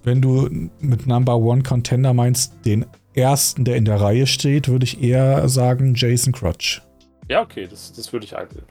wenn 0.04 0.20
du 0.20 0.50
mit 0.80 1.06
Number 1.06 1.38
One 1.38 1.62
Contender 1.62 2.12
meinst, 2.14 2.54
den 2.66 2.88
ersten, 3.14 3.66
der 3.66 3.76
in 3.76 3.86
der 3.86 4.02
Reihe 4.02 4.26
steht, 4.26 4.68
würde 4.68 4.84
ich 4.84 5.00
eher 5.00 5.48
sagen 5.48 5.94
Jason 5.96 6.34
Crutch. 6.34 6.82
Ja, 7.30 7.42
okay, 7.42 7.68
das, 7.70 7.94
das 7.94 8.12
würde 8.12 8.26
ich 8.26 8.36
einsehen. 8.36 8.66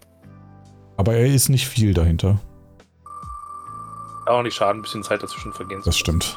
Aber 0.96 1.14
er 1.14 1.26
ist 1.26 1.50
nicht 1.50 1.68
viel 1.68 1.94
dahinter. 1.94 2.40
Auch 4.26 4.42
nicht 4.42 4.56
schaden, 4.56 4.80
ein 4.80 4.82
bisschen 4.82 5.04
Zeit 5.04 5.22
dazwischen 5.22 5.52
vergehen 5.52 5.80
zu 5.82 5.90
Das 5.90 5.96
stimmt. 5.96 6.36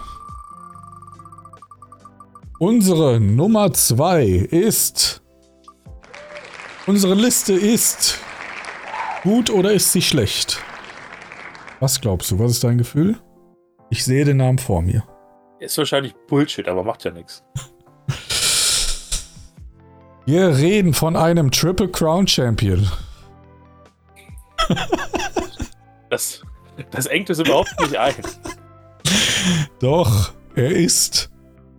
Unsere 2.60 3.20
Nummer 3.20 3.74
2 3.74 4.26
ist. 4.26 5.24
Unsere 6.86 7.16
Liste 7.16 7.54
ist. 7.54 8.20
Gut 9.24 9.50
oder 9.50 9.74
ist 9.74 9.92
sie 9.92 10.04
schlecht? 10.04 10.64
Was 11.80 12.00
glaubst 12.02 12.32
du? 12.32 12.40
Was 12.40 12.52
ist 12.52 12.64
dein 12.64 12.78
Gefühl? 12.78 13.18
Ich 13.90 14.04
sehe 14.04 14.26
den 14.26 14.38
Namen 14.38 14.58
vor 14.58 14.82
mir. 14.82 15.04
Ist 15.60 15.78
wahrscheinlich 15.78 16.14
Bullshit, 16.28 16.68
aber 16.68 16.84
macht 16.84 17.04
ja 17.04 17.12
nichts. 17.12 17.44
Wir 20.26 20.58
reden 20.58 20.94
von 20.94 21.16
einem 21.16 21.52
Triple 21.52 21.90
Crown 21.90 22.28
Champion. 22.28 22.90
Das, 26.10 26.42
das 26.92 27.06
engt 27.06 27.30
es 27.30 27.40
überhaupt 27.40 27.74
nicht 27.80 27.96
ein. 27.96 28.16
Doch, 29.80 30.34
er 30.56 30.72
ist. 30.72 31.30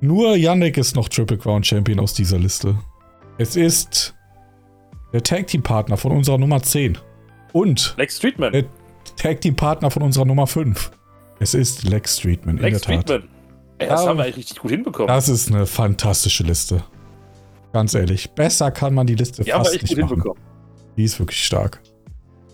Nur 0.01 0.37
Yannick 0.37 0.77
ist 0.77 0.95
noch 0.95 1.09
Triple 1.09 1.39
Crown 1.39 1.65
Champion 1.65 1.99
aus 1.99 2.15
dieser 2.15 2.39
Liste. 2.39 2.79
Es 3.39 3.57
ist 3.57 4.15
der 5.13 5.23
Tag 5.23 5.49
Team 5.49 5.63
Partner 5.63 5.97
von 5.97 6.13
unserer 6.13 6.39
Nummer 6.39 6.63
10. 6.63 6.99
Und 7.53 7.95
Lex 7.97 8.19
Streetman. 8.19 8.53
der 8.53 8.65
Tag 9.17 9.41
Team 9.41 9.57
Partner 9.57 9.91
von 9.91 10.03
unserer 10.03 10.25
Nummer 10.25 10.47
5. 10.47 10.91
Es 11.39 11.55
ist 11.55 11.85
Lex 11.85 12.19
Streetman, 12.19 12.57
in 12.59 12.63
Lex 12.63 12.81
der 12.83 12.97
Tat. 12.97 13.05
Streetman. 13.09 13.31
Ey, 13.79 13.89
das 13.89 14.03
Ja. 14.03 14.09
haben 14.09 14.17
wir 14.19 14.25
eigentlich 14.25 14.37
richtig 14.39 14.59
gut 14.61 14.71
hinbekommen. 14.71 15.09
Das 15.09 15.29
ist 15.29 15.51
eine 15.51 15.67
fantastische 15.67 16.43
Liste. 16.45 16.83
Ganz 17.73 17.95
ehrlich, 17.95 18.31
besser 18.31 18.71
kann 18.71 18.95
man 18.95 19.07
die 19.07 19.15
Liste 19.15 19.45
Die 19.45 19.53
haben 19.53 19.61
wir 19.61 19.65
fast 19.65 19.75
echt 19.75 19.83
nicht 19.85 19.95
gut 19.95 20.01
machen. 20.03 20.09
hinbekommen. 20.15 20.43
Die 20.97 21.05
ist 21.05 21.19
wirklich 21.19 21.45
stark. 21.45 21.81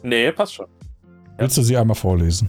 Nee, 0.03 0.33
passt 0.33 0.55
schon. 0.55 0.67
Willst 1.39 1.57
du 1.57 1.63
sie 1.63 1.77
einmal 1.77 1.95
vorlesen? 1.95 2.49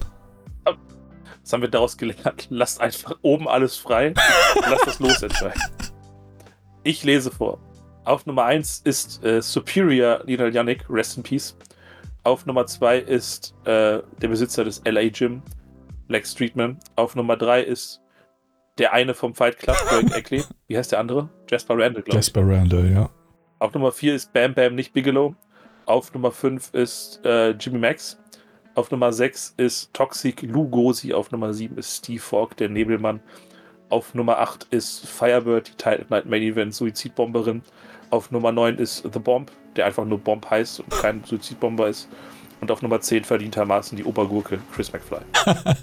Was 0.65 1.51
haben 1.51 1.61
wir 1.61 1.69
daraus 1.69 1.97
gelernt? 1.97 2.47
Lasst 2.49 2.79
einfach 2.81 3.15
oben 3.21 3.47
alles 3.49 3.75
frei 3.77 4.07
und 4.09 4.17
lasst 4.69 4.87
das 4.87 4.99
los 4.99 5.21
entscheiden. 5.21 5.61
Ich 6.83 7.03
lese 7.03 7.29
vor. 7.31 7.59
Auf 8.05 8.25
Nummer 8.25 8.45
1 8.45 8.81
ist 8.85 9.23
äh, 9.23 9.41
Superior 9.41 10.21
Lionel 10.25 10.53
Yannick, 10.55 10.85
Rest 10.89 11.17
in 11.17 11.23
Peace. 11.23 11.55
Auf 12.23 12.45
Nummer 12.45 12.65
2 12.65 12.99
ist 12.99 13.53
äh, 13.65 14.01
der 14.21 14.27
Besitzer 14.27 14.63
des 14.63 14.81
LA 14.85 15.09
Gym, 15.09 15.41
Lex 16.07 16.31
Streetman. 16.31 16.79
Auf 16.95 17.15
Nummer 17.15 17.35
3 17.35 17.63
ist 17.63 18.01
der 18.77 18.93
eine 18.93 19.13
vom 19.13 19.33
Fight 19.33 19.59
Club, 19.59 19.75
Greg 19.89 20.15
Eckley. 20.15 20.43
Wie 20.67 20.77
heißt 20.77 20.93
der 20.93 20.99
andere? 20.99 21.29
Jasper 21.49 21.73
Randall, 21.73 22.03
glaube 22.03 22.09
ich. 22.09 22.15
Jasper 22.15 22.47
Randall, 22.47 22.91
ja. 22.91 23.09
Auf 23.59 23.73
Nummer 23.73 23.91
4 23.91 24.15
ist 24.15 24.31
Bam 24.31 24.53
Bam, 24.53 24.75
nicht 24.75 24.93
Bigelow. 24.93 25.35
Auf 25.85 26.13
Nummer 26.13 26.31
5 26.31 26.73
ist 26.73 27.19
äh, 27.25 27.51
Jimmy 27.51 27.79
Max. 27.79 28.17
Auf 28.75 28.89
Nummer 28.89 29.11
6 29.11 29.55
ist 29.57 29.93
Toxic 29.93 30.41
Lugosi. 30.43 31.13
Auf 31.13 31.29
Nummer 31.31 31.53
7 31.53 31.77
ist 31.77 31.97
Steve 31.97 32.21
Falk, 32.21 32.55
der 32.57 32.69
Nebelmann. 32.69 33.19
Auf 33.89 34.15
Nummer 34.15 34.39
8 34.39 34.67
ist 34.71 35.05
Firebird, 35.05 35.67
die 35.67 35.75
Title 35.75 36.05
Night 36.09 36.25
Main 36.25 36.41
Event 36.41 36.73
Suizidbomberin. 36.73 37.61
Auf 38.09 38.31
Nummer 38.31 38.51
9 38.51 38.77
ist 38.77 39.03
The 39.11 39.19
Bomb, 39.19 39.51
der 39.75 39.85
einfach 39.85 40.05
nur 40.05 40.19
Bomb 40.19 40.49
heißt 40.49 40.79
und 40.81 40.89
kein 40.89 41.23
Suizidbomber 41.23 41.87
ist. 41.87 42.07
Und 42.61 42.71
auf 42.71 42.81
Nummer 42.81 43.01
10 43.01 43.25
verdientermaßen 43.25 43.97
die 43.97 44.03
Obergurke 44.05 44.59
Chris 44.73 44.91
McFly. 44.93 45.19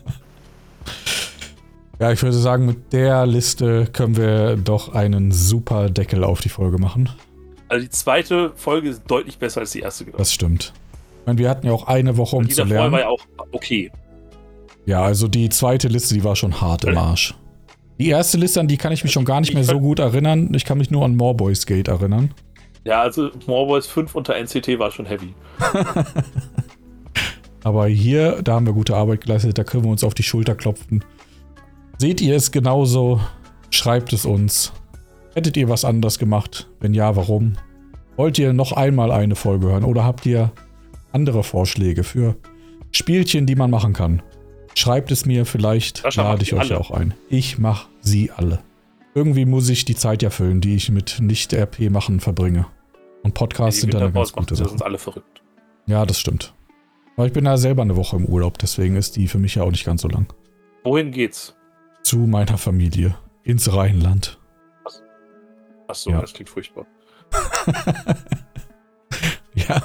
Ja, 2.01 2.11
ich 2.11 2.23
würde 2.23 2.35
sagen, 2.39 2.65
mit 2.65 2.95
der 2.95 3.27
Liste 3.27 3.87
können 3.93 4.17
wir 4.17 4.57
doch 4.57 4.95
einen 4.95 5.33
super 5.33 5.91
Deckel 5.91 6.25
auf 6.25 6.41
die 6.41 6.49
Folge 6.49 6.79
machen. 6.79 7.11
Also 7.69 7.85
die 7.85 7.91
zweite 7.91 8.53
Folge 8.57 8.89
ist 8.89 9.03
deutlich 9.07 9.37
besser 9.39 9.61
als 9.61 9.73
die 9.73 9.81
erste 9.81 10.07
geworden. 10.07 10.19
Das 10.19 10.33
stimmt. 10.33 10.73
Ich 11.21 11.27
meine, 11.27 11.39
wir 11.39 11.51
hatten 11.51 11.67
ja 11.67 11.75
auch 11.75 11.89
eine 11.89 12.17
Woche, 12.17 12.37
um 12.37 12.47
die 12.47 12.55
zu 12.55 12.63
davor 12.63 12.75
lernen. 12.75 12.93
war 12.93 13.01
ja 13.01 13.09
auch 13.09 13.21
okay. 13.53 13.93
Ja, 14.87 15.03
also 15.03 15.29
die 15.29 15.51
zweite 15.51 15.89
Liste, 15.89 16.15
die 16.15 16.25
war 16.25 16.37
schon 16.37 16.63
hart 16.63 16.85
im 16.85 16.97
Arsch. 16.97 17.35
Die 17.99 18.09
erste 18.09 18.39
Liste, 18.39 18.61
an 18.61 18.67
die 18.67 18.79
kann 18.79 18.93
ich 18.93 19.05
mich 19.05 19.13
schon 19.13 19.27
gar 19.27 19.41
nicht 19.41 19.53
mehr 19.53 19.65
so 19.65 19.79
gut 19.79 19.99
erinnern. 19.99 20.55
Ich 20.55 20.65
kann 20.65 20.79
mich 20.79 20.91
nur 20.91 21.05
an 21.05 21.17
More 21.17 21.35
Boys 21.35 21.67
Gate 21.67 21.89
erinnern. 21.89 22.33
Ja, 22.85 23.03
also 23.03 23.31
More 23.47 23.67
Boys 23.67 23.87
5 23.87 24.15
unter 24.15 24.35
NCT 24.35 24.79
war 24.79 24.91
schon 24.91 25.07
heavy. 25.07 25.35
Aber 27.63 27.87
hier, 27.87 28.41
da 28.43 28.55
haben 28.55 28.67
wir 28.67 28.73
gute 28.73 28.97
Arbeit 28.97 29.23
geleistet, 29.23 29.59
da 29.59 29.65
können 29.65 29.85
wir 29.85 29.91
uns 29.91 30.03
auf 30.03 30.15
die 30.15 30.23
Schulter 30.23 30.55
klopfen. 30.55 31.05
Seht 31.99 32.23
ihr 32.23 32.35
es 32.35 32.51
genauso? 32.51 33.21
Schreibt 33.71 34.15
es 34.15 34.25
uns. 34.25 34.73
Hättet 35.35 35.57
ihr 35.59 35.69
was 35.69 35.85
anders 35.85 36.19
gemacht? 36.19 36.69
Wenn 36.81 36.95
ja, 36.95 37.15
warum? 37.17 37.57
Wollt 38.17 38.39
ihr 38.39 38.53
noch 38.53 38.73
einmal 38.73 39.13
eine 39.13 39.37
Folge 39.37 39.67
hören 39.67 39.85
oder 39.85 40.05
habt 40.05 40.25
ihr 40.27 40.51
andere 41.13 41.43
Vorschläge 41.43 42.03
für 42.03 42.37
Spielchen, 42.93 43.47
die 43.47 43.55
man 43.55 43.71
machen 43.71 43.93
kann? 43.93 44.23
Schreibt 44.75 45.11
es 45.11 45.27
mir, 45.27 45.45
vielleicht 45.45 45.99
Sascha 45.99 46.23
lade 46.23 46.43
ich 46.43 46.55
euch 46.55 46.71
alle. 46.71 46.81
auch 46.81 46.91
ein. 46.91 47.15
Ich 47.29 47.59
mache 47.59 47.89
sie 48.01 48.31
alle. 48.31 48.61
Irgendwie 49.15 49.45
muss 49.45 49.69
ich 49.69 49.85
die 49.85 49.97
Zeit 49.97 50.23
ja 50.23 50.31
füllen, 50.31 50.61
die 50.61 50.77
ich 50.77 50.91
mit 50.91 51.19
Nicht-RP 51.21 51.91
machen 51.91 52.21
verbringe. 52.21 52.67
Und 53.23 53.35
Podcasts 53.35 53.77
Die 53.77 53.81
sind 53.83 53.95
dann 53.95 54.03
eine 54.05 54.13
ganz 54.13 54.33
gute 54.33 54.55
Sache. 54.57 54.71
uns 54.71 54.83
alle 54.83 54.99
verrückt. 54.99 55.43
Ja, 55.87 56.07
das 56.07 56.19
stimmt. 56.21 56.55
Aber 57.17 57.27
ich 57.27 57.33
bin 57.33 57.45
da 57.45 57.57
selber 57.59 57.83
eine 57.83 57.97
Woche 57.97 58.17
im 58.17 58.25
Urlaub, 58.27 58.59
deswegen 58.59 58.97
ist 58.97 59.17
die 59.17 59.29
für 59.29 59.39
mich 59.39 59.57
ja 59.57 59.63
auch 59.65 59.71
nicht 59.71 59.85
ganz 59.85 60.03
so 60.03 60.09
lang. 60.09 60.33
Wohin 60.85 61.11
geht's? 61.11 61.55
Zu 62.03 62.19
meiner 62.19 62.57
Familie. 62.57 63.17
Ins 63.43 63.75
Rheinland. 63.75 64.39
Achso, 65.89 66.11
Ja. 66.11 66.21
das 66.21 66.33
klingt 66.33 66.49
furchtbar. 66.49 66.87
Ja. 69.55 69.83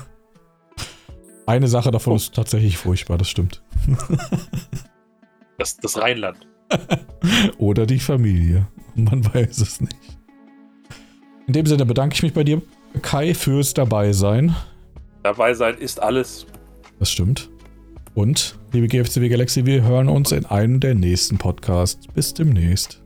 Eine 1.48 1.68
Sache 1.68 1.92
davon 1.92 2.16
ist 2.16 2.34
tatsächlich 2.36 2.78
furchtbar, 2.78 3.18
das 3.18 3.30
stimmt. 3.30 3.62
Das, 5.58 5.78
das 5.78 5.98
Rheinland. 5.98 6.46
Oder 7.58 7.86
die 7.86 8.00
Familie. 8.00 8.68
Man 8.96 9.26
weiß 9.34 9.60
es 9.60 9.82
nicht. 9.82 9.96
In 11.48 11.54
dem 11.54 11.66
Sinne 11.66 11.86
bedanke 11.86 12.16
ich 12.16 12.24
mich 12.24 12.34
bei 12.34 12.44
dir, 12.44 12.62
Kai, 13.02 13.34
fürs 13.34 13.74
Dabeisein. 13.74 14.56
Dabei 15.24 15.54
sein 15.54 15.78
ist 15.78 16.02
alles. 16.02 16.46
Das 17.00 17.12
stimmt. 17.12 17.50
Und, 18.14 18.58
liebe 18.72 18.88
GFCW 18.88 19.28
Galaxy, 19.28 19.66
wir 19.66 19.84
hören 19.84 20.08
uns 20.08 20.32
in 20.32 20.46
einem 20.46 20.80
der 20.80 20.96
nächsten 20.96 21.38
Podcasts. 21.38 22.08
Bis 22.08 22.34
demnächst. 22.34 23.05